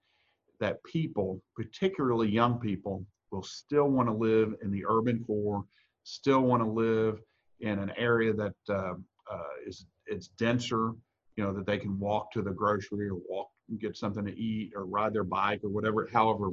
that 0.59 0.83
people, 0.83 1.41
particularly 1.55 2.29
young 2.29 2.59
people, 2.59 3.05
will 3.31 3.43
still 3.43 3.89
want 3.89 4.07
to 4.07 4.13
live 4.13 4.53
in 4.61 4.71
the 4.71 4.85
urban 4.87 5.23
core, 5.25 5.63
still 6.03 6.41
want 6.41 6.61
to 6.61 6.69
live 6.69 7.19
in 7.61 7.79
an 7.79 7.91
area 7.97 8.33
that 8.33 8.53
uh, 8.69 8.93
uh, 9.31 9.53
is 9.65 9.85
it's 10.05 10.27
denser, 10.37 10.91
you 11.37 11.43
know, 11.43 11.53
that 11.53 11.65
they 11.65 11.77
can 11.77 11.97
walk 11.99 12.31
to 12.31 12.41
the 12.41 12.51
grocery 12.51 13.09
or 13.09 13.17
walk 13.27 13.47
and 13.69 13.79
get 13.79 13.97
something 13.97 14.25
to 14.25 14.37
eat 14.37 14.73
or 14.75 14.85
ride 14.85 15.13
their 15.13 15.23
bike 15.23 15.61
or 15.63 15.69
whatever, 15.69 16.07
however 16.11 16.49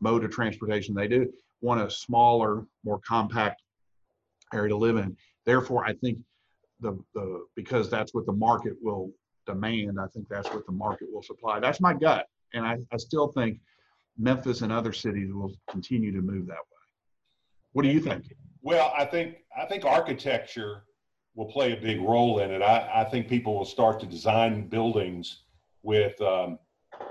mode 0.00 0.24
of 0.24 0.30
transportation 0.30 0.94
they 0.94 1.08
do, 1.08 1.32
want 1.60 1.80
a 1.80 1.90
smaller, 1.90 2.66
more 2.84 3.00
compact 3.06 3.62
area 4.52 4.68
to 4.68 4.76
live 4.76 4.96
in. 4.96 5.16
Therefore, 5.46 5.84
I 5.84 5.94
think 5.94 6.18
the 6.80 6.98
the 7.14 7.46
because 7.54 7.90
that's 7.90 8.14
what 8.14 8.26
the 8.26 8.32
market 8.32 8.74
will 8.82 9.10
demand. 9.46 9.98
I 10.00 10.06
think 10.08 10.28
that's 10.28 10.50
what 10.50 10.66
the 10.66 10.72
market 10.72 11.08
will 11.12 11.22
supply. 11.22 11.60
That's 11.60 11.80
my 11.80 11.94
gut, 11.94 12.26
and 12.52 12.64
I, 12.66 12.78
I 12.92 12.96
still 12.96 13.28
think 13.28 13.58
Memphis 14.18 14.62
and 14.62 14.72
other 14.72 14.92
cities 14.92 15.32
will 15.32 15.52
continue 15.70 16.12
to 16.12 16.20
move 16.20 16.46
that 16.46 16.52
way. 16.52 16.84
What 17.72 17.82
do 17.82 17.88
you 17.88 18.00
think? 18.00 18.34
Well, 18.62 18.92
I 18.96 19.04
think 19.04 19.36
I 19.56 19.66
think 19.66 19.84
architecture 19.84 20.84
will 21.34 21.46
play 21.46 21.72
a 21.72 21.76
big 21.76 22.00
role 22.00 22.38
in 22.38 22.50
it. 22.50 22.62
I, 22.62 23.02
I 23.02 23.04
think 23.04 23.28
people 23.28 23.56
will 23.58 23.64
start 23.64 23.98
to 24.00 24.06
design 24.06 24.68
buildings 24.68 25.42
with 25.82 26.20
um, 26.20 26.58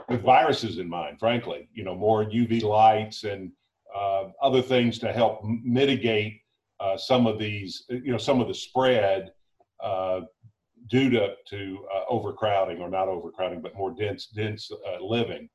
with 0.09 0.21
viruses 0.21 0.77
in 0.77 0.89
mind. 0.89 1.19
Frankly, 1.19 1.67
you 1.73 1.83
know, 1.83 1.95
more 1.95 2.25
UV 2.25 2.63
lights 2.63 3.23
and 3.23 3.51
uh, 3.95 4.25
other 4.41 4.61
things 4.61 4.99
to 4.99 5.11
help 5.11 5.43
mitigate 5.43 6.41
uh, 6.79 6.97
some 6.97 7.27
of 7.27 7.39
these, 7.39 7.85
you 7.89 8.11
know, 8.11 8.17
some 8.17 8.41
of 8.41 8.47
the 8.47 8.53
spread 8.53 9.31
uh, 9.83 10.21
due 10.89 11.09
to 11.09 11.33
to 11.49 11.85
uh, 11.95 12.03
overcrowding 12.09 12.81
or 12.81 12.89
not 12.89 13.07
overcrowding, 13.07 13.61
but 13.61 13.75
more 13.75 13.93
dense 13.93 14.27
dense 14.27 14.71
uh, 14.71 15.03
living. 15.03 15.49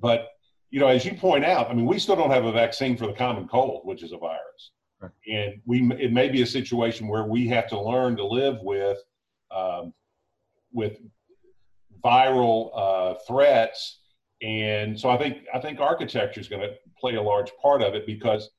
But 0.00 0.28
you 0.70 0.80
know, 0.80 0.88
as 0.88 1.04
you 1.04 1.14
point 1.14 1.44
out, 1.44 1.70
I 1.70 1.74
mean, 1.74 1.86
we 1.86 1.98
still 1.98 2.16
don't 2.16 2.30
have 2.30 2.44
a 2.44 2.52
vaccine 2.52 2.96
for 2.96 3.06
the 3.06 3.12
common 3.12 3.46
cold, 3.46 3.82
which 3.84 4.02
is 4.02 4.12
a 4.12 4.16
virus. 4.16 4.70
And 5.28 5.60
we, 5.66 5.90
it 5.98 6.12
may 6.12 6.28
be 6.28 6.42
a 6.42 6.46
situation 6.46 7.08
where 7.08 7.24
we 7.24 7.46
have 7.48 7.68
to 7.68 7.80
learn 7.80 8.16
to 8.16 8.24
live 8.24 8.58
with, 8.62 8.98
um, 9.50 9.92
with 10.72 10.98
viral 12.04 12.70
uh, 12.74 13.14
threats. 13.26 14.00
And 14.42 14.98
so 14.98 15.08
I 15.08 15.18
think, 15.18 15.38
I 15.54 15.60
think 15.60 15.80
architecture 15.80 16.40
is 16.40 16.48
going 16.48 16.62
to 16.62 16.74
play 16.98 17.14
a 17.14 17.22
large 17.22 17.52
part 17.60 17.82
of 17.82 17.94
it 17.94 18.06
because 18.06 18.50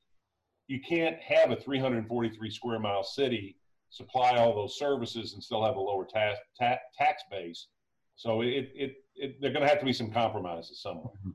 you 0.67 0.79
can't 0.79 1.17
have 1.19 1.51
a 1.51 1.55
343 1.55 2.49
square 2.49 2.79
mile 2.79 3.03
city 3.03 3.57
supply 3.89 4.37
all 4.37 4.55
those 4.55 4.77
services 4.77 5.33
and 5.33 5.43
still 5.43 5.63
have 5.63 5.75
a 5.75 5.79
lower 5.79 6.05
tax, 6.05 6.39
ta- 6.59 6.79
tax 6.97 7.23
base. 7.29 7.67
So 8.15 8.41
it, 8.41 8.71
it, 8.73 8.95
it, 9.15 9.41
they're 9.41 9.51
going 9.51 9.61
to 9.61 9.69
have 9.69 9.79
to 9.79 9.85
be 9.85 9.93
some 9.93 10.11
compromises 10.11 10.81
somewhere. 10.81 11.13
Mm-hmm. 11.19 11.31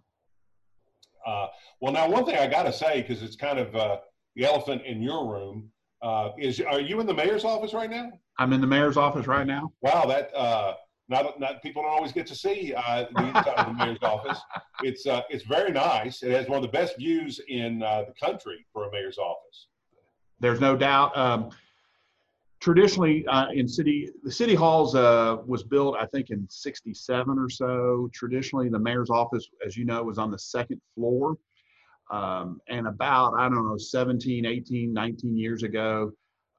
Uh, 1.27 1.47
well, 1.81 1.93
now 1.93 2.09
one 2.09 2.25
thing 2.25 2.37
I 2.37 2.47
got 2.47 2.65
to 2.65 2.73
say 2.73 3.03
because 3.03 3.23
it's 3.23 3.37
kind 3.37 3.59
of 3.59 3.75
uh, 3.77 3.99
the 4.35 4.45
elephant 4.45 4.83
in 4.87 5.03
your 5.03 5.31
room 5.31 5.71
uh, 6.03 6.31
is 6.39 6.61
are 6.61 6.81
you 6.81 7.01
in 7.01 7.07
the 7.07 7.15
mayor's 7.15 7.45
office 7.45 7.75
right 7.75 7.91
now? 7.91 8.11
I'm 8.39 8.53
in 8.53 8.61
the 8.61 8.67
mayor's 8.67 8.97
office 8.97 9.27
right 9.27 9.47
now. 9.47 9.73
Wow, 9.83 10.07
that 10.07 10.35
uh, 10.35 10.75
not 11.09 11.41
not 11.41 11.63
people 11.63 11.83
don't 11.83 11.91
always 11.91 12.13
get 12.13 12.27
to 12.27 12.35
see 12.35 12.75
uh, 12.77 13.07
the 13.15 13.27
inside 13.27 13.55
of 13.57 13.67
the 13.67 13.73
mayor's 13.73 14.03
office. 14.03 14.39
It's 14.83 15.07
uh, 15.07 15.23
it's 15.31 15.45
very 15.45 15.73
nice. 15.73 16.23
It 16.23 16.33
has 16.33 16.49
one 16.49 16.57
of 16.57 16.63
the 16.63 16.77
best 16.77 16.99
views 16.99 17.41
in 17.49 17.83
uh, 17.83 18.05
the 18.07 18.15
country 18.15 18.67
for 18.73 18.89
a 18.89 18.93
mayor's 18.93 19.19
office. 19.19 19.69
There's 20.41 20.61
no 20.61 20.77
doubt. 20.77 21.17
Um, 21.17 21.51
traditionally, 22.61 23.27
uh, 23.27 23.51
in 23.51 23.67
city, 23.67 24.11
the 24.23 24.31
city 24.31 24.55
halls 24.55 24.95
uh, 24.95 25.39
was 25.47 25.63
built, 25.63 25.97
I 25.99 26.07
think, 26.07 26.31
in 26.31 26.47
'67 26.49 27.39
or 27.39 27.49
so. 27.49 28.11
Traditionally, 28.13 28.69
the 28.69 28.79
mayor's 28.79 29.11
office, 29.11 29.49
as 29.65 29.77
you 29.77 29.85
know, 29.85 30.03
was 30.03 30.19
on 30.19 30.31
the 30.31 30.39
second 30.39 30.81
floor. 30.95 31.37
Um, 32.11 32.61
and 32.69 32.87
about, 32.87 33.35
I 33.35 33.51
don't 33.51 33.67
know, 33.67 33.77
17, 33.77 34.47
18, 34.47 34.95
19 34.95 35.37
years 35.37 35.63
ago, 35.63 36.11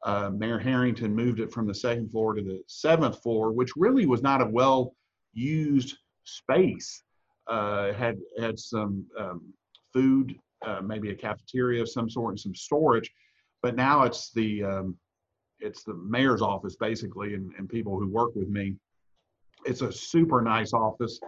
uh, 0.04 0.30
Mayor 0.34 0.60
Herenton 0.60 1.14
moved 1.14 1.40
it 1.40 1.52
from 1.52 1.68
the 1.68 1.74
second 1.74 2.10
floor 2.12 2.34
to 2.34 2.42
the 2.42 2.62
seventh 2.68 3.22
floor, 3.22 3.52
which 3.52 3.72
really 3.76 4.06
was 4.06 4.22
not 4.22 4.42
a 4.42 4.46
well 4.46 4.96
used 5.34 5.98
space. 6.24 7.04
Uh, 7.48 7.92
had 7.94 8.18
had 8.40 8.60
some 8.60 9.04
um, 9.18 9.54
food, 9.92 10.36
uh, 10.66 10.82
maybe 10.82 11.10
a 11.10 11.16
cafeteria 11.16 11.82
of 11.82 11.90
some 11.90 12.10
sort 12.10 12.32
and 12.32 12.40
some 12.40 12.54
storage. 12.56 13.12
But 13.62 13.76
now 13.76 14.04
it's 14.04 14.32
the 14.32 14.64
um, 14.64 14.98
it's 15.60 15.84
the 15.84 15.96
mayor's 15.96 16.42
office 16.42 16.76
basically, 16.76 17.34
and, 17.34 17.52
and 17.58 17.68
people 17.68 18.00
who 18.00 18.08
work 18.08 18.36
with 18.36 18.50
me. 18.50 18.76
It's 19.66 19.82
a 19.82 19.92
super 19.92 20.42
nice 20.42 20.74
office. 20.74 21.20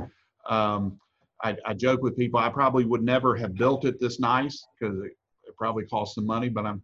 Um, 0.49 0.97
I, 1.43 1.57
I 1.65 1.73
joke 1.73 2.01
with 2.01 2.17
people 2.17 2.39
I 2.39 2.49
probably 2.49 2.85
would 2.85 3.03
never 3.03 3.35
have 3.35 3.55
built 3.55 3.83
it 3.85 3.99
this 3.99 4.19
nice 4.19 4.63
because 4.79 4.99
it, 4.99 5.11
it 5.43 5.57
probably 5.57 5.85
cost 5.85 6.15
some 6.15 6.25
money, 6.25 6.47
but 6.47 6.65
I'm 6.65 6.81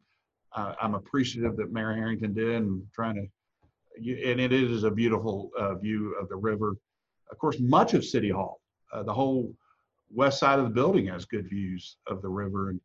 uh, 0.58 0.74
I'm 0.82 0.96
appreciative 0.96 1.56
that 1.58 1.72
Mayor 1.72 1.94
Herenton 1.94 2.34
did 2.34 2.56
and 2.56 2.82
trying 2.94 3.16
to 3.16 3.28
and 4.00 4.40
it 4.40 4.54
is 4.54 4.84
a 4.84 4.92
beautiful 4.92 5.50
uh, 5.58 5.74
view 5.76 6.16
of 6.22 6.30
the 6.30 6.36
river. 6.36 6.76
Of 7.32 7.40
course, 7.40 7.58
much 7.60 7.96
of 7.96 8.06
City 8.06 8.30
Hall, 8.30 8.62
uh, 8.94 9.02
the 9.02 9.14
whole 9.14 9.52
west 10.14 10.40
side 10.40 10.60
of 10.60 10.66
the 10.66 10.72
building 10.72 11.08
has 11.08 11.26
good 11.26 11.50
views 11.50 11.98
of 12.06 12.22
the 12.22 12.30
river. 12.30 12.70
And 12.70 12.82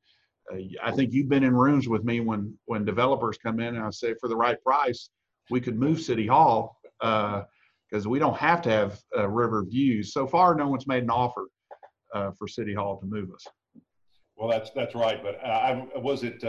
uh, 0.51 0.79
I 0.83 0.91
think 0.91 1.12
you've 1.12 1.29
been 1.29 1.45
in 1.45 1.55
rooms 1.55 1.87
with 1.87 2.05
me 2.05 2.20
when 2.20 2.57
when 2.64 2.85
developers 2.85 3.37
come 3.37 3.61
in 3.61 3.77
and 3.77 3.85
I 3.85 3.91
say 3.91 4.14
for 4.20 4.29
the 4.29 4.37
right 4.37 4.62
price, 4.62 5.11
we 5.51 5.61
could 5.61 5.79
move 5.79 6.01
City 6.01 6.27
Hall 6.27 6.79
because 6.99 8.07
uh, 8.07 8.11
we 8.11 8.18
don't 8.18 8.37
have 8.37 8.62
to 8.62 8.70
have 8.70 9.01
uh, 9.16 9.29
river 9.29 9.64
views. 9.64 10.12
So 10.14 10.27
far, 10.27 10.55
no 10.55 10.68
one's 10.68 10.87
made 10.87 11.03
an 11.03 11.11
offer 11.11 11.47
uh, 12.14 12.31
for 12.39 12.49
City 12.49 12.75
Hall 12.75 12.99
to 13.01 13.07
move 13.07 13.31
us. 13.35 13.47
Well, 14.37 14.49
that's 14.49 14.70
that's 14.70 14.95
right. 14.95 15.23
But 15.23 15.45
I 15.45 15.87
was 15.97 16.25
it. 16.25 16.43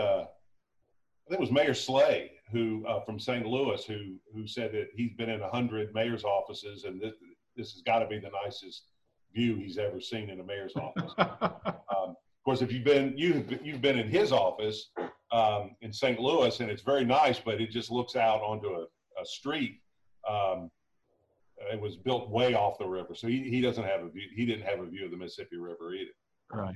I 1.26 1.30
think 1.30 1.40
it 1.40 1.42
was 1.42 1.52
Mayor 1.52 1.74
Slay 1.74 2.32
who 2.52 2.86
uh, 2.88 3.02
from 3.02 3.20
St. 3.20 3.46
Louis 3.46 3.84
who 3.86 4.16
who 4.34 4.48
said 4.48 4.72
that 4.74 4.90
he's 4.96 5.14
been 5.14 5.30
in 5.30 5.42
a 5.42 5.50
hundred 5.50 5.94
mayor's 5.94 6.24
offices 6.24 6.84
and 6.84 7.02
this 7.02 7.14
this 7.56 7.72
has 7.74 7.82
got 7.82 8.00
to 8.00 8.08
be 8.08 8.20
the 8.20 8.32
nicest 8.44 8.86
view 9.34 9.56
he's 9.56 9.78
ever 9.78 10.00
seen 10.00 10.30
in 10.30 10.40
a 10.40 10.44
mayor's 10.44 10.74
office. 10.76 11.14
um, 11.18 12.10
of 12.10 12.44
course, 12.46 12.62
if 12.62 12.72
you've 12.72 12.84
been 12.84 13.14
you 13.18 13.46
you've 13.64 13.82
been 13.82 13.98
in 13.98 14.08
his 14.08 14.32
office 14.32 14.92
um, 15.32 15.76
in 15.82 15.94
St. 15.94 16.20
Louis 16.20 16.60
and 16.60 16.70
it's 16.70 16.84
very 16.84 17.06
nice, 17.06 17.40
but 17.40 17.62
it 17.62 17.72
just 17.72 17.90
looks 17.90 18.16
out 18.16 18.42
onto 18.42 18.68
a, 18.68 18.84
a 19.22 19.26
street. 19.26 19.80
Um, 20.30 20.70
it 21.72 21.80
was 21.80 21.96
built 21.96 22.30
way 22.30 22.56
off 22.56 22.78
the 22.78 22.86
river, 22.86 23.16
so 23.16 23.28
he, 23.28 23.44
he 23.44 23.62
doesn't 23.62 23.86
have 23.86 24.04
a 24.04 24.10
view. 24.10 24.28
He 24.36 24.46
didn't 24.46 24.66
have 24.66 24.80
a 24.80 24.86
view 24.86 25.06
of 25.06 25.12
the 25.12 25.18
Mississippi 25.18 25.58
River 25.58 25.94
either. 25.94 26.12
Right 26.52 26.76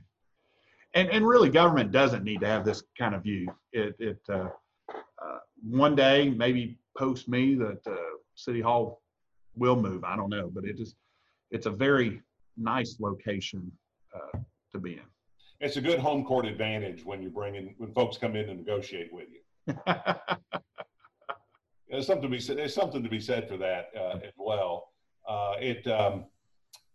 and 0.94 1.10
and 1.10 1.28
really 1.28 1.50
government 1.50 1.92
doesn't 1.92 2.24
need 2.24 2.40
to 2.42 2.48
have 2.48 2.66
this 2.66 2.84
kind 2.98 3.16
of 3.16 3.24
view. 3.24 3.48
It 3.72 3.96
it 4.00 4.20
uh, 4.30 4.50
uh, 4.94 5.40
one 5.64 5.96
day 5.96 6.30
maybe 6.30 6.78
post 6.98 7.28
me 7.28 7.56
that 7.56 7.80
uh, 7.88 7.96
City 8.36 8.62
Hall 8.62 9.02
will 9.56 9.76
move. 9.76 10.04
I 10.04 10.16
don't 10.16 10.30
know, 10.30 10.50
but 10.54 10.66
it 10.66 10.80
is 10.80 10.96
it's 11.52 11.66
a 11.66 11.72
very 11.72 12.22
nice 12.58 12.98
location 13.00 13.72
uh, 14.16 14.40
to 14.72 14.80
be 14.80 14.94
in. 14.94 15.02
It's 15.60 15.78
a 15.78 15.82
good 15.82 16.00
home 16.00 16.24
court 16.24 16.46
advantage 16.46 17.04
when 17.04 17.22
you 17.22 17.30
bring 17.30 17.56
in 17.56 17.74
when 17.78 17.92
folks 17.94 18.18
come 18.18 18.36
in 18.36 18.50
and 18.50 18.60
negotiate 18.60 19.12
with 19.12 19.28
you. 19.32 19.42
there's 21.90 22.08
something 22.08 22.24
to 22.24 22.30
be 22.30 22.40
said. 22.40 22.58
There's 22.58 22.76
something 22.76 23.04
to 23.04 23.10
be 23.10 23.20
said 23.20 23.48
for 23.48 23.58
that 23.58 23.90
uh, 23.96 24.20
as 24.24 24.34
well. 24.38 24.90
Uh, 25.28 25.54
it 25.60 25.86
um, 25.88 26.26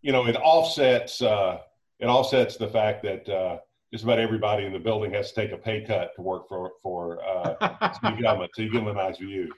you 0.01 0.12
know 0.12 0.26
it 0.26 0.36
offsets 0.36 1.20
it 1.20 2.07
offsets 2.07 2.57
the 2.57 2.68
fact 2.68 3.03
that 3.03 3.61
just 3.93 4.05
about 4.05 4.18
everybody 4.18 4.64
in 4.64 4.72
the 4.72 4.78
building 4.78 5.12
has 5.12 5.32
to 5.32 5.34
take 5.34 5.53
a 5.53 5.57
pay 5.57 5.84
cut 5.84 6.12
to 6.16 6.22
work 6.22 6.49
for 6.49 6.72
for 6.82 7.18
uh, 7.24 7.93
city 8.03 8.22
government. 8.22 8.51
So 8.55 8.62
you 8.62 8.70
give 8.70 8.84
them 8.84 8.97
a 8.97 9.03
nice 9.03 9.18
view. 9.18 9.53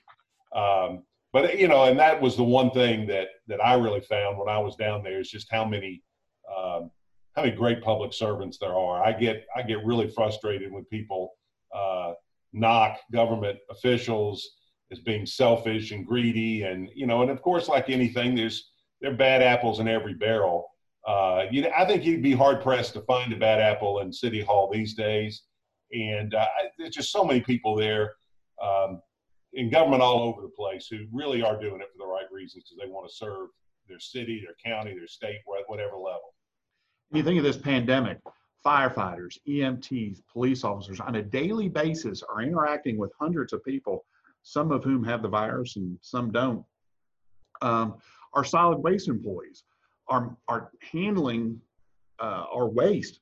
Um, 0.55 1.05
but 1.33 1.59
you 1.59 1.69
know, 1.69 1.85
and 1.85 1.99
that 1.99 2.21
was 2.21 2.37
the 2.37 2.45
one 2.45 2.71
thing 2.71 3.07
that 3.09 3.29
that 3.49 3.65
I 3.65 3.75
really 3.75 4.01
found 4.01 4.39
when 4.39 4.49
I 4.49 4.59
was 4.59 4.77
down 4.77 5.03
there 5.03 5.21
is 5.21 5.31
just 5.31 5.49
how 5.51 5.65
many 5.65 6.03
um, 6.49 6.91
how 7.35 7.43
many 7.43 7.57
great 7.57 7.83
public 7.83 8.13
servants 8.13 8.59
there 8.59 8.75
are. 8.75 9.03
I 9.03 9.13
get 9.13 9.47
I 9.57 9.63
get 9.63 9.85
really 9.85 10.09
frustrated 10.09 10.73
when 10.73 10.85
people 10.85 11.33
uh, 11.75 12.13
knock 12.53 12.99
government 13.13 13.59
officials 13.71 14.49
as 14.93 15.01
being 15.01 15.27
selfish 15.27 15.91
and 15.91 16.07
greedy, 16.07 16.63
and 16.63 16.89
you 16.95 17.07
know, 17.07 17.23
and 17.23 17.31
of 17.31 17.43
course, 17.43 17.69
like 17.69 17.91
anything, 17.91 18.35
there's 18.35 18.71
there 19.01 19.13
are 19.13 19.17
bad 19.17 19.43
apples 19.43 19.81
in 19.81 19.89
every 19.89 20.15
barrel. 20.15 20.67
Uh, 21.07 21.45
you 21.51 21.63
know, 21.63 21.71
I 21.77 21.85
think 21.85 22.05
you'd 22.05 22.23
be 22.23 22.33
hard 22.33 22.63
pressed 22.63 22.95
to 22.95 23.03
find 23.03 23.33
a 23.33 23.37
bad 23.37 23.61
apple 23.61 24.01
in 24.01 24.13
City 24.13 24.41
Hall 24.41 24.71
these 24.73 24.95
days. 24.95 25.43
And 25.93 26.35
uh, 26.35 26.47
there's 26.79 26.95
just 26.95 27.13
so 27.13 27.25
many 27.25 27.41
people 27.41 27.77
there 27.77 28.15
um, 28.63 29.01
in 29.53 29.71
government 29.71 30.03
all 30.03 30.23
over 30.23 30.41
the 30.41 30.49
place 30.49 30.89
who 30.91 31.05
really 31.13 31.43
are 31.43 31.61
doing 31.61 31.81
it 31.81 31.89
for 31.93 31.99
the 31.99 32.07
right 32.07 32.31
reasons 32.33 32.65
because 32.65 32.79
they 32.83 32.91
want 32.91 33.09
to 33.09 33.15
serve 33.15 33.49
their 33.89 34.01
city, 34.01 34.43
their 34.45 34.57
county, 34.65 34.95
their 34.95 35.07
state, 35.07 35.41
whatever 35.45 35.97
level. 35.97 36.35
You 37.13 37.23
think 37.23 37.39
of 37.39 37.45
this 37.45 37.59
pandemic, 37.59 38.19
firefighters, 38.65 39.37
EMTs, 39.47 40.23
police 40.33 40.65
officers 40.65 41.01
on 41.01 41.17
a 41.17 41.23
daily 41.23 41.69
basis 41.69 42.23
are 42.23 42.41
interacting 42.41 42.97
with 42.97 43.13
hundreds 43.21 43.53
of 43.53 43.63
people, 43.63 44.05
some 44.43 44.73
of 44.73 44.83
whom 44.83 45.05
have 45.05 45.23
the 45.23 45.29
virus 45.29 45.77
and 45.77 45.99
some 46.01 46.33
don't. 46.33 46.65
Um, 47.61 47.97
solid 48.45 48.79
waste 48.79 49.09
employees 49.09 49.65
are, 50.09 50.37
are 50.49 50.71
handling 50.93 51.61
uh, 52.21 52.45
our 52.53 52.69
waste, 52.69 53.21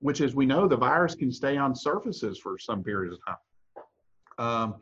which 0.00 0.20
as 0.20 0.34
we 0.34 0.46
know, 0.46 0.68
the 0.68 0.76
virus 0.76 1.14
can 1.14 1.30
stay 1.30 1.56
on 1.56 1.74
surfaces 1.74 2.38
for 2.38 2.58
some 2.58 2.82
periods 2.82 3.16
of 3.16 3.20
time. 3.26 3.36
Um, 4.38 4.74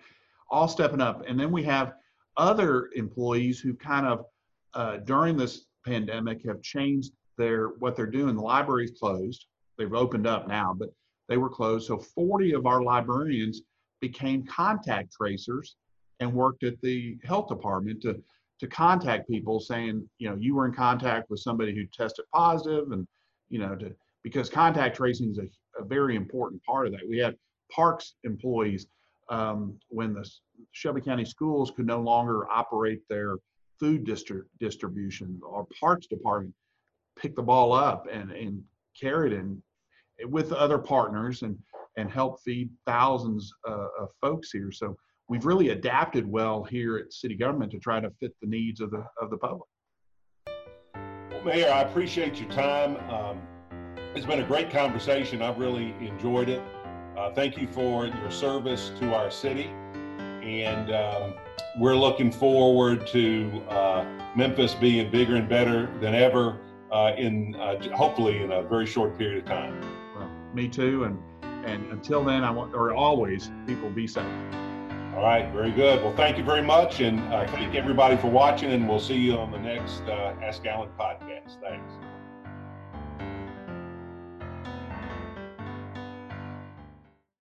all 0.50 0.68
stepping 0.68 1.00
up. 1.00 1.24
And 1.26 1.38
then 1.38 1.50
we 1.50 1.62
have 1.64 1.94
other 2.36 2.90
employees 2.94 3.60
who 3.60 3.74
kind 3.74 4.06
of, 4.06 4.26
uh, 4.74 4.98
during 4.98 5.36
this 5.36 5.66
pandemic, 5.86 6.44
have 6.46 6.62
changed 6.62 7.12
their 7.36 7.68
what 7.78 7.96
they're 7.96 8.06
doing. 8.06 8.36
The 8.36 8.42
library's 8.42 8.92
closed. 8.98 9.46
They've 9.78 9.92
opened 9.92 10.26
up 10.26 10.46
now, 10.46 10.74
but 10.76 10.90
they 11.28 11.36
were 11.36 11.48
closed. 11.48 11.86
So 11.86 11.98
40 11.98 12.52
of 12.52 12.66
our 12.66 12.82
librarians 12.82 13.62
became 14.00 14.44
contact 14.46 15.12
tracers 15.12 15.76
and 16.20 16.32
worked 16.32 16.62
at 16.64 16.80
the 16.80 17.18
health 17.24 17.48
department 17.48 18.02
to 18.02 18.22
to 18.60 18.66
contact 18.68 19.28
people 19.28 19.60
saying, 19.60 20.08
you 20.18 20.28
know, 20.28 20.36
you 20.38 20.54
were 20.54 20.66
in 20.66 20.72
contact 20.72 21.30
with 21.30 21.40
somebody 21.40 21.74
who 21.74 21.84
tested 21.92 22.24
positive 22.32 22.92
and, 22.92 23.06
you 23.48 23.58
know, 23.58 23.74
to, 23.74 23.94
because 24.22 24.48
contact 24.48 24.96
tracing 24.96 25.30
is 25.30 25.38
a, 25.38 25.82
a 25.82 25.84
very 25.84 26.16
important 26.16 26.62
part 26.64 26.86
of 26.86 26.92
that. 26.92 27.08
We 27.08 27.18
had 27.18 27.36
parks 27.70 28.14
employees 28.24 28.86
um, 29.28 29.78
when 29.88 30.14
the 30.14 30.28
Shelby 30.72 31.00
County 31.00 31.24
schools 31.24 31.70
could 31.70 31.86
no 31.86 32.00
longer 32.00 32.48
operate 32.50 33.00
their 33.08 33.36
food 33.80 34.06
distri- 34.06 34.44
distribution, 34.60 35.40
our 35.46 35.66
parks 35.80 36.06
department 36.06 36.54
picked 37.18 37.36
the 37.36 37.42
ball 37.42 37.72
up 37.72 38.06
and, 38.10 38.30
and 38.30 38.62
carried 39.00 39.32
it 39.32 40.30
with 40.30 40.52
other 40.52 40.78
partners 40.78 41.42
and, 41.42 41.58
and 41.96 42.10
help 42.10 42.40
feed 42.42 42.70
thousands 42.86 43.52
uh, 43.68 43.88
of 43.98 44.08
folks 44.20 44.50
here. 44.52 44.70
So 44.70 44.96
we've 45.28 45.44
really 45.44 45.70
adapted 45.70 46.26
well 46.26 46.64
here 46.64 46.96
at 46.96 47.12
city 47.12 47.34
government 47.34 47.72
to 47.72 47.78
try 47.78 48.00
to 48.00 48.10
fit 48.20 48.34
the 48.40 48.46
needs 48.46 48.80
of 48.80 48.90
the 48.90 49.04
of 49.20 49.30
the 49.30 49.36
public. 49.36 49.68
Well, 51.30 51.44
Mayor, 51.44 51.70
I 51.70 51.82
appreciate 51.82 52.40
your 52.40 52.50
time. 52.50 52.96
Um, 53.10 53.40
it's 54.14 54.26
been 54.26 54.40
a 54.40 54.46
great 54.46 54.70
conversation. 54.70 55.42
I've 55.42 55.58
really 55.58 55.94
enjoyed 56.00 56.48
it. 56.48 56.62
Uh, 57.16 57.32
thank 57.32 57.56
you 57.56 57.66
for 57.68 58.06
your 58.06 58.30
service 58.30 58.92
to 59.00 59.14
our 59.14 59.30
city, 59.30 59.70
and 60.42 60.92
um, 60.92 61.34
we're 61.78 61.96
looking 61.96 62.30
forward 62.30 63.06
to 63.08 63.62
uh, 63.70 64.04
Memphis 64.36 64.74
being 64.74 65.10
bigger 65.10 65.36
and 65.36 65.48
better 65.48 65.90
than 66.00 66.14
ever. 66.14 66.58
Uh, 66.92 67.12
in 67.18 67.56
uh, 67.56 67.76
hopefully 67.96 68.40
in 68.42 68.52
a 68.52 68.62
very 68.62 68.86
short 68.86 69.18
period 69.18 69.38
of 69.38 69.44
time. 69.44 69.80
Well, 70.16 70.30
me 70.54 70.68
too, 70.68 71.04
and 71.04 71.18
and 71.64 71.90
until 71.90 72.22
then, 72.22 72.44
I 72.44 72.50
want 72.50 72.72
or 72.72 72.94
always 72.94 73.50
people 73.66 73.90
be 73.90 74.06
safe. 74.06 74.24
All 75.14 75.22
right, 75.22 75.48
very 75.52 75.70
good. 75.70 76.02
Well, 76.02 76.14
thank 76.16 76.36
you 76.38 76.44
very 76.44 76.62
much, 76.62 77.00
and 77.00 77.20
uh, 77.32 77.46
thank 77.52 77.76
everybody 77.76 78.16
for 78.16 78.26
watching, 78.26 78.72
and 78.72 78.88
we'll 78.88 78.98
see 78.98 79.16
you 79.16 79.38
on 79.38 79.52
the 79.52 79.58
next 79.58 80.02
uh, 80.02 80.34
Ask 80.42 80.66
Alan 80.66 80.88
podcast. 80.98 81.60
Thanks. 81.60 81.92